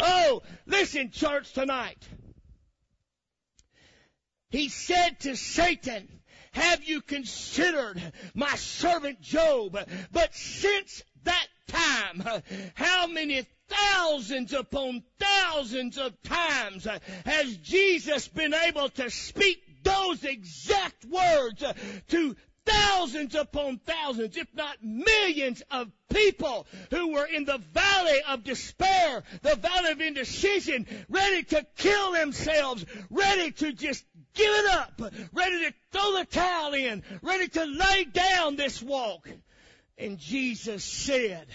Oh, 0.00 0.42
listen 0.66 1.10
church 1.10 1.52
tonight. 1.52 2.06
He 4.50 4.68
said 4.68 5.20
to 5.20 5.36
Satan, 5.36 6.08
have 6.52 6.82
you 6.84 7.02
considered 7.02 8.00
my 8.34 8.54
servant 8.56 9.20
Job? 9.20 9.78
But 10.12 10.34
since 10.34 11.02
that 11.24 11.46
time, 11.66 12.22
how 12.74 13.06
many 13.06 13.46
thousands 13.68 14.52
upon 14.52 15.02
thousands 15.18 15.98
of 15.98 16.20
times 16.22 16.86
uh, 16.86 16.98
has 17.24 17.56
Jesus 17.58 18.28
been 18.28 18.54
able 18.54 18.88
to 18.90 19.10
speak 19.10 19.62
those 19.82 20.24
exact 20.24 21.04
words 21.04 21.62
uh, 21.62 21.72
to 22.08 22.36
thousands 22.68 23.34
upon 23.34 23.78
thousands, 23.78 24.36
if 24.36 24.48
not 24.54 24.76
millions 24.82 25.62
of 25.70 25.90
people 26.12 26.66
who 26.90 27.12
were 27.12 27.24
in 27.24 27.44
the 27.44 27.58
valley 27.72 28.18
of 28.28 28.44
despair, 28.44 29.22
the 29.42 29.56
valley 29.56 29.90
of 29.90 30.00
indecision, 30.00 30.86
ready 31.08 31.42
to 31.44 31.66
kill 31.76 32.12
themselves, 32.12 32.84
ready 33.10 33.50
to 33.52 33.72
just 33.72 34.04
give 34.34 34.50
it 34.50 34.70
up, 34.72 35.00
ready 35.32 35.64
to 35.64 35.74
throw 35.92 36.18
the 36.18 36.26
towel 36.26 36.74
in, 36.74 37.02
ready 37.22 37.48
to 37.48 37.64
lay 37.64 38.04
down 38.04 38.56
this 38.56 38.82
walk. 38.82 39.28
And 39.96 40.18
Jesus 40.18 40.84
said, 40.84 41.46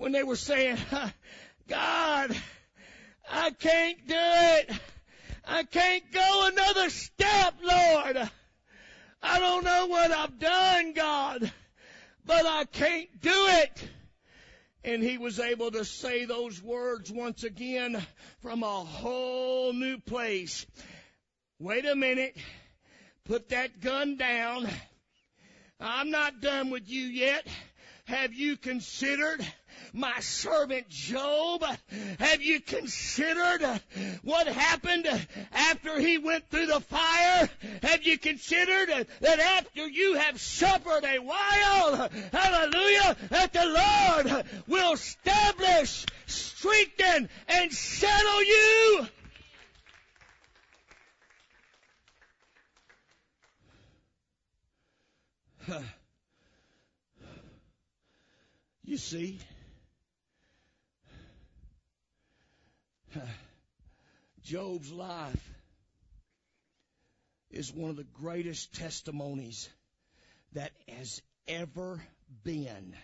when 0.00 0.12
they 0.12 0.22
were 0.22 0.34
saying, 0.34 0.78
God, 1.68 2.34
I 3.30 3.50
can't 3.50 4.06
do 4.06 4.14
it. 4.16 4.70
I 5.46 5.62
can't 5.64 6.10
go 6.10 6.48
another 6.50 6.88
step, 6.88 7.54
Lord. 7.62 8.30
I 9.22 9.38
don't 9.38 9.62
know 9.62 9.88
what 9.88 10.10
I've 10.10 10.38
done, 10.38 10.94
God, 10.94 11.52
but 12.24 12.46
I 12.46 12.64
can't 12.64 13.20
do 13.20 13.30
it. 13.30 13.88
And 14.84 15.02
he 15.02 15.18
was 15.18 15.38
able 15.38 15.70
to 15.72 15.84
say 15.84 16.24
those 16.24 16.62
words 16.62 17.12
once 17.12 17.44
again 17.44 18.02
from 18.40 18.62
a 18.62 18.66
whole 18.66 19.74
new 19.74 19.98
place. 19.98 20.64
Wait 21.58 21.84
a 21.84 21.94
minute. 21.94 22.38
Put 23.26 23.50
that 23.50 23.82
gun 23.82 24.16
down. 24.16 24.66
I'm 25.78 26.10
not 26.10 26.40
done 26.40 26.70
with 26.70 26.88
you 26.88 27.02
yet. 27.02 27.46
Have 28.10 28.34
you 28.34 28.56
considered 28.56 29.46
my 29.92 30.18
servant 30.18 30.88
Job? 30.88 31.64
Have 32.18 32.42
you 32.42 32.60
considered 32.60 33.62
what 34.24 34.48
happened 34.48 35.06
after 35.52 35.96
he 36.00 36.18
went 36.18 36.50
through 36.50 36.66
the 36.66 36.80
fire? 36.80 37.48
Have 37.84 38.02
you 38.02 38.18
considered 38.18 39.06
that 39.20 39.38
after 39.38 39.86
you 39.86 40.14
have 40.14 40.40
suffered 40.40 41.04
a 41.04 41.20
while, 41.20 42.10
hallelujah, 42.32 43.16
that 43.28 43.52
the 43.52 44.26
Lord 44.26 44.44
will 44.66 44.94
establish, 44.94 46.04
strengthen, 46.26 47.28
and 47.46 47.72
settle 47.72 48.42
you? 48.42 49.06
You 58.90 58.96
see, 58.96 59.38
Job's 64.42 64.90
life 64.90 65.54
is 67.52 67.72
one 67.72 67.90
of 67.90 67.94
the 67.94 68.02
greatest 68.02 68.74
testimonies 68.74 69.68
that 70.54 70.72
has 70.88 71.22
ever 71.46 72.02
been 72.42 72.96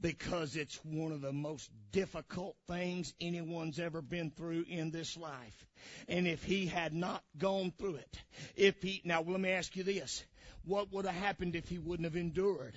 because 0.00 0.56
it's 0.56 0.84
one 0.84 1.12
of 1.12 1.20
the 1.20 1.32
most 1.32 1.70
difficult 1.92 2.56
things 2.66 3.14
anyone's 3.20 3.78
ever 3.78 4.02
been 4.02 4.32
through 4.32 4.64
in 4.68 4.90
this 4.90 5.16
life. 5.16 5.66
And 6.08 6.26
if 6.26 6.42
he 6.42 6.66
had 6.66 6.92
not 6.92 7.22
gone 7.38 7.72
through 7.78 7.94
it, 7.94 8.18
if 8.56 8.82
he, 8.82 9.02
now 9.04 9.22
let 9.22 9.38
me 9.38 9.50
ask 9.50 9.76
you 9.76 9.84
this. 9.84 10.24
What 10.64 10.92
would 10.92 11.06
have 11.06 11.14
happened 11.14 11.56
if 11.56 11.68
he 11.68 11.78
wouldn't 11.78 12.04
have 12.04 12.16
endured? 12.16 12.74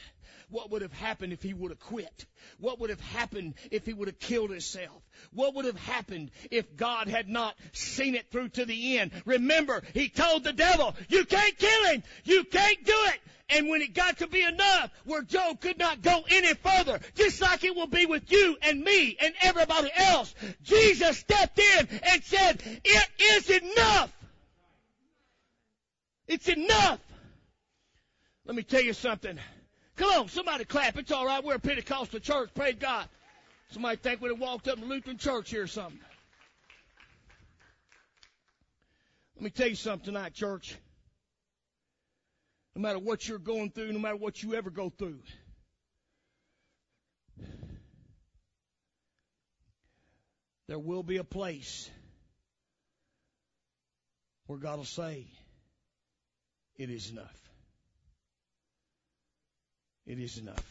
What 0.49 0.71
would 0.71 0.81
have 0.81 0.93
happened 0.93 1.33
if 1.33 1.43
he 1.43 1.53
would 1.53 1.71
have 1.71 1.79
quit? 1.79 2.25
What 2.59 2.79
would 2.79 2.89
have 2.89 3.01
happened 3.01 3.55
if 3.71 3.85
he 3.85 3.93
would 3.93 4.07
have 4.07 4.19
killed 4.19 4.51
himself? 4.51 5.01
What 5.31 5.55
would 5.55 5.65
have 5.65 5.79
happened 5.79 6.31
if 6.51 6.75
God 6.75 7.07
had 7.07 7.27
not 7.27 7.55
seen 7.73 8.15
it 8.15 8.31
through 8.31 8.49
to 8.49 8.65
the 8.65 8.99
end? 8.99 9.11
Remember, 9.25 9.83
he 9.93 10.09
told 10.09 10.43
the 10.43 10.53
devil, 10.53 10.95
you 11.09 11.25
can't 11.25 11.57
kill 11.57 11.85
him. 11.91 12.03
You 12.23 12.43
can't 12.45 12.83
do 12.85 12.95
it. 12.95 13.19
And 13.49 13.69
when 13.69 13.81
it 13.81 13.93
got 13.93 14.19
to 14.19 14.27
be 14.27 14.41
enough 14.41 14.89
where 15.05 15.21
Job 15.21 15.59
could 15.59 15.77
not 15.77 16.01
go 16.01 16.23
any 16.29 16.53
further, 16.53 16.99
just 17.15 17.41
like 17.41 17.63
it 17.63 17.75
will 17.75 17.87
be 17.87 18.05
with 18.05 18.31
you 18.31 18.57
and 18.61 18.81
me 18.81 19.17
and 19.21 19.33
everybody 19.41 19.89
else, 19.95 20.33
Jesus 20.63 21.17
stepped 21.17 21.59
in 21.59 21.87
and 22.11 22.23
said, 22.23 22.63
it 22.83 23.09
is 23.19 23.49
enough. 23.49 24.11
It's 26.27 26.47
enough. 26.47 26.99
Let 28.45 28.55
me 28.55 28.63
tell 28.63 28.81
you 28.81 28.93
something. 28.93 29.39
Come 29.95 30.21
on, 30.21 30.27
somebody 30.27 30.65
clap. 30.65 30.97
It's 30.97 31.11
all 31.11 31.25
right. 31.25 31.43
We're 31.43 31.55
a 31.55 31.59
Pentecostal 31.59 32.19
church. 32.19 32.49
Praise 32.53 32.75
God. 32.79 33.07
Somebody 33.69 33.97
think 33.97 34.21
we'd 34.21 34.29
have 34.29 34.39
walked 34.39 34.67
up 34.67 34.77
in 34.77 34.89
Lutheran 34.89 35.17
church 35.17 35.49
here 35.49 35.63
or 35.63 35.67
something. 35.67 35.99
Let 39.35 39.43
me 39.43 39.49
tell 39.49 39.67
you 39.67 39.75
something 39.75 40.05
tonight, 40.05 40.33
church. 40.33 40.75
No 42.75 42.81
matter 42.81 42.99
what 42.99 43.27
you're 43.27 43.39
going 43.39 43.71
through, 43.71 43.91
no 43.93 43.99
matter 43.99 44.15
what 44.15 44.41
you 44.41 44.55
ever 44.55 44.69
go 44.69 44.89
through, 44.89 45.19
there 50.67 50.79
will 50.79 51.03
be 51.03 51.17
a 51.17 51.23
place 51.23 51.89
where 54.47 54.59
God 54.59 54.77
will 54.77 54.85
say, 54.85 55.27
it 56.75 56.89
is 56.89 57.11
enough. 57.11 57.42
It 60.05 60.19
is 60.19 60.37
enough. 60.37 60.65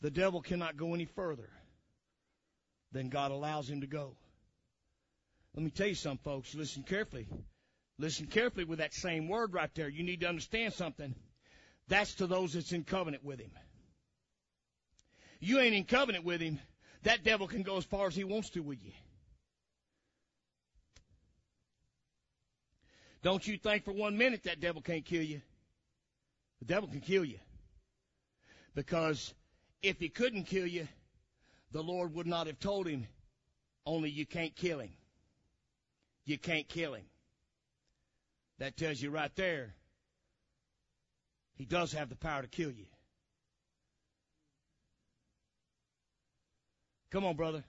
The 0.00 0.10
devil 0.10 0.40
cannot 0.40 0.76
go 0.76 0.94
any 0.94 1.04
further 1.04 1.48
than 2.90 3.08
God 3.08 3.30
allows 3.30 3.68
him 3.68 3.80
to 3.82 3.86
go. 3.86 4.16
Let 5.54 5.64
me 5.64 5.70
tell 5.70 5.86
you 5.86 5.94
something, 5.94 6.24
folks. 6.24 6.54
Listen 6.54 6.82
carefully. 6.82 7.28
Listen 7.98 8.26
carefully 8.26 8.64
with 8.64 8.78
that 8.78 8.94
same 8.94 9.28
word 9.28 9.52
right 9.52 9.70
there. 9.74 9.88
You 9.88 10.02
need 10.02 10.20
to 10.20 10.28
understand 10.28 10.72
something. 10.72 11.14
That's 11.88 12.14
to 12.16 12.26
those 12.26 12.54
that's 12.54 12.72
in 12.72 12.84
covenant 12.84 13.24
with 13.24 13.38
him. 13.38 13.50
You 15.40 15.60
ain't 15.60 15.74
in 15.74 15.84
covenant 15.84 16.24
with 16.24 16.40
him. 16.40 16.58
That 17.02 17.22
devil 17.22 17.46
can 17.46 17.62
go 17.62 17.76
as 17.76 17.84
far 17.84 18.06
as 18.06 18.14
he 18.14 18.24
wants 18.24 18.50
to 18.50 18.60
with 18.60 18.82
you. 18.82 18.92
Don't 23.22 23.46
you 23.46 23.56
think 23.56 23.84
for 23.84 23.92
one 23.92 24.16
minute 24.16 24.44
that 24.44 24.60
devil 24.60 24.82
can't 24.82 25.04
kill 25.04 25.22
you. 25.22 25.42
The 26.62 26.74
devil 26.74 26.88
can 26.88 27.00
kill 27.00 27.24
you. 27.24 27.40
Because 28.76 29.34
if 29.82 29.98
he 29.98 30.08
couldn't 30.08 30.44
kill 30.44 30.64
you, 30.64 30.86
the 31.72 31.82
Lord 31.82 32.14
would 32.14 32.28
not 32.28 32.46
have 32.46 32.60
told 32.60 32.86
him, 32.86 33.08
only 33.84 34.10
you 34.10 34.24
can't 34.24 34.54
kill 34.54 34.78
him. 34.78 34.92
You 36.24 36.38
can't 36.38 36.68
kill 36.68 36.94
him. 36.94 37.02
That 38.60 38.76
tells 38.76 39.02
you 39.02 39.10
right 39.10 39.34
there, 39.34 39.74
he 41.56 41.64
does 41.64 41.92
have 41.94 42.08
the 42.08 42.14
power 42.14 42.42
to 42.42 42.48
kill 42.48 42.70
you. 42.70 42.86
Come 47.10 47.24
on, 47.24 47.34
brother. 47.34 47.64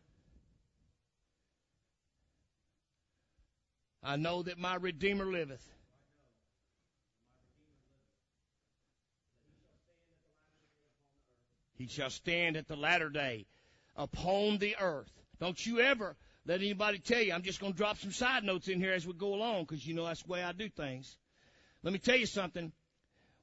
I 4.04 4.18
know 4.18 4.44
that 4.44 4.60
my 4.60 4.76
Redeemer 4.76 5.26
liveth. 5.26 5.68
He 11.84 11.90
shall 11.90 12.10
stand 12.10 12.56
at 12.56 12.70
the 12.70 12.78
latter 12.78 13.10
day 13.10 13.46
upon 13.98 14.58
the 14.58 14.78
earth. 14.80 15.12
Don't 15.42 15.66
you 15.66 15.82
ever 15.82 16.16
let 16.46 16.62
anybody 16.62 16.98
tell 16.98 17.22
you. 17.22 17.34
I'm 17.34 17.42
just 17.42 17.60
going 17.60 17.74
to 17.74 17.78
drop 17.78 17.98
some 17.98 18.14
side 18.14 18.46
notes 18.46 18.70
in 18.70 18.80
here 18.80 18.94
as 18.94 19.06
we 19.06 19.12
go 19.12 19.34
along 19.34 19.66
because 19.66 19.86
you 19.86 19.94
know 19.94 20.06
that's 20.06 20.24
the 20.24 20.32
way 20.32 20.42
I 20.42 20.54
do 20.54 20.70
things. 20.70 21.18
Let 21.84 21.92
me 21.92 22.00
tell 22.00 22.16
you 22.16 22.26
something. 22.26 22.72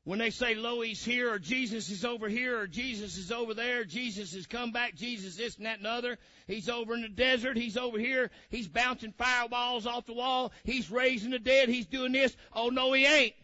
When 0.05 0.19
they 0.19 0.31
say 0.31 0.55
lo, 0.55 0.81
he's 0.81 1.05
here, 1.05 1.31
or 1.31 1.39
Jesus 1.39 1.91
is 1.91 2.03
over 2.03 2.31
here, 2.31 2.61
or 2.61 2.67
Jesus 2.67 3.19
is 3.19 3.31
over 3.31 3.53
there, 3.53 3.85
Jesus 3.85 4.33
has 4.33 4.47
come 4.47 4.73
back, 4.73 4.95
Jesus 4.95 5.37
this 5.37 5.59
and 5.59 5.67
that 5.67 5.77
and 5.77 5.87
other, 5.87 6.17
he's 6.47 6.71
over 6.71 6.95
in 6.95 7.03
the 7.03 7.09
desert, 7.09 7.59
he's 7.59 7.77
over 7.77 7.99
here, 7.99 8.31
he's 8.49 8.67
bouncing 8.67 9.13
fireballs 9.13 9.87
off 9.87 10.07
the 10.07 10.15
wall, 10.15 10.51
he's 10.65 10.91
raising 10.91 11.33
the 11.33 11.39
dead, 11.39 11.69
he's 11.69 11.85
doing 11.85 12.13
this. 12.13 12.35
Oh 12.55 12.71
no, 12.71 12.95
he 12.95 13.05
ain't. 13.05 13.35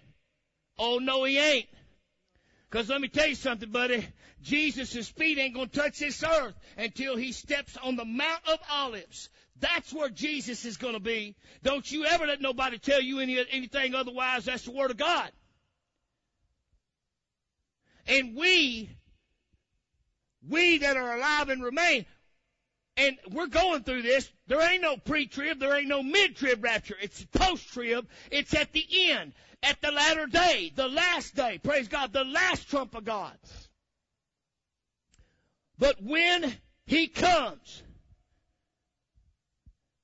Oh 0.79 0.99
no, 0.99 1.25
he 1.25 1.39
ain't. 1.39 1.67
Cause 2.71 2.89
let 2.89 3.01
me 3.01 3.09
tell 3.09 3.29
you 3.29 3.37
something, 3.37 3.71
buddy. 3.71 4.07
Jesus' 4.43 5.09
feet 5.09 5.39
ain't 5.39 5.55
gonna 5.55 5.69
touch 5.69 5.99
this 5.99 6.23
earth 6.23 6.55
until 6.77 7.17
he 7.17 7.33
steps 7.33 7.77
on 7.83 7.97
the 7.97 8.05
Mount 8.05 8.49
of 8.49 8.59
Olives. 8.71 9.29
That's 9.61 9.93
where 9.93 10.11
Jesus 10.11 10.65
is 10.65 10.77
gonna 10.77 11.01
be. 11.01 11.37
Don't 11.63 11.91
you 11.91 12.05
ever 12.05 12.27
let 12.27 12.41
nobody 12.41 12.79
tell 12.79 13.01
you 13.01 13.21
any, 13.21 13.39
anything 13.51 13.95
otherwise. 13.95 14.45
That's 14.45 14.65
the 14.65 14.73
Word 14.73 14.91
of 14.91 14.97
God. 14.97 15.31
And 18.09 18.37
we, 18.37 18.91
we 20.49 20.79
that 20.79 20.97
are 20.97 21.17
alive 21.17 21.49
and 21.49 21.63
remain, 21.63 22.07
and 22.97 23.17
we're 23.31 23.47
going 23.47 23.83
through 23.83 24.03
this. 24.03 24.31
There 24.47 24.61
ain't 24.61 24.83
no 24.83 24.97
pre-trib. 24.97 25.59
There 25.59 25.77
ain't 25.77 25.89
no 25.89 26.03
mid-trib 26.03 26.63
rapture. 26.63 26.97
It's 27.01 27.25
post-trib. 27.27 28.07
It's 28.31 28.55
at 28.55 28.73
the 28.73 28.85
end, 29.11 29.33
at 29.63 29.81
the 29.81 29.91
latter 29.91 30.27
day, 30.27 30.73
the 30.75 30.89
last 30.89 31.35
day. 31.35 31.59
Praise 31.63 31.89
God, 31.89 32.13
the 32.13 32.25
last 32.25 32.69
trump 32.69 32.95
of 32.95 33.05
God. 33.05 33.37
But 35.79 36.03
when 36.03 36.55
He 36.87 37.09
comes, 37.09 37.83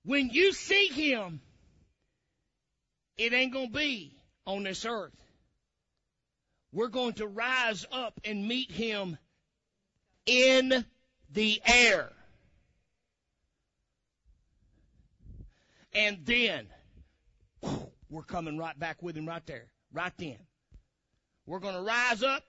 when 0.05 0.30
you 0.30 0.53
see 0.53 0.88
Him, 0.88 1.40
it 3.16 3.32
ain't 3.32 3.53
gonna 3.53 3.68
be 3.68 4.16
on 4.46 4.64
this 4.64 4.84
earth. 4.84 5.12
We're 6.72 6.88
going 6.88 7.12
to 7.14 7.26
rise 7.26 7.84
up 7.92 8.18
and 8.24 8.48
meet 8.48 8.70
him 8.70 9.18
in 10.24 10.84
the 11.30 11.61
air. 11.66 12.11
And 15.92 16.24
then 16.24 16.66
we're 18.12 18.22
coming 18.22 18.58
right 18.58 18.78
back 18.78 19.02
with 19.02 19.16
him 19.16 19.26
right 19.26 19.44
there, 19.46 19.68
right 19.90 20.12
then. 20.18 20.36
We're 21.46 21.60
going 21.60 21.74
to 21.74 21.80
rise 21.80 22.22
up 22.22 22.44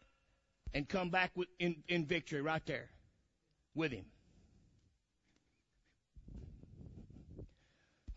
and 0.73 0.87
come 0.87 1.09
back 1.09 1.31
with, 1.35 1.47
in, 1.57 1.77
in 1.87 2.05
victory 2.05 2.41
right 2.41 2.63
there 2.65 2.89
with 3.73 3.93
him. 3.93 4.03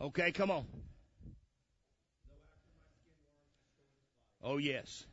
Okay, 0.01 0.33
come 0.33 0.51
on. 0.51 0.67
Oh, 4.43 4.59
yes. 4.59 5.07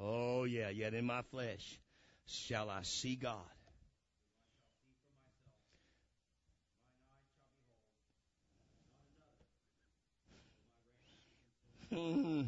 Oh, 0.00 0.44
yeah, 0.44 0.68
yet 0.70 0.94
in 0.94 1.04
my 1.04 1.22
flesh 1.22 1.80
shall 2.26 2.70
I 2.70 2.82
see 2.82 3.16
God. 3.16 3.42
Mm-hmm. 11.92 12.42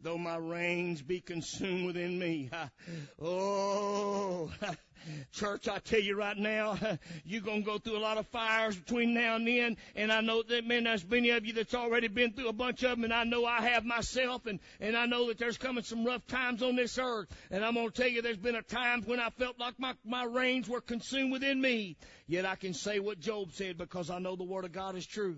Though 0.00 0.18
my 0.18 0.36
reins 0.36 1.00
be 1.00 1.20
consumed 1.20 1.86
within 1.86 2.18
me. 2.18 2.50
oh, 3.22 4.52
Church, 5.32 5.68
I 5.68 5.78
tell 5.78 6.00
you 6.00 6.16
right 6.16 6.36
now, 6.36 6.78
you're 7.24 7.40
going 7.40 7.62
to 7.62 7.66
go 7.66 7.78
through 7.78 7.96
a 7.96 8.00
lot 8.00 8.18
of 8.18 8.26
fires 8.28 8.76
between 8.76 9.14
now 9.14 9.36
and 9.36 9.46
then. 9.46 9.76
And 9.94 10.12
I 10.12 10.20
know 10.20 10.42
that, 10.42 10.66
man, 10.66 10.84
there's 10.84 11.06
many 11.08 11.30
of 11.30 11.44
you 11.44 11.52
that's 11.52 11.74
already 11.74 12.08
been 12.08 12.32
through 12.32 12.48
a 12.48 12.52
bunch 12.52 12.82
of 12.82 12.90
them. 12.90 13.04
And 13.04 13.12
I 13.12 13.24
know 13.24 13.44
I 13.44 13.62
have 13.62 13.84
myself. 13.84 14.46
And, 14.46 14.60
and 14.80 14.96
I 14.96 15.06
know 15.06 15.28
that 15.28 15.38
there's 15.38 15.58
coming 15.58 15.84
some 15.84 16.04
rough 16.04 16.26
times 16.26 16.62
on 16.62 16.76
this 16.76 16.98
earth. 16.98 17.28
And 17.50 17.64
I'm 17.64 17.74
going 17.74 17.90
to 17.90 18.02
tell 18.02 18.10
you, 18.10 18.22
there's 18.22 18.36
been 18.36 18.56
a 18.56 18.62
time 18.62 19.02
when 19.02 19.20
I 19.20 19.30
felt 19.30 19.58
like 19.58 19.78
my, 19.78 19.94
my 20.04 20.24
reins 20.24 20.68
were 20.68 20.80
consumed 20.80 21.32
within 21.32 21.60
me. 21.60 21.96
Yet 22.26 22.46
I 22.46 22.56
can 22.56 22.74
say 22.74 22.98
what 23.00 23.20
Job 23.20 23.52
said 23.52 23.76
because 23.76 24.10
I 24.10 24.18
know 24.18 24.36
the 24.36 24.44
Word 24.44 24.64
of 24.64 24.72
God 24.72 24.96
is 24.96 25.06
true. 25.06 25.36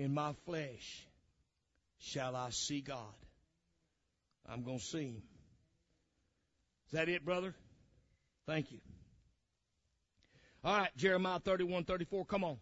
In 0.00 0.14
my 0.14 0.32
flesh 0.46 1.06
shall 1.98 2.34
I 2.34 2.48
see 2.48 2.80
God. 2.80 2.96
I'm 4.50 4.62
going 4.62 4.78
to 4.78 4.84
see 4.84 5.08
Him. 5.08 5.22
Is 6.86 6.92
that 6.92 7.10
it, 7.10 7.22
brother? 7.22 7.54
Thank 8.46 8.72
you. 8.72 8.78
All 10.64 10.78
right, 10.78 10.88
Jeremiah 10.96 11.38
31, 11.38 11.84
34. 11.84 12.24
Come 12.24 12.44
on. 12.44 12.56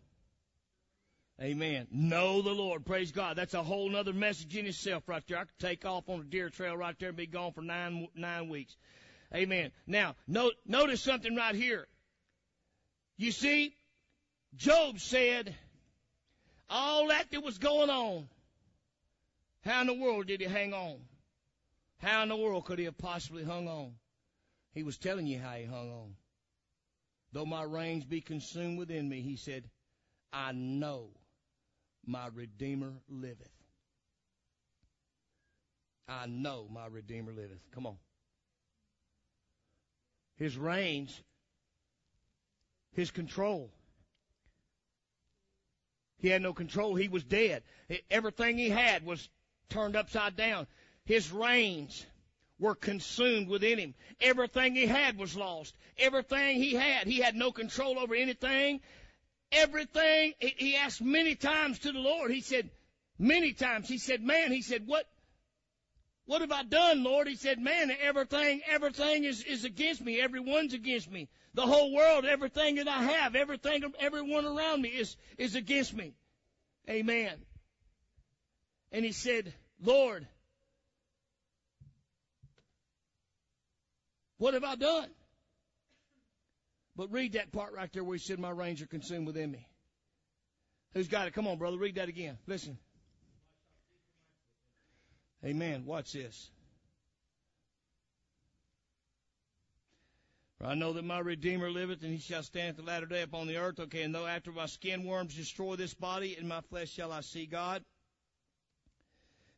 Amen. 1.40 1.86
Know 1.92 2.42
the 2.42 2.50
Lord. 2.50 2.84
Praise 2.84 3.12
God. 3.12 3.36
That's 3.36 3.54
a 3.54 3.62
whole 3.62 3.94
other 3.94 4.12
message 4.12 4.56
in 4.56 4.66
itself 4.66 5.04
right 5.06 5.22
there. 5.28 5.38
I 5.38 5.44
could 5.44 5.60
take 5.60 5.84
off 5.84 6.08
on 6.08 6.18
a 6.18 6.24
deer 6.24 6.50
trail 6.50 6.76
right 6.76 6.98
there 6.98 7.10
and 7.10 7.16
be 7.16 7.28
gone 7.28 7.52
for 7.52 7.62
nine, 7.62 8.08
nine 8.16 8.48
weeks. 8.48 8.76
Amen. 9.32 9.70
Now, 9.86 10.16
notice 10.66 11.02
something 11.02 11.36
right 11.36 11.54
here. 11.54 11.86
You 13.16 13.30
see, 13.30 13.76
Job 14.56 14.98
said, 14.98 15.54
all 16.70 17.08
that 17.08 17.30
that 17.30 17.42
was 17.42 17.58
going 17.58 17.90
on, 17.90 18.28
how 19.64 19.80
in 19.80 19.86
the 19.86 19.94
world 19.94 20.26
did 20.26 20.40
he 20.40 20.46
hang 20.46 20.72
on? 20.72 20.96
How 21.98 22.22
in 22.22 22.28
the 22.28 22.36
world 22.36 22.64
could 22.64 22.78
he 22.78 22.84
have 22.84 22.98
possibly 22.98 23.44
hung 23.44 23.68
on? 23.68 23.92
He 24.72 24.82
was 24.82 24.98
telling 24.98 25.26
you 25.26 25.38
how 25.38 25.52
he 25.54 25.64
hung 25.64 25.90
on. 25.90 26.14
Though 27.32 27.44
my 27.46 27.62
reins 27.62 28.04
be 28.04 28.20
consumed 28.20 28.78
within 28.78 29.08
me, 29.08 29.20
he 29.20 29.36
said, 29.36 29.64
I 30.32 30.52
know 30.52 31.10
my 32.06 32.28
Redeemer 32.32 32.92
liveth. 33.08 33.50
I 36.08 36.26
know 36.26 36.66
my 36.72 36.86
Redeemer 36.86 37.32
liveth. 37.32 37.60
Come 37.72 37.86
on. 37.86 37.96
His 40.36 40.56
reins, 40.56 41.20
his 42.92 43.10
control. 43.10 43.70
He 46.18 46.28
had 46.28 46.42
no 46.42 46.52
control. 46.52 46.94
He 46.94 47.08
was 47.08 47.24
dead. 47.24 47.62
Everything 48.10 48.58
he 48.58 48.70
had 48.70 49.04
was 49.04 49.28
turned 49.68 49.96
upside 49.96 50.36
down. 50.36 50.66
His 51.04 51.30
reins 51.30 52.04
were 52.58 52.74
consumed 52.74 53.48
within 53.48 53.78
him. 53.78 53.94
Everything 54.20 54.74
he 54.74 54.86
had 54.86 55.16
was 55.16 55.36
lost. 55.36 55.76
Everything 55.96 56.56
he 56.56 56.74
had, 56.74 57.06
he 57.06 57.18
had 57.18 57.36
no 57.36 57.52
control 57.52 57.98
over 57.98 58.14
anything. 58.14 58.80
Everything, 59.52 60.34
he 60.40 60.76
asked 60.76 61.00
many 61.00 61.34
times 61.34 61.78
to 61.80 61.92
the 61.92 61.98
Lord. 61.98 62.30
He 62.30 62.40
said, 62.40 62.68
many 63.18 63.52
times, 63.52 63.88
he 63.88 63.98
said, 63.98 64.22
man, 64.22 64.52
he 64.52 64.62
said, 64.62 64.86
what, 64.86 65.06
what 66.28 66.42
have 66.42 66.52
I 66.52 66.62
done, 66.62 67.02
Lord? 67.02 67.26
He 67.26 67.34
said, 67.34 67.58
man, 67.58 67.90
everything, 68.00 68.60
everything 68.70 69.24
is, 69.24 69.42
is 69.42 69.64
against 69.64 70.00
me. 70.00 70.20
Everyone's 70.20 70.74
against 70.74 71.10
me. 71.10 71.28
The 71.54 71.66
whole 71.66 71.92
world, 71.92 72.24
everything 72.24 72.76
that 72.76 72.86
I 72.86 73.02
have, 73.02 73.34
everything, 73.34 73.82
everyone 73.98 74.44
around 74.44 74.82
me 74.82 74.90
is, 74.90 75.16
is 75.38 75.56
against 75.56 75.94
me. 75.94 76.14
Amen. 76.88 77.32
And 78.92 79.04
he 79.04 79.12
said, 79.12 79.52
Lord, 79.82 80.26
What 84.38 84.54
have 84.54 84.64
I 84.64 84.76
done? 84.76 85.10
But 86.96 87.12
read 87.12 87.34
that 87.34 87.52
part 87.52 87.74
right 87.74 87.92
there 87.92 88.02
where 88.02 88.16
he 88.16 88.22
said, 88.22 88.38
My 88.38 88.50
reins 88.50 88.80
are 88.80 88.86
consumed 88.86 89.26
within 89.26 89.50
me. 89.50 89.68
Who's 90.94 91.08
got 91.08 91.26
it? 91.26 91.34
Come 91.34 91.46
on, 91.46 91.58
brother. 91.58 91.76
Read 91.76 91.96
that 91.96 92.08
again. 92.08 92.38
Listen. 92.46 92.78
Amen. 95.44 95.84
Watch 95.84 96.12
this. 96.12 96.50
For 100.58 100.66
I 100.66 100.74
know 100.74 100.92
that 100.94 101.04
my 101.04 101.20
Redeemer 101.20 101.70
liveth, 101.70 102.02
and 102.02 102.12
he 102.12 102.18
shall 102.18 102.42
stand 102.42 102.70
at 102.70 102.76
the 102.76 102.82
latter 102.82 103.06
day 103.06 103.22
upon 103.22 103.46
the 103.46 103.58
earth. 103.58 103.78
Okay, 103.78 104.02
and 104.02 104.12
though 104.12 104.26
after 104.26 104.50
my 104.50 104.66
skin 104.66 105.04
worms 105.04 105.36
destroy 105.36 105.76
this 105.76 105.94
body, 105.94 106.36
in 106.36 106.48
my 106.48 106.60
flesh 106.62 106.90
shall 106.90 107.12
I 107.12 107.20
see 107.20 107.46
God. 107.46 107.84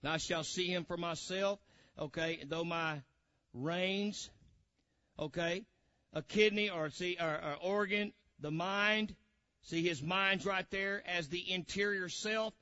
And 0.02 0.12
I 0.12 0.18
shall 0.18 0.44
see 0.44 0.66
him 0.66 0.84
for 0.84 0.98
myself. 0.98 1.58
Okay, 1.98 2.38
and 2.42 2.50
though 2.50 2.64
my 2.64 3.00
reins, 3.54 4.28
okay, 5.18 5.64
a 6.12 6.22
kidney 6.22 6.68
or 6.68 6.90
see 6.90 7.16
or, 7.18 7.32
or 7.32 7.56
organ, 7.62 8.12
the 8.38 8.50
mind, 8.50 9.14
see 9.62 9.82
his 9.82 10.02
mind's 10.02 10.44
right 10.44 10.66
there 10.70 11.02
as 11.06 11.28
the 11.28 11.50
interior 11.50 12.10
self, 12.10 12.52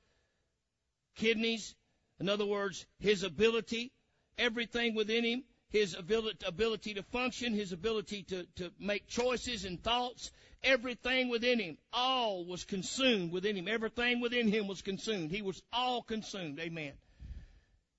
kidneys, 1.16 1.74
in 2.20 2.28
other 2.28 2.46
words, 2.46 2.86
his 2.98 3.22
ability, 3.22 3.92
everything 4.38 4.94
within 4.94 5.24
him 5.24 5.44
his 5.70 5.94
ability, 5.94 6.46
ability 6.46 6.94
to 6.94 7.02
function, 7.02 7.52
his 7.52 7.72
ability 7.72 8.22
to, 8.24 8.44
to 8.56 8.72
make 8.78 9.06
choices 9.06 9.64
and 9.64 9.82
thoughts, 9.82 10.30
everything 10.62 11.28
within 11.28 11.58
him, 11.58 11.76
all 11.92 12.44
was 12.46 12.64
consumed 12.64 13.32
within 13.32 13.56
him. 13.56 13.68
Everything 13.68 14.20
within 14.20 14.48
him 14.48 14.66
was 14.66 14.80
consumed. 14.80 15.30
He 15.30 15.42
was 15.42 15.62
all 15.72 16.02
consumed. 16.02 16.58
Amen. 16.58 16.92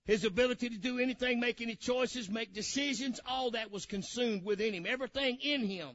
His 0.05 0.23
ability 0.23 0.69
to 0.69 0.77
do 0.77 0.97
anything, 0.97 1.39
make 1.39 1.61
any 1.61 1.75
choices, 1.75 2.27
make 2.27 2.53
decisions, 2.53 3.19
all 3.27 3.51
that 3.51 3.71
was 3.71 3.85
consumed 3.85 4.43
within 4.43 4.73
him. 4.73 4.87
Everything 4.87 5.37
in 5.39 5.63
him 5.63 5.89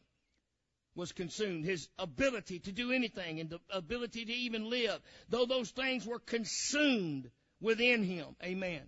was 0.95 1.11
consumed. 1.11 1.65
His 1.65 1.89
ability 1.99 2.61
to 2.61 2.73
do 2.73 2.93
anything 2.93 3.41
and 3.41 3.51
the 3.51 3.59
ability 3.71 4.25
to 4.27 4.33
even 4.33 4.71
live, 4.71 5.01
though 5.29 5.47
those 5.47 5.71
things 5.73 6.07
were 6.07 6.21
consumed 6.21 7.29
within 7.65 8.05
him. 8.05 8.37
Amen 8.43 8.83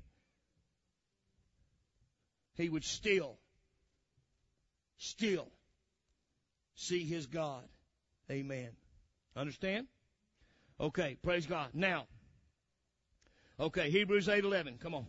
he 2.57 2.69
would 2.69 2.85
still, 2.85 3.39
still 4.99 5.49
see 6.75 7.05
his 7.05 7.27
God. 7.27 7.63
Amen. 8.31 8.71
Understand? 9.37 9.87
Okay, 10.81 11.17
praise 11.23 11.47
God. 11.47 11.71
Now, 11.75 12.07
okay, 13.61 13.91
Hebrews 13.91 14.29
8:11. 14.29 14.79
Come 14.81 14.95
on. 14.95 15.07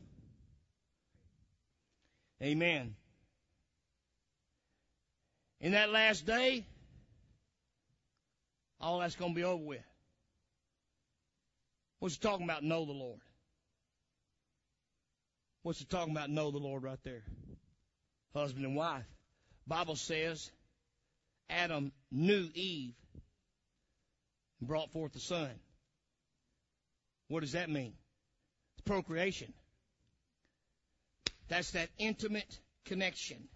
Amen. 2.41 2.95
In 5.59 5.71
that 5.71 5.89
last 5.89 6.25
day, 6.25 6.65
all 8.79 8.99
that's 8.99 9.15
going 9.15 9.31
to 9.31 9.35
be 9.35 9.43
over 9.43 9.63
with. 9.63 9.83
What's 11.99 12.15
he 12.15 12.21
talking 12.21 12.43
about? 12.43 12.63
Know 12.63 12.85
the 12.85 12.91
Lord. 12.91 13.19
What's 15.67 15.81
it 15.81 15.89
talking 15.89 16.13
about? 16.15 16.29
Know 16.29 16.49
the 16.49 16.59
Lord 16.59 16.83
right 16.83 17.03
there. 17.03 17.23
Husband 18.33 18.65
and 18.65 18.73
wife. 18.73 19.03
Bible 19.67 19.97
says 19.97 20.49
Adam 21.49 21.91
knew 22.09 22.49
Eve 22.53 22.93
and 24.61 24.69
brought 24.69 24.93
forth 24.93 25.11
the 25.11 25.19
son. 25.19 25.49
What 27.27 27.41
does 27.41 27.51
that 27.51 27.69
mean? 27.69 27.91
It's 28.77 28.85
procreation. 28.85 29.51
That's 31.49 31.71
that 31.71 31.89
intimate 31.97 32.59
connection. 32.85 33.49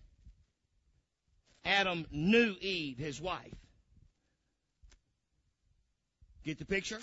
Adam 1.63 2.05
knew 2.11 2.57
Eve, 2.59 2.97
his 2.97 3.21
wife. 3.21 3.55
Get 6.43 6.59
the 6.59 6.65
picture? 6.65 6.99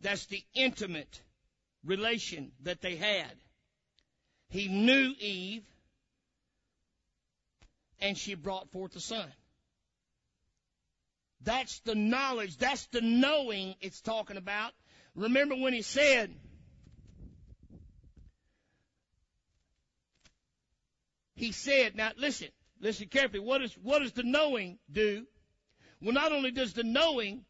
That's 0.00 0.26
the 0.26 0.42
intimate 0.54 1.20
relation 1.84 2.50
that 2.64 2.80
they 2.80 2.96
had. 2.96 3.30
He 4.48 4.68
knew 4.68 5.14
Eve, 5.18 5.64
and 8.00 8.16
she 8.16 8.34
brought 8.34 8.70
forth 8.70 8.94
a 8.96 9.00
son. 9.00 9.32
That's 11.42 11.80
the 11.80 11.94
knowledge, 11.94 12.56
that's 12.56 12.86
the 12.86 13.00
knowing 13.00 13.74
it's 13.80 14.00
talking 14.00 14.36
about. 14.36 14.72
Remember 15.14 15.54
when 15.54 15.72
he 15.72 15.82
said, 15.82 16.34
he 21.34 21.52
said, 21.52 21.96
now 21.96 22.12
listen, 22.16 22.48
listen 22.80 23.08
carefully. 23.08 23.40
What, 23.40 23.62
is, 23.62 23.72
what 23.82 24.00
does 24.00 24.12
the 24.12 24.22
knowing 24.22 24.78
do? 24.90 25.26
Well, 26.00 26.14
not 26.14 26.32
only 26.32 26.50
does 26.50 26.72
the 26.72 26.82
knowing 26.82 27.44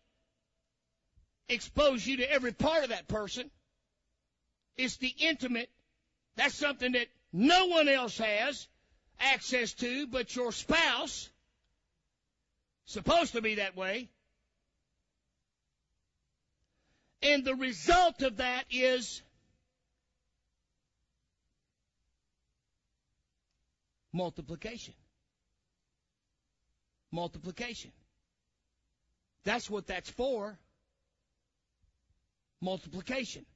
expose 1.48 2.06
you 2.06 2.18
to 2.18 2.30
every 2.30 2.52
part 2.52 2.84
of 2.84 2.90
that 2.90 3.08
person, 3.08 3.50
it's 4.76 4.96
the 4.96 5.14
intimate 5.18 5.70
that's 6.36 6.54
something 6.54 6.92
that 6.92 7.06
no 7.32 7.66
one 7.66 7.88
else 7.88 8.18
has 8.18 8.66
access 9.20 9.72
to 9.74 10.06
but 10.06 10.34
your 10.34 10.52
spouse. 10.52 11.30
Supposed 12.86 13.32
to 13.32 13.42
be 13.42 13.56
that 13.56 13.76
way. 13.76 14.10
And 17.22 17.44
the 17.44 17.54
result 17.54 18.22
of 18.22 18.36
that 18.36 18.64
is 18.70 19.22
multiplication. 24.12 24.94
Multiplication. 27.10 27.92
That's 29.44 29.70
what 29.70 29.86
that's 29.86 30.10
for. 30.10 30.58
Multiplication. 32.60 33.46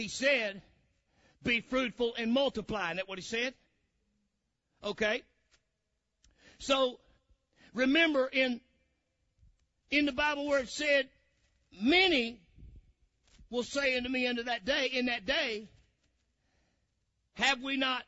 He 0.00 0.08
said, 0.08 0.62
be 1.42 1.60
fruitful 1.60 2.14
and 2.16 2.32
multiply. 2.32 2.86
Isn't 2.86 2.96
that 2.96 3.08
what 3.08 3.18
he 3.18 3.22
said? 3.22 3.52
Okay. 4.82 5.22
So, 6.58 7.00
remember 7.74 8.26
in, 8.26 8.62
in 9.90 10.06
the 10.06 10.12
Bible 10.12 10.46
where 10.46 10.60
it 10.60 10.70
said, 10.70 11.10
many 11.82 12.40
will 13.50 13.62
say 13.62 13.94
unto 13.94 14.08
me 14.08 14.26
unto 14.26 14.44
that 14.44 14.64
day, 14.64 14.86
in 14.86 15.04
that 15.06 15.26
day, 15.26 15.68
have 17.34 17.62
we 17.62 17.76
not 17.76 18.04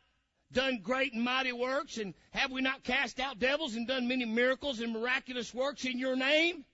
done 0.50 0.80
great 0.82 1.12
and 1.12 1.22
mighty 1.22 1.52
works, 1.52 1.98
and 1.98 2.14
have 2.30 2.50
we 2.50 2.62
not 2.62 2.84
cast 2.84 3.20
out 3.20 3.38
devils 3.38 3.74
and 3.74 3.86
done 3.86 4.08
many 4.08 4.24
miracles 4.24 4.80
and 4.80 4.94
miraculous 4.94 5.52
works 5.52 5.84
in 5.84 5.98
your 5.98 6.16
name? 6.16 6.64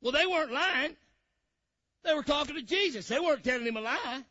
Well, 0.00 0.12
they 0.12 0.26
weren't 0.26 0.52
lying. 0.52 0.96
They 2.08 2.14
were 2.14 2.22
talking 2.22 2.54
to 2.54 2.62
Jesus. 2.62 3.06
They 3.06 3.20
weren't 3.20 3.44
telling 3.44 3.66
him 3.66 3.76
a 3.76 3.82
lie. 3.82 4.24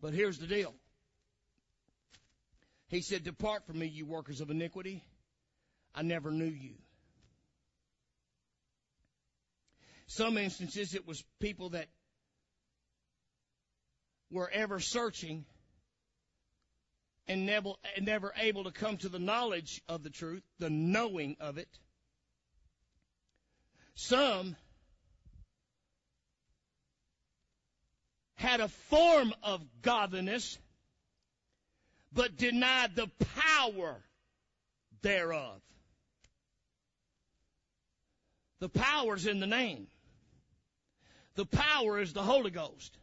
But 0.00 0.14
here's 0.14 0.38
the 0.38 0.46
deal. 0.46 0.74
He 2.88 3.02
said, 3.02 3.22
Depart 3.22 3.66
from 3.66 3.78
me, 3.78 3.86
you 3.86 4.06
workers 4.06 4.40
of 4.40 4.50
iniquity. 4.50 5.04
I 5.94 6.00
never 6.00 6.30
knew 6.30 6.46
you. 6.46 6.76
Some 10.06 10.38
instances 10.38 10.94
it 10.94 11.06
was 11.06 11.22
people 11.40 11.70
that 11.70 11.88
were 14.30 14.48
ever 14.50 14.80
searching 14.80 15.44
and 17.28 17.44
never, 17.44 17.72
never 18.00 18.32
able 18.38 18.64
to 18.64 18.70
come 18.70 18.96
to 18.98 19.10
the 19.10 19.18
knowledge 19.18 19.82
of 19.90 20.02
the 20.02 20.10
truth, 20.10 20.42
the 20.58 20.70
knowing 20.70 21.36
of 21.38 21.58
it. 21.58 21.68
Some 23.94 24.56
had 28.42 28.60
a 28.60 28.68
form 28.68 29.32
of 29.42 29.62
godliness, 29.82 30.58
but 32.12 32.36
denied 32.36 32.94
the 32.96 33.08
power 33.46 34.02
thereof. 35.00 35.60
The 38.58 38.68
power's 38.68 39.26
in 39.26 39.40
the 39.40 39.46
name. 39.46 39.86
The 41.36 41.46
power 41.46 42.00
is 42.00 42.12
the 42.12 42.22
Holy 42.22 42.50
Ghost. 42.50 42.98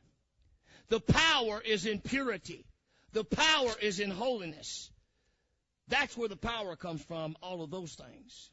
The 0.90 1.00
power 1.00 1.62
is 1.66 1.86
in 1.86 2.00
purity. 2.00 2.66
The 3.14 3.24
power 3.24 3.72
is 3.82 4.00
in 4.00 4.12
holiness. 4.12 4.92
That's 5.88 6.16
where 6.16 6.30
the 6.30 6.38
power 6.38 6.76
comes 6.76 7.02
from, 7.02 7.36
all 7.42 7.64
of 7.64 7.72
those 7.72 7.96
things. 7.96 8.52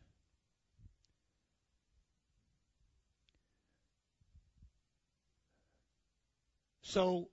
So, 6.89 7.29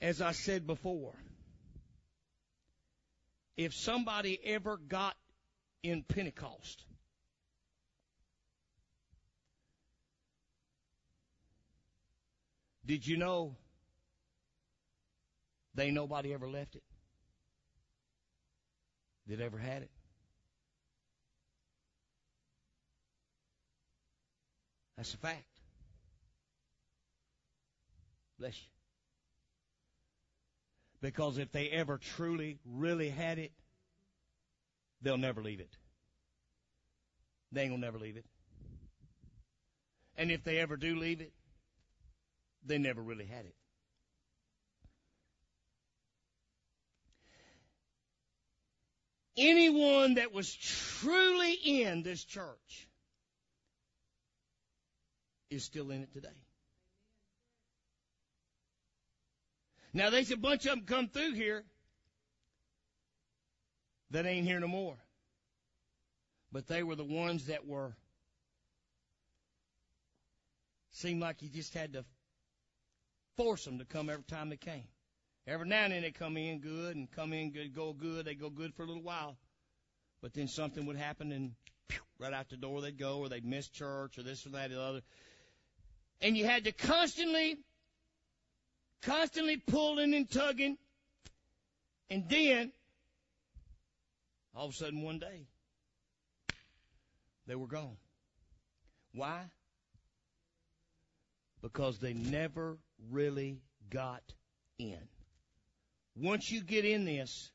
as 0.00 0.20
I 0.20 0.32
said 0.32 0.66
before, 0.66 1.14
if 3.56 3.72
somebody 3.74 4.40
ever 4.44 4.76
got 4.76 5.14
in 5.84 6.02
Pentecost, 6.02 6.84
did 12.84 13.06
you 13.06 13.16
know 13.16 13.54
They 15.76 15.90
nobody 15.90 16.32
ever 16.32 16.48
left 16.48 16.74
it. 16.74 16.82
That 19.26 19.40
ever 19.40 19.58
had 19.58 19.82
it. 19.82 19.90
That's 24.96 25.12
a 25.12 25.18
fact. 25.18 25.55
Bless 28.38 28.56
you. 28.60 28.68
Because 31.00 31.38
if 31.38 31.52
they 31.52 31.68
ever 31.68 31.98
truly, 31.98 32.58
really 32.64 33.10
had 33.10 33.38
it, 33.38 33.52
they'll 35.02 35.18
never 35.18 35.42
leave 35.42 35.60
it. 35.60 35.70
They 37.52 37.62
ain't 37.62 37.70
gonna 37.70 37.80
never 37.80 37.98
leave 37.98 38.16
it. 38.16 38.26
And 40.16 40.30
if 40.30 40.42
they 40.44 40.58
ever 40.58 40.76
do 40.76 40.96
leave 40.96 41.20
it, 41.20 41.32
they 42.64 42.78
never 42.78 43.02
really 43.02 43.26
had 43.26 43.44
it. 43.44 43.54
Anyone 49.36 50.14
that 50.14 50.32
was 50.32 50.52
truly 50.54 51.52
in 51.52 52.02
this 52.02 52.24
church 52.24 52.88
is 55.50 55.62
still 55.62 55.90
in 55.90 56.02
it 56.02 56.12
today. 56.12 56.45
Now 59.96 60.10
there's 60.10 60.30
a 60.30 60.36
bunch 60.36 60.66
of 60.66 60.72
them 60.72 60.82
come 60.82 61.08
through 61.08 61.32
here 61.32 61.64
that 64.10 64.26
ain't 64.26 64.46
here 64.46 64.60
no 64.60 64.68
more. 64.68 64.98
But 66.52 66.66
they 66.66 66.82
were 66.82 66.96
the 66.96 67.04
ones 67.04 67.46
that 67.46 67.66
were 67.66 67.96
seemed 70.90 71.22
like 71.22 71.40
you 71.40 71.48
just 71.48 71.72
had 71.72 71.94
to 71.94 72.04
force 73.38 73.64
them 73.64 73.78
to 73.78 73.86
come 73.86 74.10
every 74.10 74.24
time 74.24 74.50
they 74.50 74.58
came. 74.58 74.84
Every 75.46 75.66
now 75.66 75.84
and 75.84 75.94
then 75.94 76.02
they 76.02 76.10
come 76.10 76.36
in 76.36 76.60
good 76.60 76.94
and 76.94 77.10
come 77.10 77.32
in 77.32 77.50
good, 77.50 77.74
go 77.74 77.94
good. 77.94 78.26
They 78.26 78.34
go 78.34 78.50
good 78.50 78.74
for 78.74 78.82
a 78.82 78.86
little 78.86 79.02
while, 79.02 79.38
but 80.20 80.34
then 80.34 80.46
something 80.46 80.84
would 80.84 80.96
happen 80.96 81.32
and 81.32 81.52
pew, 81.88 82.00
right 82.18 82.34
out 82.34 82.50
the 82.50 82.58
door 82.58 82.82
they'd 82.82 82.98
go, 82.98 83.20
or 83.20 83.30
they'd 83.30 83.46
miss 83.46 83.68
church, 83.68 84.18
or 84.18 84.22
this 84.22 84.44
or 84.44 84.50
that 84.50 84.72
or 84.72 84.74
the 84.74 84.82
other. 84.82 85.02
And 86.20 86.36
you 86.36 86.44
had 86.44 86.64
to 86.64 86.72
constantly, 86.72 87.56
constantly 89.06 89.56
pulling 89.56 90.14
and 90.14 90.28
tugging, 90.28 90.76
and 92.10 92.28
then 92.28 92.72
all 94.54 94.66
of 94.66 94.72
a 94.72 94.74
sudden 94.74 95.02
one 95.02 95.18
day 95.18 95.46
they 97.46 97.54
were 97.54 97.68
gone. 97.68 97.96
Why? 99.14 99.44
Because 101.62 101.98
they 101.98 102.12
never 102.14 102.78
really 103.10 103.60
got 103.88 104.22
in. 104.78 105.08
Once 106.16 106.50
you 106.50 106.62
get 106.62 106.84
in 106.84 107.04
this, 107.04 107.52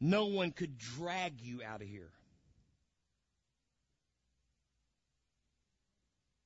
no 0.00 0.26
one 0.26 0.52
could 0.52 0.76
drag 0.76 1.40
you 1.40 1.62
out 1.62 1.80
of 1.80 1.88
here. 1.88 2.10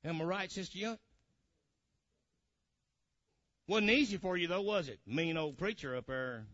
Am 0.04 0.20
I 0.20 0.24
right, 0.24 0.50
Sister 0.50 0.78
Young? 0.78 0.98
Wasn't 3.68 3.90
easy 3.90 4.16
for 4.16 4.36
you 4.36 4.48
though, 4.48 4.62
was 4.62 4.88
it? 4.88 5.00
Mean 5.06 5.36
old 5.36 5.56
preacher 5.56 5.96
up 5.96 6.06
there 6.06 6.46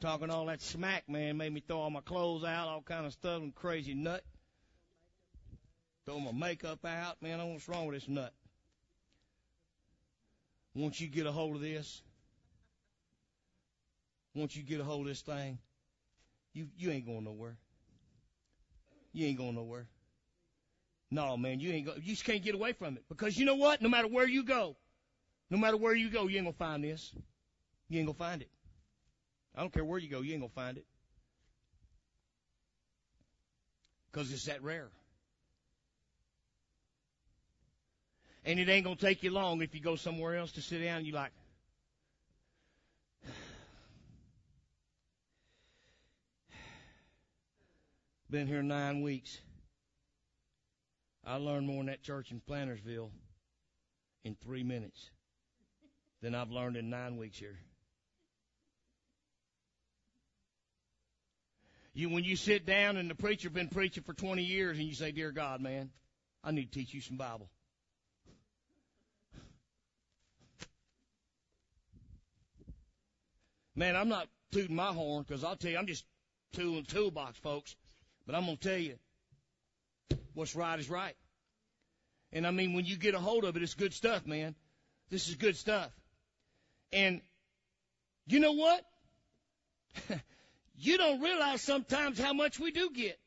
talking 0.00 0.30
all 0.30 0.46
that 0.46 0.60
smack, 0.60 1.08
man, 1.08 1.36
made 1.36 1.52
me 1.52 1.62
throw 1.66 1.78
all 1.78 1.90
my 1.90 2.00
clothes 2.00 2.44
out, 2.44 2.68
all 2.68 2.82
kind 2.82 3.06
of 3.06 3.12
stuff, 3.12 3.40
and 3.40 3.54
crazy 3.54 3.94
nut. 3.94 4.22
Throw 6.04 6.20
my 6.20 6.32
makeup 6.32 6.84
out, 6.84 7.22
man. 7.22 7.34
I 7.34 7.36
don't 7.38 7.46
know 7.46 7.52
what's 7.54 7.68
wrong 7.68 7.86
with 7.86 7.96
this 7.96 8.08
nut. 8.08 8.32
Once 10.74 11.00
you 11.00 11.08
get 11.08 11.26
a 11.26 11.32
hold 11.32 11.56
of 11.56 11.62
this, 11.62 12.02
once 14.34 14.54
you 14.54 14.62
get 14.62 14.80
a 14.80 14.84
hold 14.84 15.02
of 15.02 15.06
this 15.06 15.22
thing, 15.22 15.58
you 16.52 16.68
you 16.76 16.90
ain't 16.90 17.06
going 17.06 17.24
nowhere. 17.24 17.56
You 19.12 19.26
ain't 19.26 19.38
going 19.38 19.54
nowhere. 19.54 19.86
No, 21.10 21.36
man, 21.36 21.60
you 21.60 21.72
ain't 21.72 21.86
go. 21.86 21.94
You 21.94 22.12
just 22.12 22.24
can't 22.24 22.42
get 22.42 22.54
away 22.54 22.72
from 22.72 22.96
it 22.96 23.04
because 23.08 23.38
you 23.38 23.46
know 23.46 23.54
what? 23.54 23.80
No 23.80 23.88
matter 23.88 24.08
where 24.08 24.28
you 24.28 24.44
go, 24.44 24.76
no 25.54 25.60
matter 25.60 25.76
where 25.76 25.94
you 25.94 26.10
go, 26.10 26.26
you 26.26 26.38
ain't 26.38 26.46
gonna 26.46 26.56
find 26.56 26.82
this. 26.82 27.12
You 27.88 28.00
ain't 28.00 28.08
gonna 28.08 28.18
find 28.18 28.42
it. 28.42 28.50
I 29.54 29.60
don't 29.60 29.72
care 29.72 29.84
where 29.84 30.00
you 30.00 30.08
go, 30.08 30.20
you 30.20 30.32
ain't 30.32 30.42
gonna 30.42 30.50
find 30.52 30.76
it 30.78 30.84
because 34.10 34.32
it's 34.32 34.46
that 34.46 34.64
rare. 34.64 34.88
And 38.44 38.58
it 38.58 38.68
ain't 38.68 38.82
gonna 38.82 38.96
take 38.96 39.22
you 39.22 39.30
long 39.30 39.62
if 39.62 39.76
you 39.76 39.80
go 39.80 39.94
somewhere 39.94 40.34
else 40.34 40.50
to 40.52 40.60
sit 40.60 40.82
down. 40.82 40.96
And 40.98 41.06
you 41.06 41.12
like, 41.12 41.30
been 48.28 48.48
here 48.48 48.64
nine 48.64 49.02
weeks. 49.02 49.38
I 51.24 51.36
learned 51.36 51.68
more 51.68 51.78
in 51.78 51.86
that 51.86 52.02
church 52.02 52.32
in 52.32 52.40
Plantersville 52.40 53.10
in 54.24 54.34
three 54.42 54.64
minutes 54.64 55.10
than 56.24 56.34
I've 56.34 56.50
learned 56.50 56.78
in 56.78 56.88
nine 56.88 57.18
weeks 57.18 57.38
here. 57.38 57.58
You, 61.92 62.08
when 62.08 62.24
you 62.24 62.34
sit 62.34 62.64
down 62.64 62.96
and 62.96 63.10
the 63.10 63.14
preacher 63.14 63.50
been 63.50 63.68
preaching 63.68 64.02
for 64.02 64.14
20 64.14 64.42
years 64.42 64.78
and 64.78 64.88
you 64.88 64.94
say, 64.94 65.12
Dear 65.12 65.32
God, 65.32 65.60
man, 65.60 65.90
I 66.42 66.50
need 66.50 66.72
to 66.72 66.78
teach 66.78 66.94
you 66.94 67.02
some 67.02 67.18
Bible. 67.18 67.50
Man, 73.76 73.94
I'm 73.94 74.08
not 74.08 74.26
tooting 74.50 74.74
my 74.74 74.92
horn 74.94 75.24
because 75.28 75.44
I'll 75.44 75.56
tell 75.56 75.72
you, 75.72 75.76
I'm 75.76 75.86
just 75.86 76.06
tooling 76.54 76.84
toolbox, 76.84 77.38
folks. 77.38 77.76
But 78.24 78.34
I'm 78.34 78.46
going 78.46 78.56
to 78.56 78.68
tell 78.68 78.78
you, 78.78 78.94
what's 80.32 80.56
right 80.56 80.80
is 80.80 80.88
right. 80.88 81.16
And 82.32 82.46
I 82.46 82.50
mean, 82.50 82.72
when 82.72 82.86
you 82.86 82.96
get 82.96 83.14
a 83.14 83.20
hold 83.20 83.44
of 83.44 83.56
it, 83.58 83.62
it's 83.62 83.74
good 83.74 83.92
stuff, 83.92 84.26
man. 84.26 84.54
This 85.10 85.28
is 85.28 85.34
good 85.34 85.56
stuff. 85.56 85.92
And 86.94 87.20
you 88.28 88.38
know 88.38 88.52
what? 88.52 88.84
you 90.76 90.96
don't 90.96 91.20
realize 91.20 91.60
sometimes 91.60 92.20
how 92.20 92.32
much 92.32 92.60
we 92.60 92.70
do 92.70 92.88
get 92.90 93.18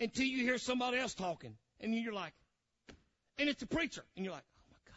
until 0.00 0.24
you 0.24 0.42
hear 0.42 0.58
somebody 0.58 0.98
else 0.98 1.14
talking. 1.14 1.54
And 1.80 1.94
you're 1.94 2.12
like, 2.12 2.32
and 3.38 3.48
it's 3.48 3.62
a 3.62 3.66
preacher. 3.66 4.04
And 4.16 4.24
you're 4.24 4.34
like, 4.34 4.42
oh 4.58 4.64
my 4.70 4.78
God, 4.86 4.96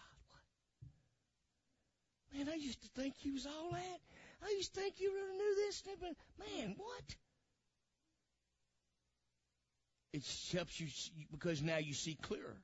what? 2.32 2.48
Man, 2.48 2.54
I 2.54 2.58
used 2.58 2.82
to 2.82 2.88
think 3.00 3.14
he 3.20 3.32
was 3.32 3.46
all 3.46 3.70
that. 3.72 4.00
I 4.44 4.50
used 4.58 4.74
to 4.74 4.82
think 4.82 4.96
you 5.00 5.14
really 5.14 5.38
knew 5.38 5.56
this. 5.68 5.84
Man, 6.40 6.76
what? 6.78 7.16
It 10.14 10.24
helps 10.52 10.80
you 10.80 10.88
see, 10.88 11.28
because 11.32 11.62
now 11.62 11.78
you 11.78 11.94
see 11.94 12.18
clearer. 12.20 12.58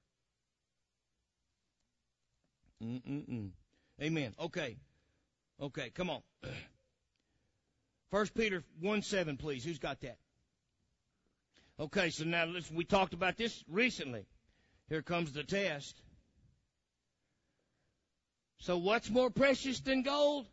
Mm-mm-mm. 2.84 3.52
Amen. 4.02 4.34
Okay. 4.40 4.78
Okay, 5.62 5.90
come 5.92 6.10
on. 6.10 6.22
First 8.12 8.34
Peter 8.36 8.64
1 8.80 9.02
7, 9.02 9.38
please. 9.38 9.64
Who's 9.64 9.80
got 9.80 10.00
that? 10.02 10.18
Okay, 11.80 12.10
so 12.10 12.24
now 12.24 12.46
listen, 12.46 12.76
we 12.76 12.84
talked 12.84 13.14
about 13.14 13.38
this 13.38 13.64
recently. 13.68 14.26
Here 14.90 15.02
comes 15.02 15.32
the 15.32 15.44
test. 15.44 16.02
So 18.60 18.78
what's 18.78 19.10
more 19.10 19.30
precious 19.30 19.80
than 19.80 20.04
gold? 20.04 20.48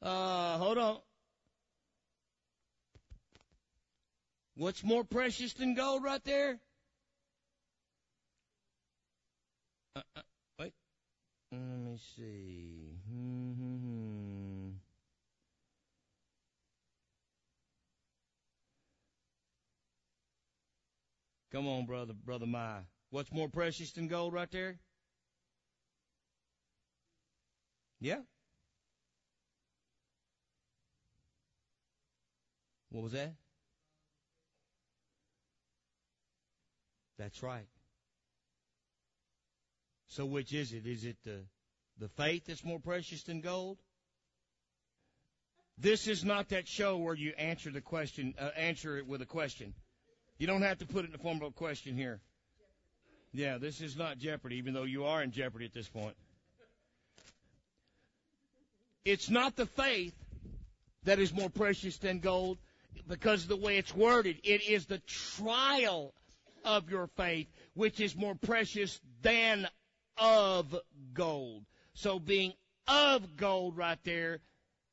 Uh, 0.00 0.56
hold 0.58 0.78
on. 0.78 0.98
What's 4.56 4.82
more 4.82 5.04
precious 5.04 5.52
than 5.52 5.74
gold 5.74 6.02
right 6.02 6.22
there? 6.24 6.58
Uh, 9.94 10.02
uh, 10.16 10.20
wait. 10.58 10.72
Let 11.52 11.60
me 11.60 11.98
see. 12.16 12.77
Come 21.50 21.66
on, 21.66 21.86
brother, 21.86 22.12
brother 22.12 22.46
my. 22.46 22.80
What's 23.10 23.32
more 23.32 23.48
precious 23.48 23.92
than 23.92 24.08
gold 24.08 24.34
right 24.34 24.50
there? 24.50 24.78
Yeah. 28.00 28.20
What 32.90 33.04
was 33.04 33.12
that? 33.12 33.34
That's 37.18 37.42
right. 37.42 37.66
So 40.08 40.24
which 40.24 40.52
is 40.52 40.72
it? 40.72 40.86
Is 40.86 41.04
it 41.04 41.16
the, 41.24 41.40
the 41.98 42.08
faith 42.08 42.46
that's 42.46 42.64
more 42.64 42.78
precious 42.78 43.22
than 43.22 43.40
gold? 43.40 43.78
This 45.76 46.08
is 46.08 46.24
not 46.24 46.48
that 46.48 46.66
show 46.66 46.96
where 46.96 47.14
you 47.14 47.32
answer 47.38 47.70
the 47.70 47.80
question, 47.80 48.34
uh, 48.38 48.50
answer 48.56 48.98
it 48.98 49.06
with 49.06 49.22
a 49.22 49.26
question. 49.26 49.74
You 50.38 50.46
don't 50.46 50.62
have 50.62 50.78
to 50.78 50.86
put 50.86 51.04
it 51.04 51.06
in 51.06 51.12
the 51.12 51.18
form 51.18 51.38
of 51.38 51.48
a 51.48 51.50
question 51.50 51.96
here. 51.96 52.20
Yeah, 53.32 53.58
this 53.58 53.80
is 53.80 53.96
not 53.96 54.18
Jeopardy, 54.18 54.56
even 54.56 54.72
though 54.72 54.84
you 54.84 55.04
are 55.04 55.22
in 55.22 55.32
Jeopardy 55.32 55.66
at 55.66 55.74
this 55.74 55.88
point. 55.88 56.14
it's 59.04 59.30
not 59.30 59.56
the 59.56 59.64
faith 59.66 60.14
that 61.04 61.18
is 61.18 61.32
more 61.32 61.48
precious 61.48 61.96
than 61.96 62.18
gold 62.18 62.58
because 63.06 63.44
of 63.44 63.48
the 63.48 63.56
way 63.56 63.78
it's 63.78 63.94
worded. 63.94 64.38
It 64.44 64.68
is 64.68 64.84
the 64.84 64.98
trial 65.06 66.12
of 66.64 66.90
your 66.90 67.06
faith 67.16 67.46
which 67.74 68.00
is 68.00 68.14
more 68.14 68.34
precious 68.34 69.00
than 69.22 69.66
of 70.18 70.76
gold. 71.14 71.64
So 71.94 72.18
being 72.18 72.52
of 72.86 73.36
gold 73.36 73.78
right 73.78 73.98
there 74.04 74.40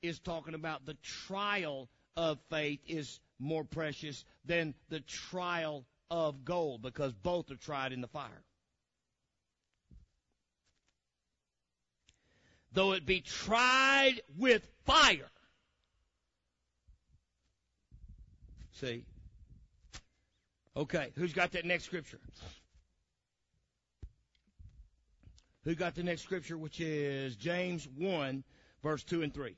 is 0.01 0.19
talking 0.19 0.53
about 0.53 0.85
the 0.85 0.95
trial 1.03 1.89
of 2.15 2.39
faith 2.49 2.79
is 2.87 3.19
more 3.39 3.63
precious 3.63 4.23
than 4.45 4.73
the 4.89 4.99
trial 5.01 5.85
of 6.09 6.45
gold 6.45 6.81
because 6.81 7.13
both 7.13 7.51
are 7.51 7.55
tried 7.55 7.91
in 7.91 8.01
the 8.01 8.07
fire. 8.07 8.43
Though 12.71 12.91
it 12.93 13.05
be 13.05 13.21
tried 13.21 14.21
with 14.37 14.67
fire. 14.85 15.29
See? 18.73 19.05
Okay, 20.75 21.11
who's 21.15 21.31
got 21.31 21.53
that 21.53 21.63
next 21.63 21.85
scripture? 21.85 22.19
Who 25.63 25.73
got 25.73 25.95
the 25.95 26.03
next 26.03 26.21
scripture, 26.21 26.57
which 26.57 26.81
is 26.81 27.35
James 27.37 27.87
1, 27.97 28.43
verse 28.83 29.03
2 29.03 29.23
and 29.23 29.33
3? 29.33 29.55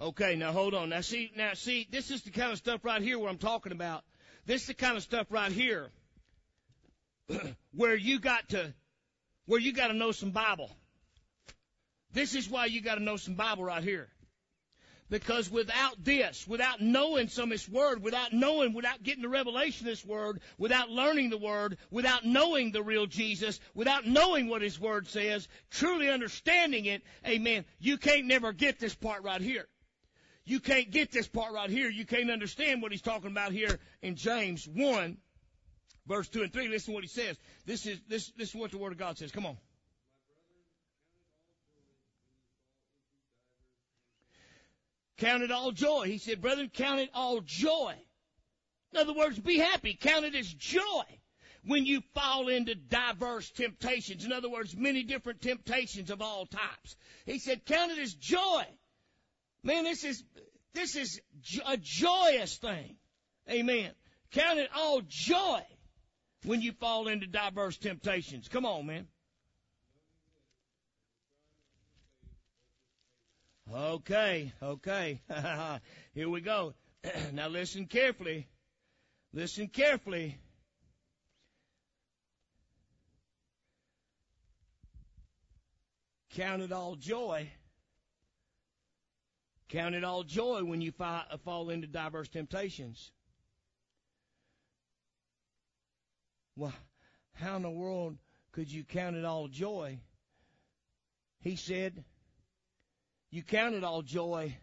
Okay, 0.00 0.34
now 0.34 0.50
hold 0.50 0.74
on. 0.74 0.88
Now 0.88 1.02
see, 1.02 1.30
now 1.36 1.54
see, 1.54 1.86
this 1.90 2.10
is 2.10 2.22
the 2.22 2.30
kind 2.30 2.50
of 2.50 2.58
stuff 2.58 2.84
right 2.84 3.00
here 3.00 3.18
where 3.18 3.28
I'm 3.28 3.38
talking 3.38 3.72
about. 3.72 4.02
This 4.44 4.62
is 4.62 4.68
the 4.68 4.74
kind 4.74 4.96
of 4.96 5.02
stuff 5.02 5.28
right 5.30 5.52
here 5.52 5.90
where 7.72 7.94
you 7.94 8.18
got 8.18 8.48
to, 8.50 8.74
where 9.46 9.60
you 9.60 9.72
got 9.72 9.88
to 9.88 9.94
know 9.94 10.10
some 10.10 10.32
Bible. 10.32 10.70
This 12.12 12.34
is 12.34 12.48
why 12.48 12.66
you 12.66 12.80
got 12.80 12.96
to 12.96 13.02
know 13.02 13.16
some 13.16 13.34
Bible 13.34 13.64
right 13.64 13.82
here. 13.82 14.08
Because 15.10 15.50
without 15.50 16.02
this, 16.02 16.48
without 16.48 16.80
knowing 16.80 17.28
some 17.28 17.44
of 17.44 17.50
this 17.50 17.68
word, 17.68 18.02
without 18.02 18.32
knowing, 18.32 18.72
without 18.72 19.02
getting 19.02 19.22
the 19.22 19.28
revelation 19.28 19.86
of 19.86 19.92
this 19.92 20.04
word, 20.04 20.40
without 20.58 20.90
learning 20.90 21.30
the 21.30 21.38
word, 21.38 21.76
without 21.90 22.24
knowing 22.24 22.72
the 22.72 22.82
real 22.82 23.06
Jesus, 23.06 23.60
without 23.74 24.06
knowing 24.06 24.48
what 24.48 24.62
his 24.62 24.80
word 24.80 25.06
says, 25.06 25.46
truly 25.70 26.08
understanding 26.08 26.86
it, 26.86 27.02
amen, 27.26 27.64
you 27.78 27.96
can't 27.96 28.26
never 28.26 28.52
get 28.52 28.80
this 28.80 28.94
part 28.94 29.22
right 29.22 29.42
here. 29.42 29.68
You 30.44 30.60
can't 30.60 30.90
get 30.90 31.10
this 31.10 31.26
part 31.26 31.52
right 31.52 31.70
here. 31.70 31.88
You 31.88 32.04
can't 32.04 32.30
understand 32.30 32.82
what 32.82 32.92
he's 32.92 33.02
talking 33.02 33.30
about 33.30 33.52
here 33.52 33.78
in 34.02 34.14
James 34.14 34.68
1, 34.68 35.16
verse 36.06 36.28
2 36.28 36.42
and 36.42 36.52
3. 36.52 36.68
Listen 36.68 36.92
to 36.92 36.94
what 36.94 37.04
he 37.04 37.08
says. 37.08 37.38
This 37.64 37.86
is, 37.86 38.00
this, 38.08 38.30
this 38.36 38.50
is 38.50 38.54
what 38.54 38.70
the 38.70 38.78
word 38.78 38.92
of 38.92 38.98
God 38.98 39.16
says. 39.16 39.32
Come 39.32 39.46
on. 39.46 39.56
Count 45.16 45.42
it 45.42 45.50
all 45.50 45.72
joy. 45.72 46.06
He 46.06 46.18
said, 46.18 46.42
brethren, 46.42 46.70
count 46.72 47.00
it 47.00 47.10
all 47.14 47.40
joy. 47.40 47.94
In 48.92 49.00
other 49.00 49.14
words, 49.14 49.38
be 49.38 49.58
happy. 49.58 49.94
Count 49.94 50.24
it 50.24 50.34
as 50.34 50.52
joy 50.52 51.04
when 51.64 51.86
you 51.86 52.02
fall 52.14 52.48
into 52.48 52.74
diverse 52.74 53.50
temptations. 53.50 54.24
In 54.24 54.32
other 54.32 54.50
words, 54.50 54.76
many 54.76 55.04
different 55.04 55.40
temptations 55.40 56.10
of 56.10 56.20
all 56.20 56.46
types. 56.46 56.96
He 57.24 57.38
said, 57.38 57.64
count 57.64 57.92
it 57.92 57.98
as 57.98 58.12
joy. 58.12 58.64
Man, 59.64 59.84
this 59.84 60.04
is, 60.04 60.22
this 60.74 60.94
is 60.94 61.20
a 61.66 61.78
joyous 61.78 62.58
thing. 62.58 62.96
Amen. 63.50 63.90
Count 64.30 64.58
it 64.58 64.68
all 64.76 65.00
joy 65.08 65.62
when 66.44 66.60
you 66.60 66.72
fall 66.72 67.08
into 67.08 67.26
diverse 67.26 67.78
temptations. 67.78 68.46
Come 68.48 68.66
on, 68.66 68.86
man. 68.86 69.08
Okay, 73.74 74.52
okay. 74.62 75.22
Here 76.14 76.28
we 76.28 76.42
go. 76.42 76.74
now 77.32 77.48
listen 77.48 77.86
carefully. 77.86 78.46
Listen 79.32 79.68
carefully. 79.68 80.38
Count 86.34 86.60
it 86.60 86.72
all 86.72 86.96
joy. 86.96 87.48
Count 89.68 89.94
it 89.94 90.04
all 90.04 90.22
joy 90.22 90.62
when 90.64 90.80
you 90.80 90.92
uh, 91.00 91.22
fall 91.44 91.70
into 91.70 91.86
diverse 91.86 92.28
temptations. 92.28 93.12
Well, 96.56 96.74
how 97.32 97.56
in 97.56 97.62
the 97.62 97.70
world 97.70 98.16
could 98.52 98.70
you 98.70 98.84
count 98.84 99.16
it 99.16 99.24
all 99.24 99.48
joy? 99.48 99.98
He 101.40 101.56
said, 101.56 102.04
you 103.30 103.42
count 103.42 103.74
it 103.74 103.82
all 103.82 104.02
joy 104.02 104.56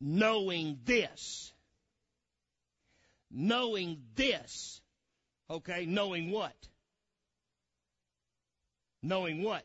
knowing 0.00 0.78
this. 0.84 1.52
Knowing 3.30 4.02
this. 4.16 4.80
Okay, 5.48 5.86
knowing 5.86 6.30
what? 6.30 6.56
Knowing 9.02 9.42
what? 9.42 9.64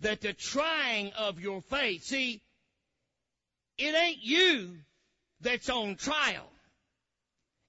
That 0.00 0.20
the 0.20 0.32
trying 0.32 1.12
of 1.14 1.40
your 1.40 1.62
faith, 1.62 2.04
see, 2.04 2.42
it 3.78 3.94
ain't 3.94 4.22
you 4.22 4.76
that's 5.40 5.68
on 5.70 5.96
trial. 5.96 6.48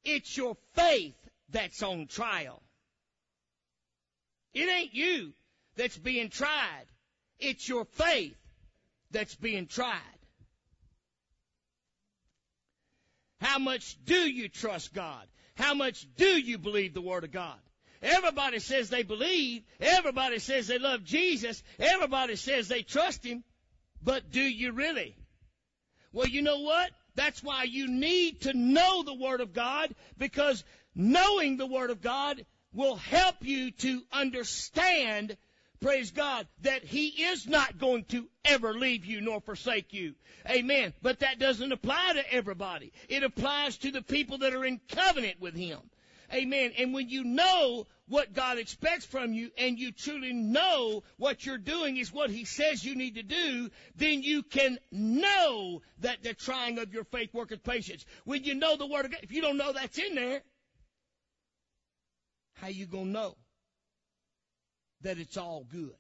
It's 0.04 0.36
your 0.36 0.56
faith 0.74 1.16
that's 1.50 1.84
on 1.84 2.08
trial. 2.08 2.62
It 4.54 4.70
ain't 4.70 4.94
you 4.94 5.34
that's 5.76 5.98
being 5.98 6.30
tried. 6.30 6.86
It's 7.40 7.68
your 7.68 7.86
faith 7.86 8.38
that's 9.12 9.36
being 9.36 9.68
tried. 9.68 10.02
How 13.40 13.60
much 13.60 13.98
do 14.06 14.16
you 14.16 14.50
trust 14.50 14.94
God? 14.94 15.28
How 15.56 15.74
much 15.74 16.08
do 16.18 16.26
you 16.26 16.58
believe 16.58 16.94
the 16.94 17.02
Word 17.02 17.24
of 17.24 17.32
God? 17.32 17.60
Everybody 18.08 18.60
says 18.60 18.90
they 18.90 19.04
believe. 19.04 19.64
Everybody 19.80 20.40
says 20.40 20.68
they 20.68 20.80
love 20.80 21.04
Jesus. 21.04 21.62
Everybody 21.78 22.36
says 22.36 22.68
they 22.68 22.82
trust 22.82 23.26
Him. 23.26 23.44
But 24.02 24.32
do 24.32 24.42
you 24.42 24.72
really? 24.72 25.16
Well, 26.14 26.28
you 26.28 26.42
know 26.42 26.62
what? 26.62 26.92
That's 27.16 27.44
why 27.44 27.64
you 27.64 27.88
need 27.88 28.42
to 28.42 28.54
know 28.54 29.04
the 29.04 29.14
Word 29.14 29.42
of 29.42 29.54
God 29.54 29.94
because 30.18 30.64
knowing 30.96 31.58
the 31.58 31.66
Word 31.66 31.90
of 31.90 32.02
God 32.02 32.46
will 32.74 32.96
help 32.96 33.36
you 33.42 33.72
to 33.72 34.02
understand 34.12 35.36
praise 35.80 36.12
God, 36.12 36.48
that 36.62 36.84
He 36.84 37.08
is 37.08 37.48
not 37.48 37.78
going 37.78 38.06
to 38.06 38.28
ever 38.46 38.74
leave 38.74 39.06
you 39.06 39.22
nor 39.22 39.42
forsake 39.42 39.94
you. 39.94 40.16
Amen. 40.50 40.94
But 41.02 41.20
that 41.20 41.40
doesn't 41.40 41.72
apply 41.72 42.14
to 42.14 42.34
everybody. 42.34 42.92
It 43.10 43.24
applies 43.24 43.78
to 43.80 43.92
the 43.92 44.02
people 44.02 44.40
that 44.40 44.54
are 44.54 44.66
in 44.66 44.80
covenant 44.90 45.40
with 45.40 45.56
Him. 45.56 45.80
Amen. 46.34 46.72
And 46.78 46.94
when 46.94 47.10
you 47.10 47.24
know 47.24 47.86
what 48.08 48.34
God 48.34 48.58
expects 48.58 49.06
from 49.06 49.34
you 49.34 49.52
and 49.58 49.78
you 49.78 49.92
truly 49.92 50.34
know 50.34 51.04
what 51.18 51.46
you're 51.46 51.58
doing 51.58 51.98
is 51.98 52.12
what 52.12 52.30
He 52.30 52.46
says 52.46 52.84
you 52.84 52.96
need 52.96 53.16
to 53.16 53.24
do, 53.24 53.70
then 53.96 54.24
you 54.24 54.44
can 54.44 54.80
know 54.92 55.82
that 56.00 56.24
the 56.24 56.34
trying 56.34 56.80
of 56.80 56.94
your 56.94 57.04
faith 57.06 57.34
worketh 57.34 57.64
patience. 57.64 58.06
When 58.24 58.44
you 58.44 58.56
know 58.56 58.78
the 58.78 58.88
Word 58.88 59.06
of 59.06 59.12
God, 59.12 59.22
if 59.24 59.32
you 59.32 59.42
don't 59.42 59.58
know 59.58 59.74
that's 59.74 59.98
in 59.98 60.16
there, 60.16 60.42
how 62.56 62.68
you 62.68 62.86
gonna 62.86 63.06
know? 63.06 63.36
that 65.02 65.18
it's 65.18 65.38
all 65.38 65.66
good. 65.70 65.94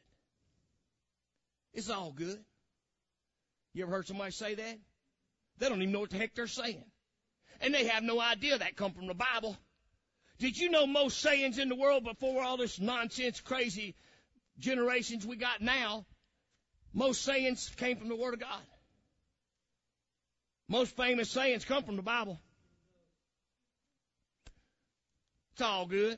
It's 1.74 1.90
all 1.90 2.12
good. 2.12 2.44
You 3.74 3.84
ever 3.84 3.92
heard 3.92 4.08
somebody 4.08 4.32
say 4.32 4.56
that? 4.56 4.80
They 5.60 5.70
don't 5.70 5.82
even 5.82 5.92
know 5.92 6.02
what 6.02 6.10
the 6.10 6.18
heck 6.18 6.34
they're 6.36 6.48
saying. 6.48 6.84
And 7.62 7.74
they 7.74 7.88
have 7.88 8.04
no 8.04 8.20
idea 8.20 8.58
that 8.58 8.76
come 8.76 8.94
from 8.94 9.08
the 9.08 9.14
Bible. 9.14 9.58
Did 10.40 10.58
you 10.58 10.70
know 10.70 10.86
most 10.86 11.20
sayings 11.20 11.58
in 11.58 11.70
the 11.70 11.76
world 11.76 12.04
before 12.04 12.44
all 12.44 12.58
this 12.58 12.80
nonsense, 12.80 13.42
crazy 13.42 13.96
generations 14.60 15.26
we 15.26 15.36
got 15.36 15.62
now, 15.62 16.06
most 16.94 17.24
sayings 17.24 17.70
came 17.78 17.98
from 17.98 18.10
the 18.10 18.16
Word 18.16 18.36
of 18.36 18.40
God. 18.40 18.62
Most 20.68 20.96
famous 20.96 21.30
sayings 21.30 21.66
come 21.66 21.84
from 21.84 21.96
the 21.96 22.02
Bible. 22.02 22.40
It's 25.54 25.62
all 25.62 25.86
good. 25.88 26.18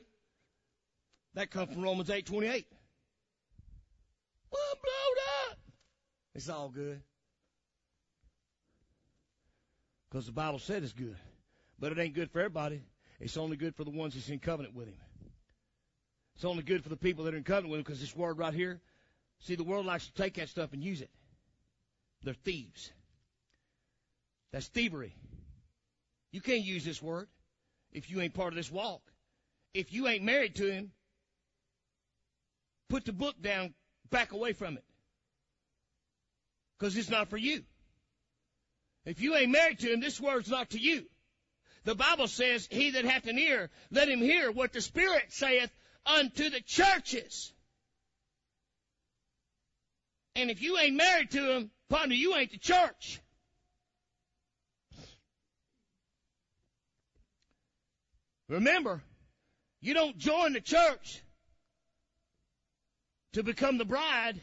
That 1.34 1.50
comes 1.50 1.72
from 1.72 1.82
Romans 1.82 2.10
8 2.10 2.26
28. 2.26 2.66
Well, 4.50 4.60
I'm 4.70 4.78
blowed 4.82 5.52
up. 5.52 5.58
It's 6.34 6.48
all 6.48 6.68
good. 6.68 7.00
Because 10.10 10.26
the 10.26 10.32
Bible 10.32 10.58
said 10.58 10.82
it's 10.82 10.92
good. 10.92 11.16
But 11.78 11.92
it 11.92 11.98
ain't 11.98 12.14
good 12.14 12.30
for 12.30 12.40
everybody. 12.40 12.82
It's 13.20 13.36
only 13.36 13.56
good 13.56 13.76
for 13.76 13.84
the 13.84 13.90
ones 13.90 14.14
that's 14.14 14.30
in 14.30 14.38
covenant 14.38 14.74
with 14.74 14.88
Him. 14.88 14.96
It's 16.34 16.44
only 16.44 16.62
good 16.62 16.82
for 16.82 16.88
the 16.88 16.96
people 16.96 17.24
that 17.24 17.34
are 17.34 17.36
in 17.36 17.44
covenant 17.44 17.70
with 17.70 17.78
Him 17.80 17.84
because 17.84 18.00
this 18.00 18.16
word 18.16 18.38
right 18.38 18.54
here, 18.54 18.80
see, 19.40 19.56
the 19.56 19.64
world 19.64 19.84
likes 19.84 20.06
to 20.06 20.14
take 20.14 20.34
that 20.34 20.48
stuff 20.48 20.72
and 20.72 20.82
use 20.82 21.02
it. 21.02 21.10
They're 22.22 22.34
thieves. 22.34 22.90
That's 24.52 24.68
thievery. 24.68 25.14
You 26.32 26.40
can't 26.40 26.64
use 26.64 26.84
this 26.84 27.02
word 27.02 27.28
if 27.92 28.10
you 28.10 28.20
ain't 28.20 28.34
part 28.34 28.52
of 28.52 28.56
this 28.56 28.70
walk. 28.70 29.02
if 29.72 29.92
you 29.92 30.08
ain't 30.08 30.24
married 30.24 30.56
to 30.56 30.70
him, 30.70 30.90
put 32.88 33.04
the 33.04 33.12
book 33.12 33.40
down, 33.40 33.74
back 34.10 34.32
away 34.32 34.52
from 34.52 34.76
it. 34.76 34.84
Because 36.78 36.96
it's 36.96 37.10
not 37.10 37.28
for 37.28 37.36
you. 37.36 37.62
If 39.04 39.20
you 39.20 39.36
ain't 39.36 39.52
married 39.52 39.78
to 39.80 39.92
him, 39.92 40.00
this 40.00 40.20
word's 40.20 40.48
not 40.48 40.70
to 40.70 40.78
you. 40.78 41.06
The 41.90 41.96
Bible 41.96 42.28
says, 42.28 42.68
He 42.70 42.92
that 42.92 43.04
hath 43.04 43.26
an 43.26 43.36
ear, 43.36 43.68
let 43.90 44.08
him 44.08 44.20
hear 44.20 44.52
what 44.52 44.72
the 44.72 44.80
Spirit 44.80 45.24
saith 45.30 45.72
unto 46.06 46.48
the 46.48 46.60
churches. 46.60 47.52
And 50.36 50.52
if 50.52 50.62
you 50.62 50.78
ain't 50.78 50.94
married 50.94 51.32
to 51.32 51.56
him, 51.56 51.70
partner, 51.88 52.14
you 52.14 52.36
ain't 52.36 52.52
the 52.52 52.58
church. 52.58 53.20
Remember, 58.48 59.02
you 59.80 59.92
don't 59.92 60.16
join 60.16 60.52
the 60.52 60.60
church 60.60 61.24
to 63.32 63.42
become 63.42 63.78
the 63.78 63.84
bride. 63.84 64.40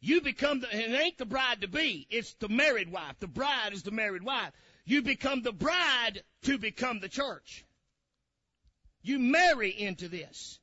You 0.00 0.20
become 0.20 0.60
the, 0.60 0.66
it 0.70 1.00
ain't 1.00 1.16
the 1.16 1.24
bride 1.24 1.62
to 1.62 1.66
be, 1.66 2.06
it's 2.10 2.34
the 2.34 2.50
married 2.50 2.92
wife. 2.92 3.18
The 3.20 3.26
bride 3.26 3.72
is 3.72 3.84
the 3.84 3.90
married 3.90 4.22
wife. 4.22 4.52
You 4.84 5.02
become 5.02 5.42
the 5.42 5.52
bride 5.52 6.22
to 6.42 6.58
become 6.58 7.00
the 7.00 7.08
church. 7.08 7.64
You 9.02 9.18
marry 9.18 9.70
into 9.70 10.08
this. 10.08 10.58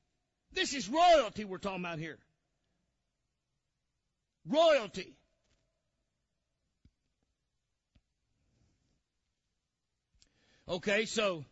This 0.54 0.74
is 0.74 0.90
royalty 0.90 1.46
we're 1.46 1.58
talking 1.58 1.84
about 1.84 2.00
here. 2.00 2.20
Royalty. 4.48 5.16
Okay, 10.68 11.06
so 11.06 11.44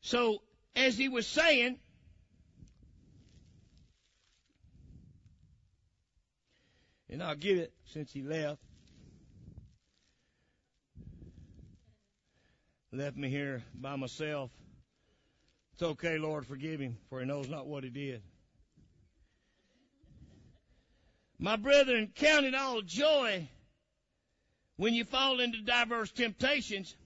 so 0.00 0.42
as 0.74 0.98
he 0.98 1.08
was 1.08 1.26
saying 1.26 1.78
and 7.14 7.22
I'll 7.22 7.36
get 7.36 7.58
it 7.58 7.72
since 7.92 8.12
he 8.12 8.22
left. 8.22 8.60
Left 12.90 13.16
me 13.16 13.28
here 13.28 13.62
by 13.72 13.94
myself. 13.94 14.50
It's 15.74 15.82
okay, 15.84 16.18
Lord, 16.18 16.44
forgive 16.44 16.80
him, 16.80 16.96
for 17.08 17.20
he 17.20 17.26
knows 17.26 17.48
not 17.48 17.68
what 17.68 17.84
he 17.84 17.90
did. 17.90 18.20
My 21.38 21.54
brethren, 21.54 22.10
count 22.16 22.46
it 22.46 22.54
all 22.56 22.82
joy 22.82 23.48
when 24.76 24.92
you 24.94 25.04
fall 25.04 25.38
into 25.38 25.62
diverse 25.62 26.10
temptations. 26.10 26.96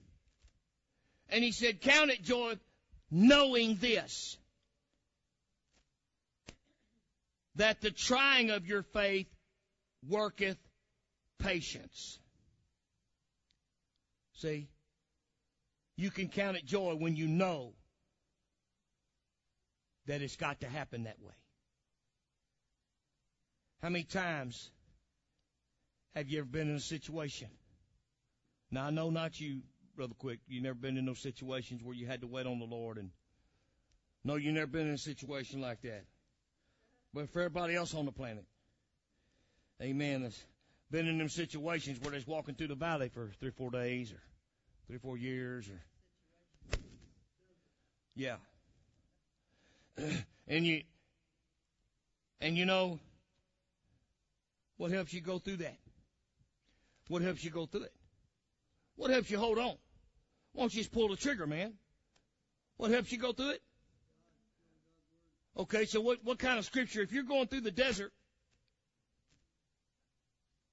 And 1.29 1.43
he 1.43 1.51
said, 1.51 1.81
count 1.81 2.09
it 2.09 2.23
joy 2.23 2.55
knowing 3.11 3.75
this, 3.75 4.37
that 7.57 7.79
the 7.81 7.91
trying 7.91 8.49
of 8.49 8.65
your 8.65 8.81
faith 8.81 9.27
worketh 10.07 10.57
patience. 11.39 12.19
See? 14.33 14.69
You 15.95 16.11
can 16.11 16.29
count 16.29 16.57
it 16.57 16.65
joy 16.65 16.95
when 16.95 17.15
you 17.15 17.27
know 17.27 17.73
that 20.07 20.21
it's 20.21 20.37
got 20.37 20.61
to 20.61 20.67
happen 20.67 21.03
that 21.03 21.19
way. 21.21 21.33
How 23.81 23.89
many 23.89 24.03
times 24.03 24.71
have 26.15 26.29
you 26.29 26.39
ever 26.39 26.47
been 26.47 26.69
in 26.69 26.75
a 26.75 26.81
situation? 26.81 27.49
Now 28.71 28.85
I 28.85 28.89
know 28.91 29.09
not 29.09 29.39
you, 29.39 29.61
Brother 29.95 30.15
Quick. 30.17 30.39
You 30.47 30.61
never 30.61 30.75
been 30.75 30.97
in 30.97 31.05
those 31.05 31.19
situations 31.19 31.81
where 31.83 31.95
you 31.95 32.07
had 32.07 32.21
to 32.21 32.27
wait 32.27 32.45
on 32.45 32.59
the 32.59 32.65
Lord 32.65 32.97
and 32.97 33.11
no, 34.23 34.35
you 34.35 34.51
never 34.51 34.67
been 34.67 34.87
in 34.87 34.93
a 34.93 34.97
situation 34.97 35.61
like 35.61 35.81
that. 35.81 36.03
But 37.13 37.29
for 37.29 37.39
everybody 37.39 37.75
else 37.75 37.93
on 37.93 38.05
the 38.05 38.11
planet, 38.11 38.45
Amen. 39.81 40.23
That's 40.23 40.43
been 40.91 41.07
in 41.07 41.17
them 41.17 41.29
situations 41.29 41.99
where 42.01 42.11
they're 42.11 42.21
walking 42.27 42.55
through 42.55 42.67
the 42.67 42.75
valley 42.75 43.09
for 43.09 43.31
three 43.39 43.49
or 43.49 43.53
four 43.53 43.71
days 43.71 44.11
or 44.11 44.21
three 44.87 44.97
or 44.97 44.99
four 44.99 45.17
years 45.17 45.69
or 45.69 45.79
yeah. 48.15 48.35
and 50.47 50.65
you 50.65 50.81
and 52.41 52.57
you 52.57 52.65
know 52.65 52.99
what 54.77 54.91
helps 54.91 55.13
you 55.13 55.21
go 55.21 55.39
through 55.39 55.57
that? 55.57 55.77
What 57.07 57.21
helps 57.21 57.43
you 57.43 57.51
go 57.51 57.65
through 57.65 57.83
it? 57.83 57.93
What 58.95 59.11
helps 59.11 59.31
you 59.31 59.37
hold 59.37 59.57
on? 59.57 59.75
Why 60.53 60.63
don't 60.63 60.73
you 60.73 60.81
just 60.81 60.91
pull 60.91 61.09
the 61.09 61.15
trigger, 61.15 61.47
man? 61.47 61.73
What 62.77 62.91
helps 62.91 63.11
you 63.11 63.17
go 63.17 63.31
through 63.31 63.51
it? 63.51 63.61
Okay, 65.57 65.85
so 65.85 65.99
what, 65.99 66.23
what 66.23 66.39
kind 66.39 66.59
of 66.59 66.65
scripture? 66.65 67.01
If 67.01 67.11
you're 67.11 67.23
going 67.23 67.47
through 67.47 67.61
the 67.61 67.71
desert 67.71 68.13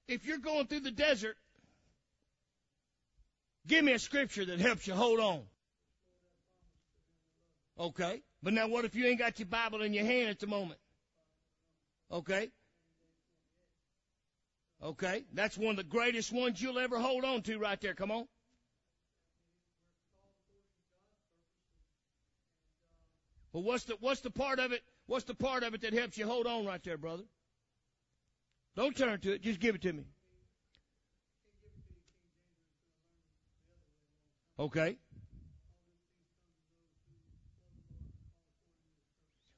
if 0.07 0.25
you're 0.25 0.37
going 0.37 0.67
through 0.67 0.81
the 0.81 0.91
desert, 0.91 1.37
give 3.67 3.83
me 3.83 3.93
a 3.93 3.99
scripture 3.99 4.45
that 4.45 4.59
helps 4.59 4.87
you 4.87 4.93
hold 4.93 5.19
on. 5.19 5.41
Okay. 7.79 8.21
But 8.41 8.53
now 8.53 8.67
what 8.67 8.85
if 8.85 8.95
you 8.95 9.05
ain't 9.05 9.19
got 9.19 9.39
your 9.39 9.47
Bible 9.47 9.81
in 9.81 9.93
your 9.93 10.05
hand 10.05 10.29
at 10.29 10.39
the 10.39 10.47
moment? 10.47 10.79
Okay. 12.11 12.49
Okay. 14.81 15.25
That's 15.33 15.57
one 15.57 15.71
of 15.71 15.77
the 15.77 15.83
greatest 15.83 16.31
ones 16.31 16.61
you'll 16.61 16.79
ever 16.79 16.99
hold 16.99 17.25
on 17.25 17.41
to 17.43 17.57
right 17.57 17.79
there. 17.81 17.93
Come 17.93 18.11
on. 18.11 18.27
But 23.53 23.61
what's 23.61 23.85
the 23.85 23.97
what's 23.99 24.21
the 24.21 24.29
part 24.29 24.59
of 24.59 24.71
it? 24.71 24.83
What's 25.07 25.25
the 25.25 25.33
part 25.33 25.63
of 25.63 25.73
it 25.73 25.81
that 25.81 25.93
helps 25.93 26.17
you 26.17 26.27
hold 26.27 26.47
on 26.47 26.65
right 26.65 26.83
there, 26.83 26.97
brother? 26.97 27.23
Don't 28.77 28.95
turn 28.95 29.19
to 29.19 29.33
it. 29.33 29.41
Just 29.41 29.59
give 29.59 29.73
it 29.73 29.81
to 29.81 29.91
me. 29.91 30.03
Okay. 34.59 34.97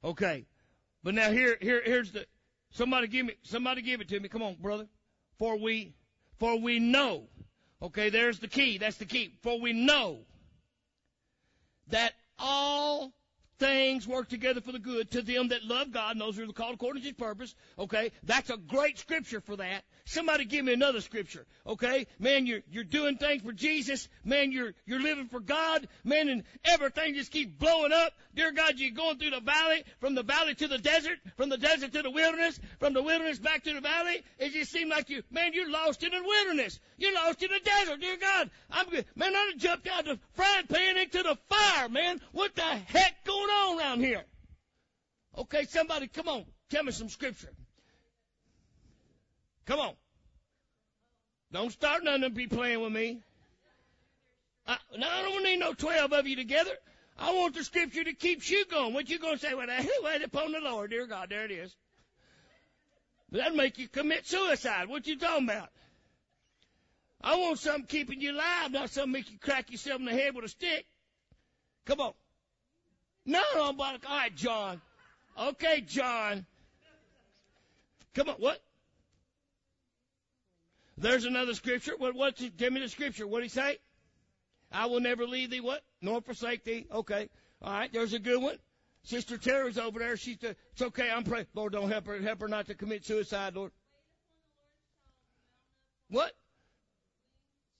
Okay. 0.02 0.46
But 1.02 1.14
now 1.14 1.30
here, 1.30 1.58
here, 1.60 1.82
here's 1.84 2.12
the, 2.12 2.24
somebody 2.70 3.08
give 3.08 3.26
me, 3.26 3.34
somebody 3.42 3.82
give 3.82 4.00
it 4.00 4.08
to 4.08 4.18
me. 4.18 4.30
Come 4.30 4.42
on, 4.42 4.56
brother. 4.58 4.86
For 5.38 5.58
we, 5.58 5.94
for 6.38 6.58
we 6.58 6.78
know. 6.78 7.28
Okay, 7.82 8.08
there's 8.08 8.38
the 8.38 8.48
key. 8.48 8.78
That's 8.78 8.96
the 8.96 9.04
key. 9.04 9.34
For 9.42 9.60
we 9.60 9.74
know 9.74 10.20
that 11.88 12.14
all 12.38 13.12
things 13.60 14.08
work 14.08 14.28
together 14.28 14.60
for 14.60 14.72
the 14.72 14.78
good 14.78 15.10
to 15.12 15.22
them 15.22 15.48
that 15.48 15.64
love 15.64 15.92
God 15.92 16.12
and 16.12 16.20
those 16.20 16.36
who 16.36 16.48
are 16.48 16.52
called 16.52 16.74
according 16.74 17.02
to 17.02 17.08
his 17.08 17.16
purpose. 17.16 17.54
Okay? 17.78 18.10
That's 18.24 18.50
a 18.50 18.56
great 18.56 18.98
scripture 18.98 19.40
for 19.40 19.56
that. 19.56 19.84
Somebody 20.06 20.46
give 20.46 20.64
me 20.64 20.72
another 20.72 21.00
scripture. 21.00 21.46
Okay? 21.66 22.06
Man, 22.18 22.46
you're, 22.46 22.62
you're 22.70 22.82
doing 22.82 23.16
things 23.18 23.42
for 23.42 23.52
Jesus. 23.52 24.08
Man, 24.24 24.50
you're, 24.50 24.72
you're 24.86 25.00
living 25.00 25.28
for 25.28 25.40
God. 25.40 25.86
Man, 26.02 26.28
and 26.28 26.42
everything 26.64 27.14
just 27.14 27.30
keeps 27.30 27.52
blowing 27.52 27.92
up. 27.92 28.14
Dear 28.34 28.50
God, 28.50 28.74
you're 28.78 28.90
going 28.92 29.18
through 29.18 29.30
the 29.30 29.40
valley, 29.40 29.84
from 30.00 30.14
the 30.14 30.22
valley 30.22 30.54
to 30.54 30.66
the 30.66 30.78
desert, 30.78 31.18
from 31.36 31.50
the 31.50 31.58
desert 31.58 31.92
to 31.92 32.02
the 32.02 32.10
wilderness, 32.10 32.58
from 32.78 32.94
the 32.94 33.02
wilderness 33.02 33.38
back 33.38 33.62
to 33.64 33.74
the 33.74 33.80
valley. 33.80 34.22
It 34.38 34.52
just 34.52 34.72
seemed 34.72 34.90
like 34.90 35.10
you, 35.10 35.22
man, 35.30 35.52
you're 35.52 35.70
lost 35.70 36.02
in 36.02 36.10
the 36.10 36.22
wilderness. 36.22 36.80
You're 36.96 37.14
lost 37.14 37.42
in 37.42 37.50
the 37.50 37.60
desert. 37.62 38.00
Dear 38.00 38.16
God, 38.16 38.50
I'm. 38.70 38.86
Man, 39.14 39.34
I 39.34 39.52
jumped 39.56 39.86
out 39.88 40.04
the 40.04 40.18
frying 40.34 40.66
pan 40.66 40.98
into 40.98 41.22
the 41.22 41.36
fire, 41.48 41.88
man. 41.88 42.20
What 42.32 42.54
the 42.54 42.62
heck 42.62 43.24
going 43.24 43.49
on 43.50 43.78
around 43.78 44.00
here? 44.00 44.24
Okay, 45.38 45.64
somebody, 45.64 46.06
come 46.08 46.28
on. 46.28 46.44
Tell 46.70 46.82
me 46.82 46.92
some 46.92 47.08
scripture. 47.08 47.52
Come 49.66 49.80
on. 49.80 49.94
Don't 51.52 51.72
start 51.72 52.04
none 52.04 52.22
of 52.22 52.34
be 52.34 52.46
playing 52.46 52.80
with 52.80 52.92
me. 52.92 53.20
I, 54.66 54.76
now, 54.98 55.08
I 55.10 55.22
don't 55.22 55.42
need 55.42 55.58
no 55.58 55.72
12 55.74 56.12
of 56.12 56.26
you 56.26 56.36
together. 56.36 56.72
I 57.18 57.32
want 57.32 57.54
the 57.54 57.64
scripture 57.64 58.04
that 58.04 58.18
keeps 58.18 58.48
you 58.48 58.64
going. 58.66 58.94
What 58.94 59.10
you 59.10 59.18
going 59.18 59.36
to 59.36 59.40
say? 59.40 59.54
Well, 59.54 59.66
wait 60.02 60.22
upon 60.22 60.52
the 60.52 60.60
Lord, 60.60 60.90
dear 60.90 61.06
God. 61.06 61.28
There 61.30 61.44
it 61.44 61.50
is. 61.50 61.74
But 63.30 63.38
that'd 63.38 63.56
make 63.56 63.78
you 63.78 63.88
commit 63.88 64.26
suicide. 64.26 64.88
What 64.88 65.06
you 65.06 65.18
talking 65.18 65.44
about? 65.44 65.68
I 67.20 67.36
want 67.36 67.58
something 67.58 67.86
keeping 67.86 68.20
you 68.20 68.32
alive, 68.32 68.72
not 68.72 68.90
something 68.90 69.12
make 69.12 69.30
you 69.30 69.38
crack 69.38 69.70
yourself 69.70 70.00
in 70.00 70.06
the 70.06 70.12
head 70.12 70.34
with 70.34 70.46
a 70.46 70.48
stick. 70.48 70.86
Come 71.84 72.00
on. 72.00 72.12
No, 73.26 73.40
no, 73.54 73.68
I'm 73.68 73.80
all 73.80 73.96
right, 74.08 74.34
John. 74.34 74.80
Okay, 75.38 75.82
John. 75.82 76.46
Come 78.14 78.28
on, 78.28 78.36
what? 78.36 78.60
There's 80.98 81.24
another 81.24 81.54
scripture. 81.54 81.94
What? 81.96 82.14
What? 82.14 82.42
Give 82.56 82.72
me 82.72 82.80
the 82.80 82.88
scripture. 82.88 83.26
What 83.26 83.38
did 83.38 83.44
he 83.44 83.48
say? 83.50 83.78
I 84.70 84.86
will 84.86 85.00
never 85.00 85.26
leave 85.26 85.50
thee. 85.50 85.60
What? 85.60 85.82
Nor 86.02 86.20
forsake 86.20 86.64
thee. 86.64 86.86
Okay. 86.92 87.28
All 87.62 87.72
right. 87.72 87.92
There's 87.92 88.12
a 88.12 88.18
good 88.18 88.42
one. 88.42 88.56
Sister 89.02 89.38
Terry's 89.38 89.78
over 89.78 89.98
there. 89.98 90.16
She's. 90.16 90.36
The, 90.38 90.54
it's 90.72 90.82
okay. 90.82 91.08
I'm 91.10 91.24
praying. 91.24 91.46
Lord, 91.54 91.72
don't 91.72 91.90
help 91.90 92.06
her. 92.06 92.20
Help 92.20 92.42
her 92.42 92.48
not 92.48 92.66
to 92.66 92.74
commit 92.74 93.06
suicide, 93.06 93.54
Lord. 93.54 93.72
What? 96.10 96.32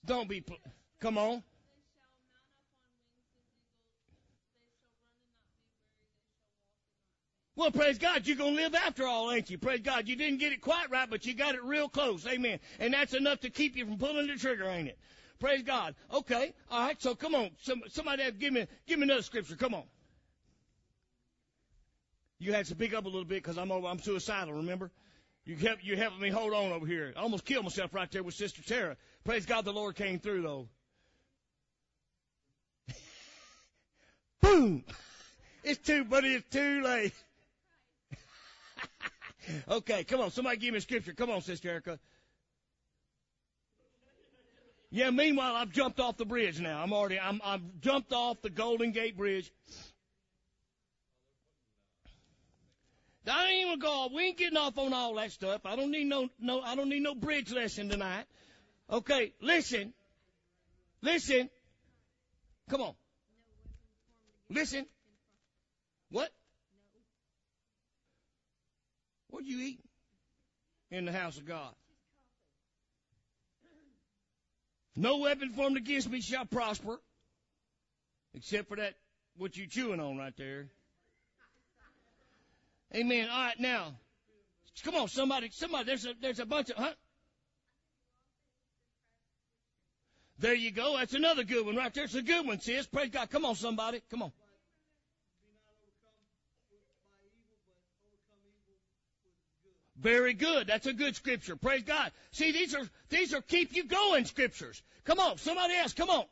Don't 0.05 0.27
be. 0.27 0.43
Come 0.99 1.17
on. 1.17 1.43
Well, 7.55 7.71
praise 7.71 7.97
God, 7.97 8.25
you're 8.25 8.37
going 8.37 8.55
to 8.55 8.61
live 8.61 8.75
after 8.75 9.05
all, 9.05 9.31
ain't 9.31 9.49
you? 9.49 9.57
Praise 9.57 9.81
God. 9.81 10.07
You 10.07 10.15
didn't 10.15 10.39
get 10.39 10.53
it 10.53 10.61
quite 10.61 10.89
right, 10.89 11.09
but 11.09 11.25
you 11.25 11.33
got 11.33 11.55
it 11.55 11.63
real 11.63 11.89
close. 11.89 12.25
Amen. 12.25 12.59
And 12.79 12.93
that's 12.93 13.13
enough 13.13 13.41
to 13.41 13.49
keep 13.49 13.75
you 13.75 13.85
from 13.85 13.97
pulling 13.97 14.27
the 14.27 14.35
trigger, 14.35 14.65
ain't 14.65 14.87
it? 14.87 14.97
Praise 15.39 15.63
God. 15.63 15.95
Okay. 16.13 16.53
All 16.69 16.85
right. 16.85 17.01
So 17.01 17.13
come 17.13 17.35
on. 17.35 17.49
Some, 17.61 17.81
somebody 17.87 18.31
give 18.31 18.53
me, 18.53 18.67
give 18.87 18.99
me 18.99 19.03
another 19.03 19.23
scripture. 19.23 19.55
Come 19.55 19.73
on. 19.73 19.83
You 22.39 22.53
had 22.53 22.65
to 22.67 22.75
pick 22.75 22.93
up 22.93 23.05
a 23.05 23.07
little 23.07 23.25
bit 23.25 23.43
because 23.43 23.57
I'm 23.57 23.71
over, 23.71 23.85
I'm 23.85 23.99
suicidal, 23.99 24.53
remember? 24.53 24.89
You 25.45 25.55
help, 25.55 25.79
you 25.83 25.95
helping 25.97 26.21
me 26.21 26.29
hold 26.29 26.53
on 26.53 26.71
over 26.71 26.87
here. 26.87 27.13
I 27.15 27.21
almost 27.21 27.45
killed 27.45 27.65
myself 27.65 27.93
right 27.93 28.09
there 28.09 28.23
with 28.23 28.33
Sister 28.33 28.63
Tara. 28.63 28.97
Praise 29.23 29.45
God 29.45 29.65
the 29.65 29.73
Lord 29.73 29.95
came 29.95 30.19
through 30.19 30.41
though. 30.41 30.69
Boom! 34.41 34.83
It's 35.63 35.77
too, 35.77 36.05
but 36.05 36.25
it's 36.25 36.49
too 36.49 36.81
late. 36.81 37.13
Okay, 39.69 40.03
come 40.03 40.21
on. 40.21 40.31
Somebody 40.31 40.57
give 40.57 40.71
me 40.71 40.77
a 40.77 40.81
scripture. 40.81 41.13
Come 41.13 41.29
on, 41.29 41.41
Sister 41.41 41.69
Erica. 41.69 41.99
Yeah, 44.93 45.09
meanwhile, 45.09 45.55
I've 45.55 45.71
jumped 45.71 46.01
off 46.01 46.17
the 46.17 46.25
bridge 46.25 46.59
now. 46.59 46.83
I'm 46.83 46.91
already, 46.91 47.17
I'm, 47.17 47.41
I've 47.45 47.61
jumped 47.79 48.11
off 48.11 48.41
the 48.41 48.49
Golden 48.49 48.91
Gate 48.91 49.15
Bridge. 49.15 49.49
I 53.25 53.49
ain't 53.49 53.67
even 53.67 53.79
go. 53.79 54.09
We 54.13 54.23
ain't 54.23 54.37
getting 54.37 54.57
off 54.57 54.77
on 54.77 54.93
all 54.93 55.15
that 55.15 55.31
stuff. 55.31 55.61
I 55.65 55.77
don't 55.77 55.91
need 55.91 56.07
no, 56.07 56.27
no, 56.39 56.61
I 56.61 56.75
don't 56.75 56.89
need 56.89 57.03
no 57.03 57.15
bridge 57.15 57.51
lesson 57.51 57.87
tonight. 57.87 58.25
Okay, 58.89 59.31
listen, 59.41 59.93
listen. 61.01 61.49
Come 62.69 62.81
on, 62.81 62.93
listen. 64.49 64.85
What? 66.09 66.31
What 69.31 69.45
you 69.45 69.59
eat 69.59 69.79
in 70.91 71.05
the 71.05 71.11
house 71.11 71.37
of 71.37 71.45
God? 71.45 71.73
No 74.95 75.17
weapon 75.17 75.49
formed 75.49 75.77
against 75.77 76.09
me 76.09 76.21
shall 76.21 76.45
prosper, 76.45 76.99
except 78.33 78.67
for 78.67 78.75
that 78.75 78.93
what 79.37 79.55
you 79.55 79.65
chewing 79.65 80.01
on 80.01 80.17
right 80.17 80.35
there. 80.37 80.67
Amen. 82.93 83.29
All 83.29 83.43
right, 83.45 83.59
now, 83.59 83.93
come 84.83 84.95
on, 84.95 85.07
somebody, 85.07 85.49
somebody. 85.51 85.85
There's 85.85 86.05
a 86.05 86.13
there's 86.21 86.39
a 86.39 86.45
bunch 86.45 86.69
of 86.69 86.75
huh. 86.75 86.91
There 90.39 90.55
you 90.55 90.71
go. 90.71 90.97
That's 90.97 91.13
another 91.13 91.43
good 91.43 91.65
one 91.65 91.75
right 91.75 91.93
there. 91.93 92.03
It's 92.03 92.15
a 92.15 92.21
good 92.21 92.45
one, 92.45 92.59
sis. 92.59 92.87
Praise 92.87 93.11
God. 93.11 93.29
Come 93.29 93.45
on, 93.45 93.55
somebody. 93.55 94.01
Come 94.09 94.23
on. 94.23 94.31
Very 100.01 100.33
good. 100.33 100.65
That's 100.65 100.87
a 100.87 100.93
good 100.93 101.15
scripture. 101.15 101.55
Praise 101.55 101.83
God. 101.83 102.11
See, 102.31 102.51
these 102.51 102.73
are 102.73 102.89
these 103.09 103.33
are 103.35 103.41
keep 103.41 103.75
you 103.75 103.83
going 103.83 104.25
scriptures. 104.25 104.81
Come 105.03 105.19
on, 105.19 105.37
somebody 105.37 105.75
else. 105.75 105.93
Come 105.93 106.09
on. 106.09 106.25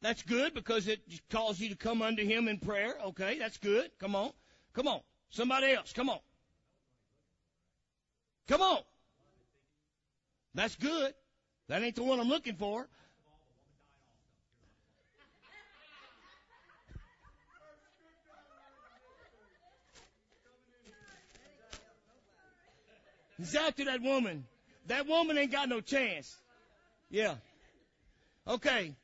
That's 0.00 0.22
good 0.22 0.54
because 0.54 0.86
it 0.86 1.00
calls 1.30 1.58
you 1.58 1.68
to 1.68 1.76
come 1.76 2.00
unto 2.00 2.24
Him 2.24 2.46
in 2.46 2.58
prayer. 2.58 2.94
Okay, 3.06 3.38
that's 3.38 3.56
good. 3.58 3.90
Come 3.98 4.14
on, 4.14 4.30
come 4.72 4.86
on. 4.86 5.00
Somebody 5.30 5.72
else. 5.72 5.92
Come 5.92 6.10
on. 6.10 6.18
Come 8.46 8.60
on. 8.60 8.80
That's 10.54 10.76
good. 10.76 11.12
That 11.68 11.82
ain't 11.82 11.96
the 11.96 12.02
one 12.04 12.20
I'm 12.20 12.28
looking 12.28 12.56
for. 12.56 12.86
He's 23.42 23.56
after 23.56 23.84
that 23.86 24.00
woman. 24.00 24.44
That 24.86 25.08
woman 25.08 25.36
ain't 25.36 25.50
got 25.50 25.68
no 25.68 25.80
chance. 25.80 26.36
Yeah. 27.10 27.34
Okay. 28.46 28.94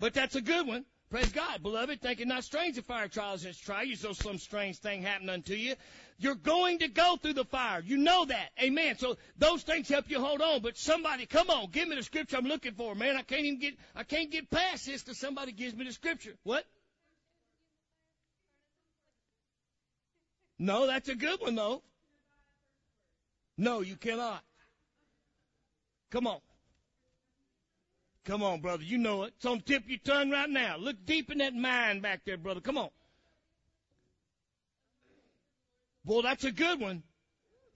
But 0.00 0.14
that's 0.14 0.34
a 0.34 0.40
good 0.40 0.66
one. 0.66 0.84
Praise 1.10 1.30
God, 1.30 1.62
beloved. 1.62 2.00
Thinking 2.00 2.26
not 2.26 2.42
strange 2.42 2.76
of 2.76 2.84
fire 2.86 3.06
trials 3.06 3.44
has 3.44 3.56
try 3.56 3.82
you, 3.82 3.94
so 3.94 4.12
some 4.12 4.38
strange 4.38 4.78
thing 4.78 5.02
happened 5.02 5.30
unto 5.30 5.54
you. 5.54 5.76
You're 6.18 6.34
going 6.34 6.80
to 6.80 6.88
go 6.88 7.16
through 7.22 7.34
the 7.34 7.44
fire. 7.44 7.84
You 7.86 7.96
know 7.98 8.24
that. 8.24 8.50
Amen. 8.60 8.98
So 8.98 9.16
those 9.38 9.62
things 9.62 9.88
help 9.88 10.10
you 10.10 10.18
hold 10.18 10.40
on. 10.40 10.60
But 10.60 10.76
somebody, 10.76 11.26
come 11.26 11.48
on, 11.48 11.70
give 11.70 11.86
me 11.86 11.94
the 11.94 12.02
scripture 12.02 12.36
I'm 12.36 12.46
looking 12.46 12.72
for, 12.72 12.96
man. 12.96 13.16
I 13.16 13.22
can't 13.22 13.44
even 13.44 13.60
get, 13.60 13.74
I 13.94 14.02
can't 14.02 14.32
get 14.32 14.50
past 14.50 14.86
this 14.86 15.04
till 15.04 15.14
somebody 15.14 15.52
gives 15.52 15.76
me 15.76 15.84
the 15.84 15.92
scripture. 15.92 16.34
What? 16.42 16.64
No, 20.58 20.88
that's 20.88 21.08
a 21.08 21.14
good 21.14 21.40
one 21.40 21.54
though. 21.54 21.82
No, 23.56 23.80
you 23.80 23.96
cannot. 23.96 24.42
Come 26.10 26.26
on. 26.26 26.40
Come 28.24 28.42
on, 28.42 28.60
brother. 28.60 28.82
You 28.82 28.98
know 28.98 29.24
it. 29.24 29.34
It's 29.36 29.46
on 29.46 29.58
the 29.58 29.64
tip 29.64 29.84
of 29.84 29.90
your 29.90 29.98
tongue 29.98 30.30
right 30.30 30.48
now. 30.48 30.76
Look 30.78 31.04
deep 31.04 31.30
in 31.30 31.38
that 31.38 31.54
mind 31.54 32.02
back 32.02 32.24
there, 32.24 32.38
brother. 32.38 32.60
Come 32.60 32.78
on. 32.78 32.88
Boy, 36.04 36.22
that's 36.22 36.44
a 36.44 36.52
good 36.52 36.80
one. 36.80 37.02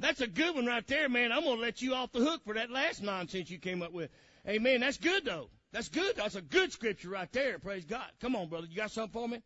That's 0.01 0.20
a 0.20 0.26
good 0.26 0.55
one 0.55 0.66
right 0.66 0.87
there, 0.87 1.09
man. 1.09 1.33
I'm 1.33 1.45
going 1.45 1.57
to 1.57 1.62
let 1.62 1.83
you 1.83 1.95
off 1.95 2.12
the 2.12 2.20
hook 2.20 2.43
for 2.45 2.55
that 2.55 2.70
last 2.70 3.03
nonsense 3.03 3.51
you 3.51 3.59
came 3.59 3.83
up 3.83 3.93
with. 3.93 4.11
Amen. 4.47 4.81
That's 4.81 4.99
good, 4.99 5.24
though. 5.24 5.51
That's 5.72 5.89
good. 5.89 6.16
That's 6.16 6.37
a 6.37 6.43
good 6.43 6.72
scripture 6.72 7.11
right 7.11 7.31
there. 7.33 7.59
Praise 7.59 7.85
God. 7.85 8.07
Come 8.20 8.37
on, 8.37 8.49
brother. 8.49 8.66
You 8.70 8.76
got 8.76 8.91
something 8.91 9.12
for 9.20 9.29
me? 9.29 9.43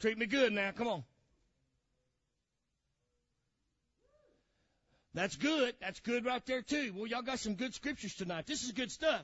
Treat 0.00 0.18
me 0.18 0.26
good 0.26 0.52
now. 0.52 0.72
Come 0.72 0.88
on. 0.88 1.04
That's 5.14 5.36
good. 5.36 5.74
That's 5.80 6.00
good 6.00 6.24
right 6.24 6.44
there 6.44 6.62
too. 6.62 6.92
Well, 6.94 7.06
y'all 7.06 7.22
got 7.22 7.38
some 7.38 7.54
good 7.54 7.72
scriptures 7.72 8.14
tonight. 8.14 8.46
This 8.46 8.64
is 8.64 8.72
good 8.72 8.90
stuff. 8.90 9.22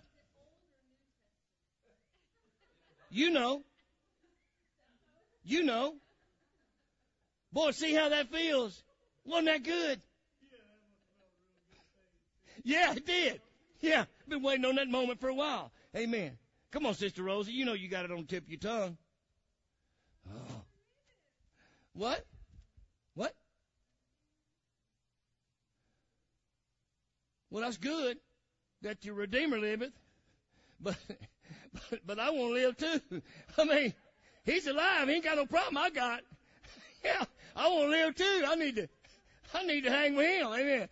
You 3.10 3.30
know. 3.30 3.62
You 5.44 5.64
know. 5.64 5.94
Boy, 7.52 7.72
see 7.72 7.92
how 7.92 8.10
that 8.10 8.30
feels. 8.30 8.82
Wasn't 9.24 9.46
that 9.46 9.64
good? 9.64 10.00
Yeah, 12.62 12.92
it 12.92 13.06
did. 13.06 13.40
Yeah, 13.80 14.04
been 14.28 14.42
waiting 14.42 14.64
on 14.66 14.76
that 14.76 14.88
moment 14.88 15.20
for 15.20 15.28
a 15.28 15.34
while. 15.34 15.72
Amen. 15.96 16.38
Come 16.70 16.86
on, 16.86 16.94
Sister 16.94 17.22
Rosie. 17.22 17.52
You 17.52 17.64
know 17.64 17.72
you 17.72 17.88
got 17.88 18.04
it 18.04 18.12
on 18.12 18.18
the 18.18 18.24
tip 18.24 18.44
of 18.44 18.50
your 18.50 18.58
tongue. 18.58 18.96
Oh. 20.30 20.62
What? 21.94 22.24
What? 23.14 23.34
Well, 27.50 27.62
that's 27.64 27.76
good 27.76 28.18
that 28.82 29.04
your 29.04 29.14
Redeemer 29.14 29.58
liveth, 29.58 29.92
but 30.80 30.96
but, 31.72 32.00
but 32.06 32.18
I 32.18 32.30
want 32.30 32.54
to 32.54 32.54
live 32.54 32.76
too. 32.76 33.22
I 33.58 33.64
mean, 33.64 33.94
he's 34.44 34.66
alive. 34.66 35.08
He 35.08 35.14
ain't 35.14 35.24
got 35.24 35.36
no 35.36 35.46
problem. 35.46 35.78
I 35.78 35.90
got. 35.90 36.22
Yeah, 37.02 37.24
I 37.56 37.66
want 37.68 37.84
to 37.84 37.88
live 37.88 38.14
too. 38.14 38.44
I 38.46 38.56
need 38.56 38.76
to. 38.76 38.86
I 39.54 39.64
need 39.64 39.84
to 39.84 39.90
hang 39.90 40.16
with 40.16 40.26
him. 40.26 40.48
Amen. 40.48 40.88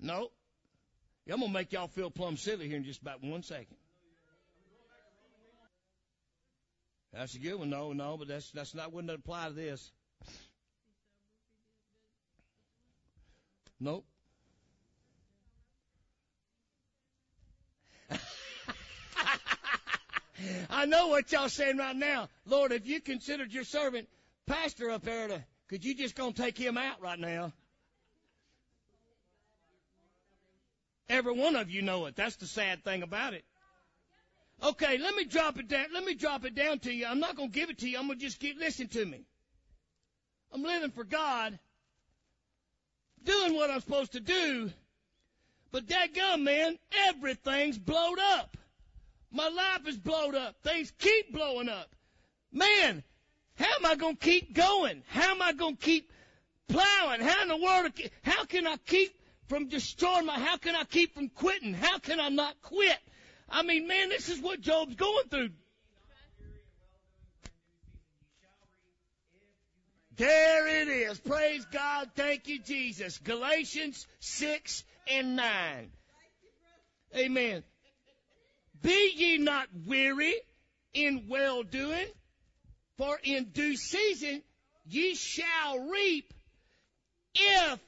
No. 0.00 0.30
I'm 1.28 1.40
gonna 1.40 1.52
make 1.52 1.72
y'all 1.72 1.88
feel 1.88 2.12
plumb 2.12 2.36
silly 2.36 2.68
here 2.68 2.76
in 2.76 2.84
just 2.84 3.02
about 3.02 3.22
one 3.22 3.42
second. 3.42 3.76
That's 7.12 7.34
a 7.34 7.38
good 7.38 7.56
one. 7.56 7.70
No, 7.70 7.92
no, 7.92 8.16
but 8.16 8.28
that's 8.28 8.50
that's 8.52 8.74
not 8.74 8.92
wouldn't 8.92 9.12
apply 9.12 9.48
to 9.48 9.54
this. 9.54 9.90
Nope. 13.80 14.04
I 20.70 20.84
know 20.86 21.08
what 21.08 21.30
y'all 21.30 21.48
saying 21.48 21.76
right 21.76 21.94
now. 21.94 22.28
Lord, 22.44 22.72
if 22.72 22.86
you 22.86 23.00
considered 23.00 23.52
your 23.52 23.64
servant 23.64 24.08
pastor 24.46 24.90
up 24.90 25.02
there 25.02 25.28
to, 25.28 25.44
could 25.68 25.84
you 25.84 25.94
just 25.94 26.16
gonna 26.16 26.32
take 26.32 26.58
him 26.58 26.76
out 26.76 27.00
right 27.00 27.18
now? 27.18 27.52
Every 31.08 31.32
one 31.32 31.56
of 31.56 31.70
you 31.70 31.82
know 31.82 32.06
it. 32.06 32.16
That's 32.16 32.36
the 32.36 32.46
sad 32.46 32.84
thing 32.84 33.02
about 33.02 33.34
it. 33.34 33.44
Okay, 34.62 34.98
let 34.98 35.14
me 35.14 35.24
drop 35.24 35.58
it 35.58 35.68
down. 35.68 35.86
Let 35.94 36.04
me 36.04 36.14
drop 36.14 36.44
it 36.44 36.54
down 36.54 36.80
to 36.80 36.92
you. 36.92 37.06
I'm 37.06 37.20
not 37.20 37.36
gonna 37.36 37.48
give 37.48 37.70
it 37.70 37.78
to 37.78 37.88
you. 37.88 37.96
I'm 37.96 38.08
gonna 38.08 38.18
just 38.18 38.40
keep 38.40 38.58
listen 38.58 38.88
to 38.88 39.06
me. 39.06 39.24
I'm 40.52 40.62
living 40.62 40.90
for 40.90 41.04
God 41.04 41.58
doing 43.24 43.54
what 43.54 43.70
I'm 43.70 43.80
supposed 43.80 44.12
to 44.12 44.20
do. 44.20 44.70
But 45.70 45.86
dadgum, 45.86 46.42
man, 46.42 46.78
everything's 47.08 47.78
blowed 47.78 48.18
up. 48.18 48.56
My 49.30 49.48
life 49.48 49.86
is 49.86 49.98
blowed 49.98 50.34
up. 50.34 50.56
Things 50.62 50.92
keep 50.98 51.32
blowing 51.32 51.68
up. 51.68 51.94
Man, 52.50 53.02
how 53.56 53.66
am 53.78 53.86
I 53.86 53.94
going 53.94 54.16
to 54.16 54.24
keep 54.24 54.54
going? 54.54 55.02
How 55.08 55.32
am 55.32 55.42
I 55.42 55.52
going 55.52 55.76
to 55.76 55.84
keep 55.84 56.10
plowing? 56.68 57.20
How 57.20 57.42
in 57.42 57.48
the 57.48 57.56
world, 57.56 57.92
how 58.22 58.44
can 58.44 58.66
I 58.66 58.76
keep 58.86 59.14
from 59.46 59.68
destroying 59.68 60.26
my, 60.26 60.38
how 60.38 60.56
can 60.56 60.74
I 60.74 60.84
keep 60.84 61.14
from 61.14 61.28
quitting? 61.28 61.74
How 61.74 61.98
can 61.98 62.20
I 62.20 62.28
not 62.28 62.60
quit? 62.62 62.98
I 63.48 63.62
mean, 63.62 63.86
man, 63.86 64.08
this 64.08 64.28
is 64.28 64.40
what 64.40 64.60
Job's 64.60 64.94
going 64.94 65.28
through. 65.28 65.50
There 70.18 70.66
it 70.66 70.88
is. 70.88 71.18
Praise 71.20 71.64
God. 71.72 72.10
Thank 72.16 72.48
you, 72.48 72.58
Jesus. 72.58 73.18
Galatians 73.18 74.04
6 74.18 74.82
and 75.06 75.36
9. 75.36 75.90
Amen. 77.16 77.62
Be 78.82 79.12
ye 79.14 79.38
not 79.38 79.68
weary 79.86 80.34
in 80.92 81.26
well 81.28 81.62
doing, 81.62 82.06
for 82.96 83.18
in 83.22 83.44
due 83.44 83.76
season 83.76 84.42
ye 84.86 85.14
shall 85.14 85.78
reap 85.88 86.34
if 87.34 87.80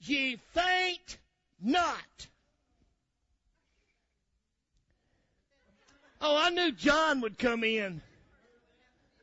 ye 0.00 0.36
faint 0.52 1.18
not. 1.60 2.28
Oh, 6.20 6.36
I 6.36 6.50
knew 6.50 6.70
John 6.70 7.20
would 7.20 7.36
come 7.36 7.64
in. 7.64 8.00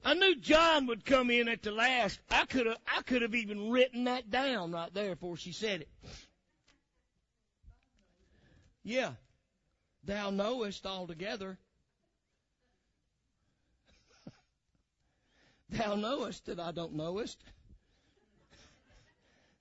I 0.04 0.16
knew 0.16 0.36
John 0.36 0.88
would 0.88 1.06
come 1.06 1.30
in 1.30 1.47
at 1.47 1.62
the 1.62 1.72
last. 1.72 2.20
I 2.30 2.45
could 2.45 2.66
have 2.66 2.78
I 2.88 3.04
could 3.04 3.22
have 3.22 3.36
even 3.36 3.70
written 3.70 4.06
that 4.06 4.32
down 4.32 4.72
right 4.72 4.91
there 4.93 5.16
before 5.16 5.38
she 5.38 5.52
said 5.52 5.82
it. 5.82 5.89
Yeah. 8.84 9.12
Thou 10.04 10.32
knowest 10.32 10.88
altogether. 10.88 11.60
Thou 15.70 15.93
knowest 15.95 16.47
that 16.47 16.60
I 16.60 16.72
don't 16.72 16.95
knowest. 16.95 17.38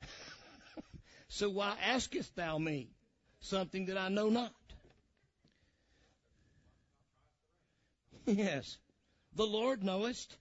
so 1.28 1.51
why 1.51 1.76
askest 1.82 2.34
thou 2.34 2.57
me 2.57 2.88
something 3.41 3.84
that 3.86 3.99
I 3.99 4.09
know 4.09 4.30
not? 4.30 4.53
Yes. 8.26 8.78
The 9.35 9.47
Lord 9.47 9.83
knowest. 9.83 10.37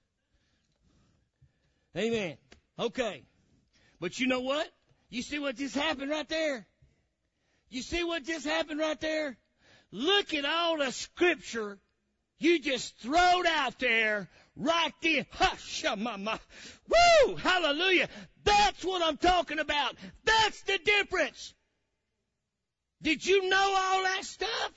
Amen. 1.96 2.38
Okay. 2.78 3.24
But 4.00 4.20
you 4.20 4.28
know 4.28 4.42
what? 4.42 4.68
You 5.10 5.22
see 5.22 5.40
what 5.40 5.56
just 5.56 5.76
happened 5.76 6.12
right 6.12 6.28
there? 6.28 6.66
You 7.70 7.82
see 7.82 8.04
what 8.04 8.24
just 8.24 8.46
happened 8.46 8.80
right 8.80 9.00
there? 9.00 9.38
Look 9.92 10.34
at 10.34 10.46
all 10.46 10.78
the 10.78 10.92
scripture 10.92 11.80
you 12.40 12.60
just 12.60 12.98
throwed 13.00 13.46
out 13.46 13.80
there 13.80 14.30
right 14.56 14.94
there. 15.02 15.26
Hush, 15.32 15.84
mama. 15.98 16.40
Woo! 16.88 17.36
Hallelujah. 17.36 18.08
That's 18.46 18.84
what 18.84 19.04
I'm 19.06 19.18
talking 19.18 19.60
about. 19.60 19.96
That's 20.24 20.62
the 20.64 20.78
difference. 20.78 21.54
Did 23.02 23.26
you 23.26 23.50
know 23.50 23.76
all 23.78 24.04
that 24.04 24.24
stuff? 24.24 24.72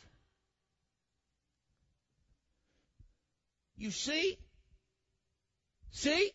You 3.82 3.90
see? 3.90 4.38
See? 5.90 6.30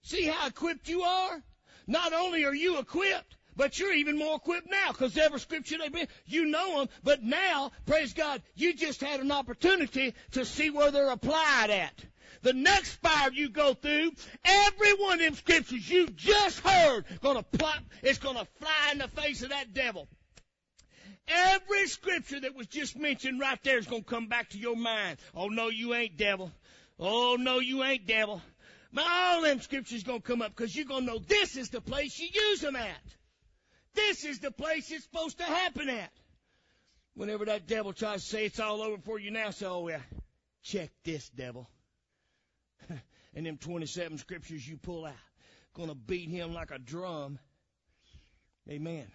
See 0.00 0.24
how 0.24 0.46
equipped 0.46 0.88
you 0.88 1.02
are? 1.02 1.42
Not 1.86 2.14
only 2.14 2.46
are 2.46 2.54
you 2.54 2.78
equipped, 2.78 3.36
but 3.56 3.78
you're 3.78 3.92
even 3.92 4.16
more 4.16 4.36
equipped 4.36 4.70
now 4.70 4.92
because 4.92 5.18
every 5.18 5.38
scripture 5.38 5.76
they've 5.76 5.92
been, 5.92 6.08
you 6.24 6.46
know 6.46 6.78
them. 6.78 6.88
But 7.04 7.22
now, 7.22 7.72
praise 7.84 8.14
God, 8.14 8.40
you 8.54 8.72
just 8.72 9.02
had 9.02 9.20
an 9.20 9.30
opportunity 9.30 10.14
to 10.30 10.46
see 10.46 10.70
where 10.70 10.90
they're 10.90 11.10
applied 11.10 11.68
at. 11.68 12.04
The 12.40 12.54
next 12.54 12.92
fire 13.02 13.32
you 13.32 13.50
go 13.50 13.74
through, 13.74 14.12
every 14.42 14.94
one 14.94 15.12
of 15.12 15.18
them 15.20 15.34
scriptures 15.34 15.90
you 15.90 16.06
just 16.06 16.60
heard 16.60 17.04
gonna 17.20 17.42
plop, 17.42 17.82
it's 18.02 18.18
gonna 18.18 18.46
fly 18.58 18.92
in 18.92 18.98
the 18.98 19.08
face 19.08 19.42
of 19.42 19.50
that 19.50 19.74
devil. 19.74 20.08
Every 21.28 21.86
scripture 21.88 22.40
that 22.40 22.54
was 22.54 22.66
just 22.66 22.96
mentioned 22.96 23.40
right 23.40 23.62
there 23.62 23.76
is 23.76 23.86
going 23.86 24.02
to 24.02 24.08
come 24.08 24.28
back 24.28 24.48
to 24.50 24.58
your 24.58 24.76
mind. 24.76 25.18
Oh 25.34 25.48
no, 25.48 25.68
you 25.68 25.94
ain't 25.94 26.16
devil. 26.16 26.50
Oh 26.98 27.36
no, 27.38 27.58
you 27.60 27.82
ain't 27.84 28.06
devil. 28.06 28.42
But 28.92 29.04
all 29.08 29.42
them 29.42 29.60
scriptures 29.60 30.02
to 30.04 30.20
come 30.20 30.42
up 30.42 30.54
because 30.56 30.74
you're 30.74 30.86
to 30.86 31.00
know 31.00 31.18
this 31.18 31.56
is 31.56 31.68
the 31.68 31.80
place 31.80 32.18
you 32.18 32.28
use 32.32 32.60
them 32.60 32.76
at. 32.76 32.96
This 33.94 34.24
is 34.24 34.38
the 34.38 34.50
place 34.50 34.90
it's 34.90 35.04
supposed 35.04 35.38
to 35.38 35.44
happen 35.44 35.88
at. 35.88 36.10
Whenever 37.14 37.44
that 37.46 37.66
devil 37.66 37.92
tries 37.92 38.22
to 38.22 38.28
say 38.28 38.46
it's 38.46 38.60
all 38.60 38.80
over 38.80 38.98
for 38.98 39.18
you 39.18 39.30
now, 39.30 39.50
say, 39.50 39.66
oh 39.66 39.88
yeah, 39.88 40.00
check 40.62 40.90
this 41.04 41.28
devil. 41.30 41.68
and 43.34 43.46
them 43.46 43.58
27 43.58 44.18
scriptures 44.18 44.66
you 44.66 44.76
pull 44.76 45.04
out. 45.04 45.12
Gonna 45.74 45.94
beat 45.94 46.30
him 46.30 46.54
like 46.54 46.70
a 46.70 46.78
drum. 46.78 47.38
Amen. 48.70 49.06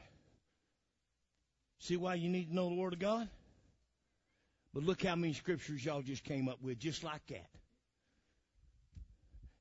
See 1.79 1.97
why 1.97 2.15
you 2.15 2.29
need 2.29 2.49
to 2.49 2.55
know 2.55 2.69
the 2.69 2.75
Word 2.75 2.93
of 2.93 2.99
God? 2.99 3.27
But 4.73 4.83
look 4.83 5.03
how 5.03 5.15
many 5.15 5.33
scriptures 5.33 5.83
y'all 5.83 6.01
just 6.01 6.23
came 6.23 6.47
up 6.47 6.61
with 6.61 6.79
just 6.79 7.03
like 7.03 7.25
that. 7.27 7.47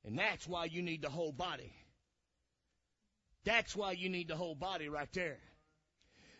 And 0.05 0.17
that's 0.17 0.47
why 0.47 0.65
you 0.65 0.81
need 0.81 1.01
the 1.01 1.09
whole 1.09 1.31
body. 1.31 1.73
That's 3.45 3.75
why 3.75 3.91
you 3.91 4.09
need 4.09 4.27
the 4.27 4.35
whole 4.35 4.55
body 4.55 4.89
right 4.89 5.11
there. 5.13 5.39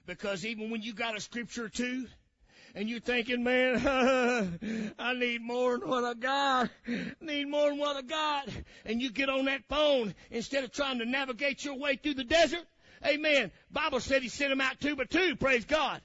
Because 0.06 0.46
even 0.46 0.70
when 0.70 0.82
you 0.82 0.94
got 0.94 1.18
a 1.18 1.22
scripture 1.22 1.70
too, 1.70 2.08
and 2.76 2.90
you're 2.90 3.00
thinking, 3.00 3.44
man, 3.44 4.92
I 5.00 5.14
need 5.14 5.42
more 5.42 5.78
than 5.78 5.88
what 5.88 6.04
I 6.04 6.14
got. 6.14 6.70
I 6.88 7.14
Need 7.22 7.48
more 7.48 7.70
than 7.70 7.78
what 7.78 7.96
I 7.96 8.02
got. 8.02 8.50
And 8.86 9.02
you 9.02 9.12
get 9.12 9.30
on 9.30 9.46
that 9.46 9.64
phone 9.70 10.16
instead 10.32 10.64
of 10.64 10.72
trying 10.72 11.00
to 11.00 11.06
navigate 11.06 11.64
your 11.64 11.78
way 11.78 11.96
through 11.96 12.16
the 12.16 12.24
desert. 12.24 12.66
Amen. 13.06 13.52
Bible 13.72 14.00
said 14.00 14.24
he 14.24 14.30
sent 14.30 14.50
them 14.50 14.62
out 14.62 14.80
two 14.80 14.96
by 14.96 15.04
two. 15.06 15.36
Praise 15.36 15.66
God. 15.66 16.02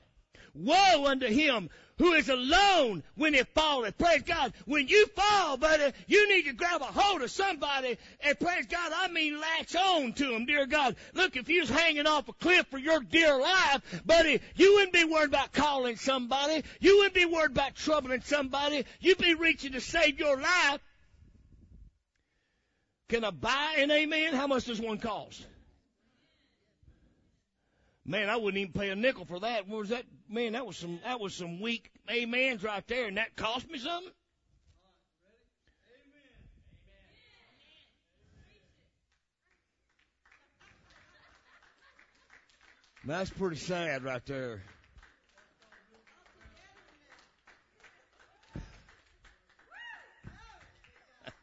Woe 0.54 1.06
unto 1.06 1.26
him 1.26 1.70
who 1.98 2.12
is 2.12 2.28
alone 2.28 3.02
when 3.16 3.34
he 3.34 3.42
falleth. 3.54 3.98
Praise 3.98 4.22
God. 4.22 4.52
When 4.66 4.88
you 4.88 5.06
fall, 5.08 5.56
buddy, 5.56 5.92
you 6.06 6.28
need 6.28 6.46
to 6.46 6.52
grab 6.52 6.80
a 6.80 6.86
hold 6.86 7.22
of 7.22 7.30
somebody 7.30 7.98
and 8.20 8.38
praise 8.38 8.66
God, 8.66 8.92
I 8.94 9.08
mean 9.08 9.40
latch 9.40 9.76
on 9.76 10.12
to 10.14 10.28
them, 10.28 10.46
dear 10.46 10.66
God. 10.66 10.96
Look, 11.14 11.36
if 11.36 11.48
you 11.48 11.60
was 11.60 11.70
hanging 11.70 12.06
off 12.06 12.28
a 12.28 12.32
cliff 12.32 12.66
for 12.70 12.78
your 12.78 13.00
dear 13.00 13.38
life, 13.38 14.02
buddy, 14.04 14.40
you 14.56 14.74
wouldn't 14.74 14.92
be 14.92 15.04
worried 15.04 15.28
about 15.28 15.52
calling 15.52 15.96
somebody. 15.96 16.62
You 16.80 16.98
wouldn't 16.98 17.14
be 17.14 17.26
worried 17.26 17.50
about 17.50 17.74
troubling 17.74 18.22
somebody. 18.22 18.84
You'd 19.00 19.18
be 19.18 19.34
reaching 19.34 19.72
to 19.72 19.80
save 19.80 20.18
your 20.18 20.36
life. 20.40 20.80
Can 23.08 23.24
I 23.24 23.30
buy 23.30 23.76
an 23.78 23.90
amen? 23.90 24.34
How 24.34 24.46
much 24.46 24.64
does 24.66 24.80
one 24.80 24.98
cost? 24.98 25.46
Man, 28.08 28.28
I 28.30 28.36
wouldn't 28.36 28.56
even 28.58 28.72
pay 28.72 28.88
a 28.88 28.96
nickel 28.96 29.26
for 29.26 29.38
that. 29.40 29.68
What 29.68 29.80
was 29.80 29.90
that? 29.90 30.04
Man, 30.30 30.52
that 30.54 30.64
was 30.66 30.78
some 30.78 30.98
that 31.04 31.20
was 31.20 31.34
some 31.34 31.60
weak 31.60 31.90
amens 32.10 32.62
right 32.62 32.82
there, 32.88 33.06
and 33.06 33.18
that 33.18 33.36
cost 33.36 33.70
me 33.70 33.78
something. 33.78 34.10
That's 43.04 43.28
pretty 43.28 43.56
sad 43.56 44.02
right 44.04 44.24
there. 44.24 44.62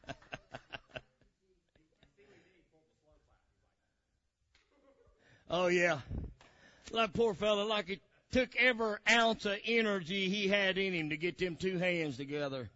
oh 5.51 5.67
yeah. 5.67 5.99
That 6.95 7.11
poor 7.11 7.33
fella, 7.33 7.63
like 7.63 7.89
it 7.89 7.99
took 8.31 8.55
every 8.55 8.95
ounce 9.09 9.45
of 9.45 9.57
energy 9.65 10.29
he 10.29 10.47
had 10.47 10.77
in 10.77 10.93
him 10.93 11.09
to 11.09 11.17
get 11.17 11.37
them 11.37 11.57
two 11.57 11.77
hands 11.77 12.15
together. 12.15 12.69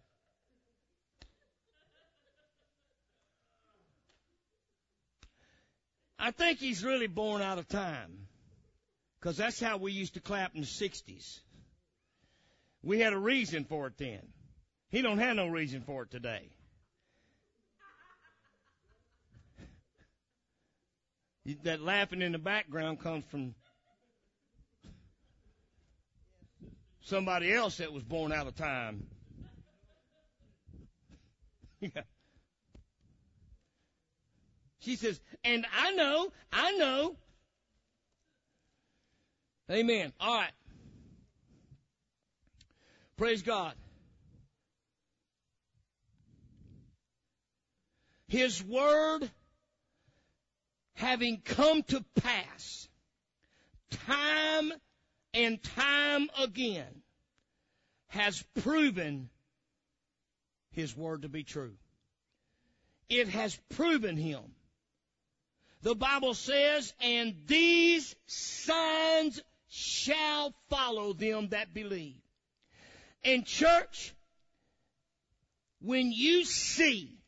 I 6.18 6.32
think 6.32 6.58
he's 6.58 6.84
really 6.84 7.06
born 7.06 7.40
out 7.40 7.56
of 7.56 7.66
time. 7.66 8.26
Because 9.18 9.38
that's 9.38 9.58
how 9.58 9.78
we 9.78 9.92
used 9.92 10.14
to 10.14 10.20
clap 10.20 10.54
in 10.54 10.60
the 10.60 10.66
60s. 10.66 11.40
We 12.82 13.00
had 13.00 13.14
a 13.14 13.18
reason 13.18 13.64
for 13.64 13.86
it 13.86 13.94
then. 13.96 14.20
He 14.90 15.00
don't 15.00 15.18
have 15.18 15.36
no 15.36 15.48
reason 15.48 15.80
for 15.80 16.02
it 16.02 16.10
today. 16.10 16.50
That 21.62 21.80
laughing 21.80 22.20
in 22.20 22.32
the 22.32 22.38
background 22.38 23.00
comes 23.00 23.24
from 23.30 23.54
somebody 27.02 27.52
else 27.52 27.78
that 27.78 27.92
was 27.92 28.02
born 28.02 28.32
out 28.32 28.46
of 28.46 28.54
time. 28.54 29.06
She 34.80 34.96
says, 34.96 35.20
and 35.44 35.66
I 35.76 35.92
know, 35.92 36.32
I 36.50 36.72
know. 36.72 37.16
Amen. 39.70 40.12
All 40.18 40.34
right. 40.34 40.52
Praise 43.16 43.42
God. 43.42 43.74
His 48.26 48.64
word 48.64 49.30
having 50.94 51.42
come 51.44 51.82
to 51.84 52.02
pass 52.22 52.88
time 54.06 54.72
and 55.34 55.62
time 55.62 56.28
again 56.38 57.02
has 58.08 58.42
proven 58.62 59.30
his 60.72 60.96
word 60.96 61.22
to 61.22 61.28
be 61.28 61.44
true. 61.44 61.74
It 63.08 63.28
has 63.28 63.58
proven 63.70 64.16
him 64.16 64.42
the 65.82 65.94
Bible 65.94 66.34
says, 66.34 66.92
and 67.00 67.34
these 67.46 68.14
signs 68.26 69.40
shall 69.68 70.52
follow 70.68 71.12
them 71.14 71.48
that 71.48 71.72
believe. 71.72 72.20
And 73.24 73.46
church, 73.46 74.14
when 75.80 76.12
you 76.12 76.44
see 76.44 77.18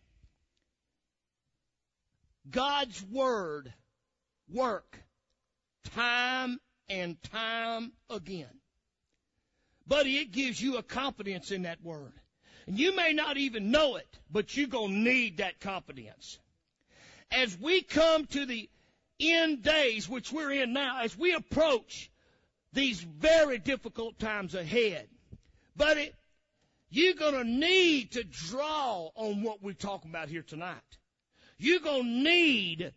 God's 2.51 3.03
Word 3.05 3.73
work 4.51 4.99
time 5.95 6.61
and 6.93 7.21
time 7.23 7.91
again, 8.11 8.61
buddy, 9.87 10.19
it 10.19 10.31
gives 10.31 10.61
you 10.61 10.77
a 10.77 10.83
confidence 10.83 11.51
in 11.51 11.63
that 11.63 11.83
Word. 11.83 12.13
And 12.67 12.79
you 12.79 12.95
may 12.95 13.15
not 13.15 13.39
even 13.39 13.71
know 13.71 13.97
it, 13.97 14.19
but 14.31 14.55
you're 14.57 14.69
going 14.69 14.91
to 14.91 14.99
need 14.99 15.39
that 15.39 15.59
confidence. 15.59 16.39
As 17.31 17.59
we 17.59 17.81
come 17.81 18.27
to 18.27 18.45
the 18.45 18.69
end 19.19 19.63
days, 19.63 20.07
which 20.07 20.31
we're 20.31 20.53
in 20.53 20.75
now, 20.75 21.01
as 21.01 21.17
we 21.17 21.33
approach 21.33 22.11
these 22.75 23.01
very 23.01 23.59
difficult 23.59 24.19
times 24.19 24.55
ahead, 24.55 25.09
buddy, 25.75 26.13
you're 26.91 27.15
going 27.15 27.35
to 27.35 27.45
need 27.45 28.13
to 28.13 28.23
draw 28.23 29.09
on 29.15 29.43
what 29.43 29.63
we're 29.63 29.73
talking 29.73 30.11
about 30.11 30.29
here 30.29 30.43
tonight. 30.43 30.77
You're 31.57 31.81
going 31.81 32.03
to 32.03 32.09
need 32.09 32.93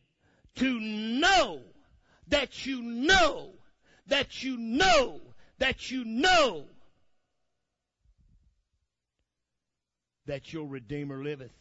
to 0.58 0.80
know 0.82 1.62
that 2.28 2.66
you 2.66 2.82
know 2.82 3.54
that 4.08 4.44
you 4.44 4.58
know 4.58 5.22
that 5.58 5.90
you 5.90 6.04
know 6.06 6.66
that 10.26 10.52
your 10.54 10.68
Redeemer 10.68 11.24
liveth. 11.24 11.52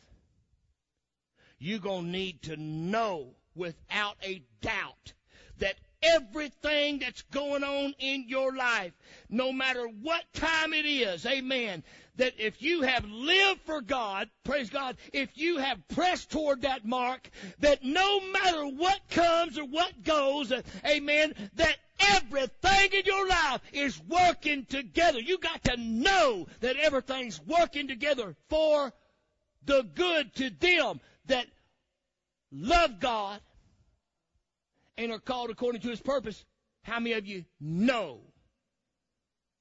You're 1.58 1.78
going 1.78 2.06
to 2.06 2.10
need 2.10 2.42
to 2.42 2.56
know 2.56 3.34
without 3.54 4.16
a 4.22 4.42
doubt 4.60 5.12
that 5.58 5.76
everything 6.02 6.98
that's 6.98 7.22
going 7.22 7.62
on 7.62 7.94
in 7.98 8.24
your 8.28 8.54
life, 8.54 8.92
no 9.28 9.52
matter 9.52 9.86
what 9.86 10.24
time 10.34 10.72
it 10.72 10.84
is, 10.84 11.24
amen, 11.24 11.82
that 12.16 12.34
if 12.38 12.62
you 12.62 12.82
have 12.82 13.04
lived 13.04 13.60
for 13.62 13.80
God, 13.80 14.28
praise 14.44 14.70
God, 14.70 14.96
if 15.12 15.36
you 15.36 15.58
have 15.58 15.86
pressed 15.88 16.30
toward 16.30 16.62
that 16.62 16.84
mark, 16.84 17.28
that 17.58 17.82
no 17.82 18.20
matter 18.20 18.66
what 18.66 19.00
comes 19.10 19.58
or 19.58 19.64
what 19.64 20.02
goes, 20.04 20.52
amen, 20.86 21.34
that 21.54 21.76
everything 21.98 22.90
in 22.92 23.04
your 23.04 23.26
life 23.26 23.60
is 23.72 24.00
working 24.08 24.64
together. 24.66 25.20
You 25.20 25.38
got 25.38 25.64
to 25.64 25.76
know 25.76 26.46
that 26.60 26.76
everything's 26.76 27.40
working 27.40 27.88
together 27.88 28.36
for 28.48 28.92
the 29.64 29.82
good 29.94 30.34
to 30.36 30.50
them 30.50 31.00
that 31.26 31.46
love 32.52 33.00
God 33.00 33.40
and 34.96 35.10
are 35.10 35.18
called 35.18 35.50
according 35.50 35.80
to 35.82 35.88
his 35.88 36.00
purpose. 36.00 36.44
How 36.82 37.00
many 37.00 37.14
of 37.14 37.26
you 37.26 37.44
know 37.60 38.20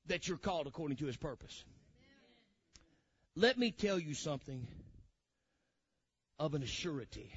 that 0.07 0.27
you're 0.27 0.37
called 0.37 0.67
according 0.67 0.97
to 0.97 1.05
his 1.05 1.17
purpose? 1.17 1.63
Let 3.35 3.57
me 3.57 3.71
tell 3.71 3.97
you 3.97 4.13
something 4.13 4.67
of 6.37 6.53
an 6.53 6.61
assurity. 6.61 7.31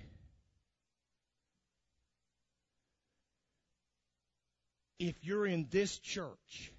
If 4.99 5.15
you're 5.23 5.47
in 5.47 5.69
this 5.71 5.99
church, 5.99 6.73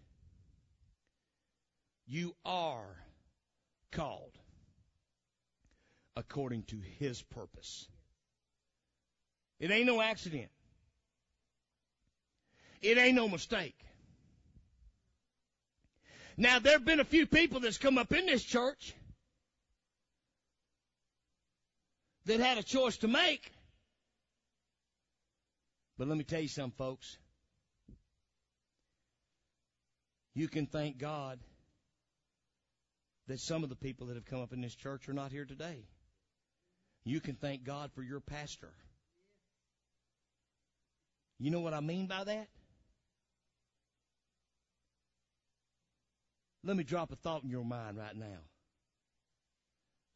you 2.05 2.35
are 2.45 2.95
called 3.91 4.37
according 6.15 6.63
to 6.63 6.77
His 6.99 7.21
purpose. 7.21 7.87
It 9.59 9.71
ain't 9.71 9.87
no 9.87 9.99
accident. 9.99 10.49
It 12.81 12.99
ain't 12.99 13.15
no 13.15 13.27
mistake. 13.27 13.75
Now, 16.37 16.59
there 16.59 16.73
have 16.73 16.85
been 16.85 16.99
a 16.99 17.05
few 17.05 17.25
people 17.25 17.59
that's 17.59 17.79
come 17.79 17.97
up 17.97 18.11
in 18.11 18.27
this 18.27 18.43
church 18.43 18.93
that 22.27 22.39
had 22.39 22.57
a 22.57 22.63
choice 22.63 22.97
to 22.97 23.07
make. 23.07 23.51
But 25.97 26.07
let 26.07 26.17
me 26.17 26.23
tell 26.23 26.41
you 26.41 26.47
something, 26.47 26.77
folks. 26.77 27.17
You 30.35 30.47
can 30.47 30.67
thank 30.67 30.99
God 30.99 31.39
that 33.27 33.39
some 33.39 33.63
of 33.63 33.69
the 33.69 33.75
people 33.75 34.07
that 34.07 34.15
have 34.15 34.25
come 34.25 34.41
up 34.41 34.53
in 34.53 34.61
this 34.61 34.75
church 34.75 35.09
are 35.09 35.13
not 35.13 35.31
here 35.31 35.45
today. 35.45 35.85
You 37.03 37.19
can 37.19 37.35
thank 37.35 37.63
God 37.63 37.91
for 37.95 38.03
your 38.03 38.19
pastor. 38.19 38.71
You 41.39 41.49
know 41.49 41.61
what 41.61 41.73
I 41.73 41.79
mean 41.79 42.07
by 42.07 42.23
that? 42.23 42.47
Let 46.63 46.75
me 46.75 46.83
drop 46.83 47.11
a 47.11 47.15
thought 47.15 47.43
in 47.43 47.49
your 47.49 47.63
mind 47.63 47.97
right 47.97 48.15
now. 48.15 48.39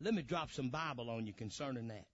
Let 0.03 0.15
me 0.15 0.23
drop 0.23 0.51
some 0.51 0.69
Bible 0.69 1.11
on 1.11 1.27
you 1.27 1.33
concerning 1.33 1.87
that. 1.89 2.07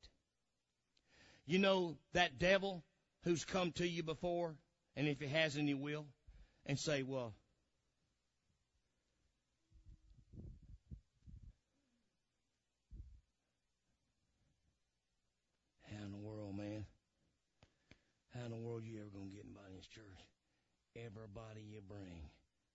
You 1.46 1.58
know 1.60 1.96
that 2.14 2.38
devil 2.38 2.84
who's 3.24 3.46
come 3.46 3.72
to 3.74 3.88
you 3.88 4.04
before, 4.04 4.56
and 4.98 5.08
if 5.08 5.22
he 5.22 5.28
has 5.28 5.56
any 5.56 5.74
will, 5.74 6.06
and 6.66 6.78
say, 6.78 7.04
well, 7.04 7.34
how 15.90 16.04
in 16.04 16.12
the 16.12 16.18
world, 16.18 16.58
man? 16.58 16.86
How 18.36 18.46
in 18.46 18.52
the 18.52 18.58
world 18.58 18.84
you 18.84 19.00
ever 19.00 19.10
gonna 19.14 19.30
get 19.30 19.46
anybody 19.46 19.72
in 19.72 19.78
this 19.78 19.88
church? 19.88 20.04
Everybody 20.98 21.62
you 21.62 21.80
bring, 21.88 22.28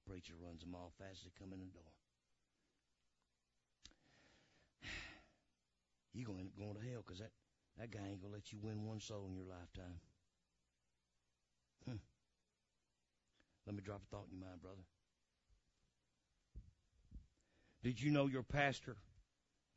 preacher 0.06 0.32
runs 0.42 0.62
them 0.62 0.74
off 0.74 0.94
as 1.10 1.20
they 1.20 1.30
come 1.38 1.52
in 1.52 1.60
the 1.60 1.66
door. 1.66 1.91
You're 6.14 6.26
going 6.26 6.38
to 6.38 6.44
end 6.44 6.50
up 6.54 6.58
going 6.58 6.74
to 6.74 6.90
hell 6.90 7.02
because 7.04 7.20
that, 7.20 7.30
that 7.78 7.90
guy 7.90 8.00
ain't 8.08 8.20
going 8.20 8.32
to 8.32 8.36
let 8.36 8.52
you 8.52 8.58
win 8.62 8.84
one 8.84 9.00
soul 9.00 9.26
in 9.28 9.34
your 9.34 9.46
lifetime. 9.46 10.00
Let 13.66 13.76
me 13.76 13.82
drop 13.82 14.02
a 14.02 14.06
thought 14.14 14.26
in 14.30 14.38
your 14.38 14.46
mind, 14.46 14.60
brother. 14.60 14.82
Did 17.82 18.00
you 18.00 18.10
know 18.10 18.26
your 18.26 18.42
pastor 18.42 18.96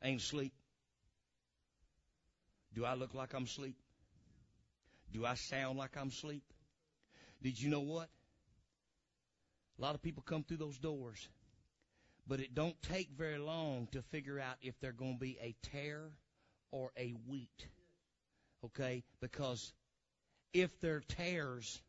ain't 0.02 0.20
asleep? 0.20 0.52
Do 2.74 2.84
I 2.84 2.94
look 2.94 3.14
like 3.14 3.32
I'm 3.32 3.44
asleep? 3.44 3.76
Do 5.12 5.24
I 5.24 5.34
sound 5.34 5.78
like 5.78 5.96
I'm 5.96 6.08
asleep? 6.08 6.42
Did 7.42 7.60
you 7.60 7.70
know 7.70 7.80
what? 7.80 8.08
A 9.78 9.82
lot 9.82 9.94
of 9.94 10.02
people 10.02 10.22
come 10.22 10.42
through 10.42 10.56
those 10.58 10.78
doors, 10.78 11.28
but 12.26 12.40
it 12.40 12.54
don't 12.54 12.80
take 12.82 13.10
very 13.16 13.38
long 13.38 13.88
to 13.92 14.02
figure 14.02 14.40
out 14.40 14.56
if 14.62 14.78
they're 14.80 14.92
going 14.92 15.14
to 15.14 15.20
be 15.20 15.38
a 15.40 15.54
tare 15.62 16.10
or 16.70 16.90
a 16.96 17.14
wheat. 17.26 17.68
Okay? 18.64 19.04
Because 19.20 19.72
if 20.52 20.78
they're 20.80 21.00
tares, 21.00 21.80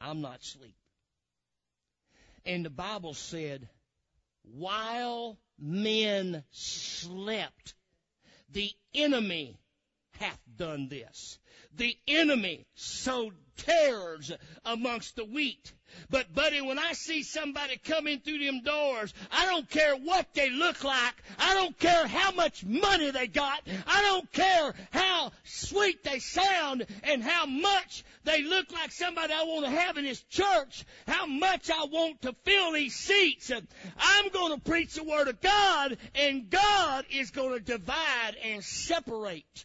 I'm 0.00 0.20
not 0.20 0.40
asleep. 0.40 0.74
And 2.44 2.64
the 2.64 2.70
Bible 2.70 3.14
said, 3.14 3.68
while 4.42 5.38
men 5.58 6.44
slept, 6.50 7.74
the 8.50 8.70
enemy 8.94 9.58
hath 10.18 10.40
done 10.56 10.88
this. 10.88 11.38
The 11.76 11.96
enemy 12.06 12.66
sowed 12.74 13.34
tares 13.56 14.32
amongst 14.64 15.16
the 15.16 15.24
wheat. 15.24 15.72
But 16.10 16.34
buddy, 16.34 16.60
when 16.60 16.78
I 16.78 16.92
see 16.92 17.22
somebody 17.22 17.76
coming 17.78 18.20
through 18.20 18.38
them 18.38 18.62
doors, 18.62 19.12
I 19.30 19.46
don't 19.46 19.68
care 19.68 19.96
what 19.96 20.32
they 20.34 20.50
look 20.50 20.84
like. 20.84 21.14
I 21.38 21.54
don't 21.54 21.78
care 21.78 22.06
how 22.06 22.30
much 22.32 22.64
money 22.64 23.10
they 23.10 23.26
got. 23.26 23.62
I 23.86 24.02
don't 24.02 24.30
care 24.32 24.74
how 24.90 25.32
sweet 25.44 26.04
they 26.04 26.18
sound 26.18 26.86
and 27.04 27.22
how 27.22 27.46
much 27.46 28.04
they 28.24 28.42
look 28.42 28.70
like 28.72 28.92
somebody 28.92 29.32
I 29.32 29.44
want 29.44 29.64
to 29.64 29.70
have 29.70 29.96
in 29.96 30.04
this 30.04 30.22
church. 30.24 30.84
How 31.06 31.26
much 31.26 31.70
I 31.70 31.84
want 31.84 32.22
to 32.22 32.34
fill 32.44 32.72
these 32.72 32.94
seats. 32.94 33.50
I'm 33.98 34.28
going 34.28 34.54
to 34.54 34.60
preach 34.60 34.94
the 34.94 35.04
Word 35.04 35.28
of 35.28 35.40
God 35.40 35.96
and 36.14 36.50
God 36.50 37.06
is 37.10 37.30
going 37.30 37.54
to 37.54 37.60
divide 37.60 38.36
and 38.44 38.62
separate. 38.62 39.64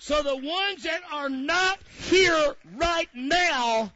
So 0.00 0.22
the 0.22 0.34
ones 0.34 0.84
that 0.84 1.02
are 1.12 1.28
not 1.28 1.78
here 2.08 2.56
right 2.76 3.08
now 3.14 3.92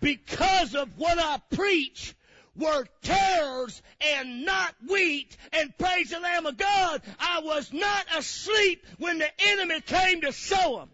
because 0.00 0.74
of 0.74 0.98
what 0.98 1.20
I 1.20 1.40
preach 1.54 2.16
were 2.56 2.84
tares 3.02 3.80
and 4.00 4.44
not 4.44 4.74
wheat 4.88 5.36
and 5.52 5.72
praise 5.78 6.10
the 6.10 6.18
Lamb 6.18 6.46
of 6.46 6.56
God. 6.56 7.00
I 7.20 7.42
was 7.44 7.72
not 7.72 8.06
asleep 8.18 8.84
when 8.98 9.18
the 9.18 9.28
enemy 9.38 9.80
came 9.82 10.22
to 10.22 10.32
sow 10.32 10.80
them. 10.80 10.90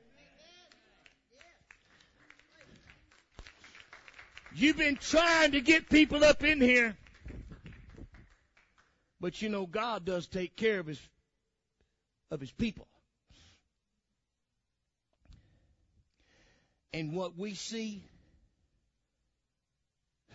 You've 4.55 4.77
been 4.77 4.97
trying 4.97 5.53
to 5.53 5.63
get 5.63 5.89
people 5.89 6.23
up 6.23 6.45
in 6.45 6.61
here. 6.61 6.95
But 9.19 9.41
you 9.41 9.49
know, 9.49 9.65
God 9.65 10.05
does 10.05 10.27
take 10.27 10.57
care 10.57 10.79
of 10.79 10.89
his, 10.89 11.01
of 12.31 12.39
his 12.39 12.53
people. 12.53 12.87
And 16.93 17.15
what 17.15 17.39
we 17.39 17.55
see, 17.55 18.03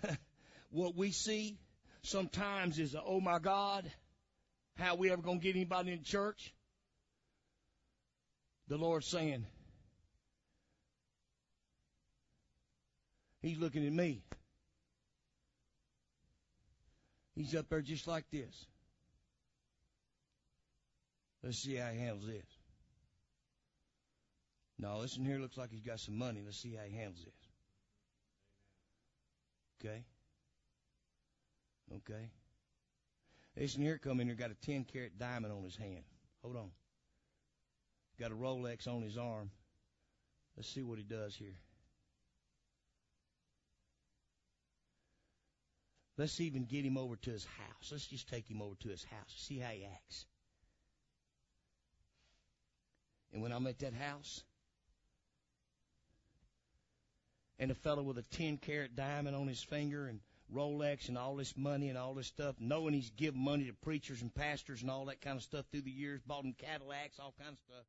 what 0.72 0.96
we 0.96 1.12
see 1.12 1.58
sometimes 2.02 2.80
is, 2.80 2.96
oh 3.06 3.20
my 3.20 3.40
God, 3.40 3.90
how 4.76 4.96
we 4.96 5.12
ever 5.12 5.22
going 5.22 5.40
to 5.40 5.44
get 5.44 5.56
anybody 5.56 5.92
in 5.92 6.04
church? 6.04 6.54
The 8.68 8.78
Lord's 8.78 9.08
saying, 9.08 9.46
He's 13.42 13.58
looking 13.58 13.86
at 13.86 13.94
me. 13.94 14.24
He's 17.36 17.56
up 17.56 17.70
there 17.70 17.82
just 17.82 18.08
like 18.08 18.26
this. 18.32 18.66
Let's 21.44 21.60
see 21.60 21.76
how 21.76 21.92
he 21.92 22.00
handles 22.00 22.26
this. 22.26 22.57
No, 24.80 25.00
listen 25.00 25.26
here 25.26 25.40
looks 25.40 25.58
like 25.58 25.72
he's 25.72 25.82
got 25.82 26.00
some 26.00 26.18
money. 26.18 26.42
Let's 26.46 26.58
see 26.58 26.76
how 26.76 26.84
he 26.88 26.96
handles 26.96 27.26
this. 27.26 27.34
Okay? 29.80 30.04
Okay? 31.96 32.30
Listen 33.56 33.82
here 33.82 33.98
come 33.98 34.20
in 34.20 34.28
here, 34.28 34.36
got 34.36 34.52
a 34.52 34.66
10 34.66 34.86
carat 34.86 35.18
diamond 35.18 35.52
on 35.52 35.64
his 35.64 35.76
hand. 35.76 36.04
Hold 36.44 36.58
on. 36.58 36.70
Got 38.20 38.32
a 38.32 38.36
Rolex 38.36 38.88
on 38.88 39.02
his 39.02 39.18
arm. 39.18 39.50
Let's 40.56 40.70
see 40.70 40.84
what 40.84 40.98
he 40.98 41.04
does 41.04 41.36
here. 41.36 41.58
Let's 46.18 46.40
even 46.40 46.66
get 46.66 46.84
him 46.84 46.98
over 46.98 47.16
to 47.16 47.30
his 47.30 47.46
house. 47.46 47.92
Let's 47.92 48.08
just 48.08 48.28
take 48.28 48.50
him 48.50 48.62
over 48.62 48.74
to 48.80 48.90
his 48.90 49.04
house. 49.04 49.36
See 49.36 49.60
how 49.60 49.70
he 49.70 49.86
acts. 49.86 50.26
And 53.32 53.42
when 53.42 53.52
I'm 53.52 53.68
at 53.68 53.78
that 53.80 53.94
house, 53.94 54.44
and 57.60 57.72
a 57.72 57.76
fellow 57.76 58.04
with 58.04 58.18
a 58.18 58.24
10 58.24 58.58
carat 58.58 58.96
diamond 58.96 59.36
on 59.36 59.48
his 59.48 59.62
finger 59.62 60.08
and 60.08 60.20
Rolex 60.54 61.10
and 61.10 61.18
all 61.18 61.36
this 61.36 61.58
money 61.58 61.90
and 61.90 61.98
all 61.98 62.14
this 62.14 62.28
stuff, 62.28 62.56
knowing 62.60 62.94
he's 62.94 63.10
given 63.12 63.40
money 63.40 63.66
to 63.66 63.74
preachers 63.74 64.22
and 64.22 64.34
pastors 64.34 64.82
and 64.82 64.90
all 64.90 65.06
that 65.06 65.22
kind 65.22 65.38
of 65.38 65.44
stuff 65.44 65.66
through 65.72 65.82
the 65.82 65.92
years, 65.92 66.22
bought 66.26 66.44
them 66.44 66.54
Cadillacs, 66.54 67.20
all 67.20 67.34
kinds 67.38 67.60
of 67.60 67.66
stuff. 67.66 67.86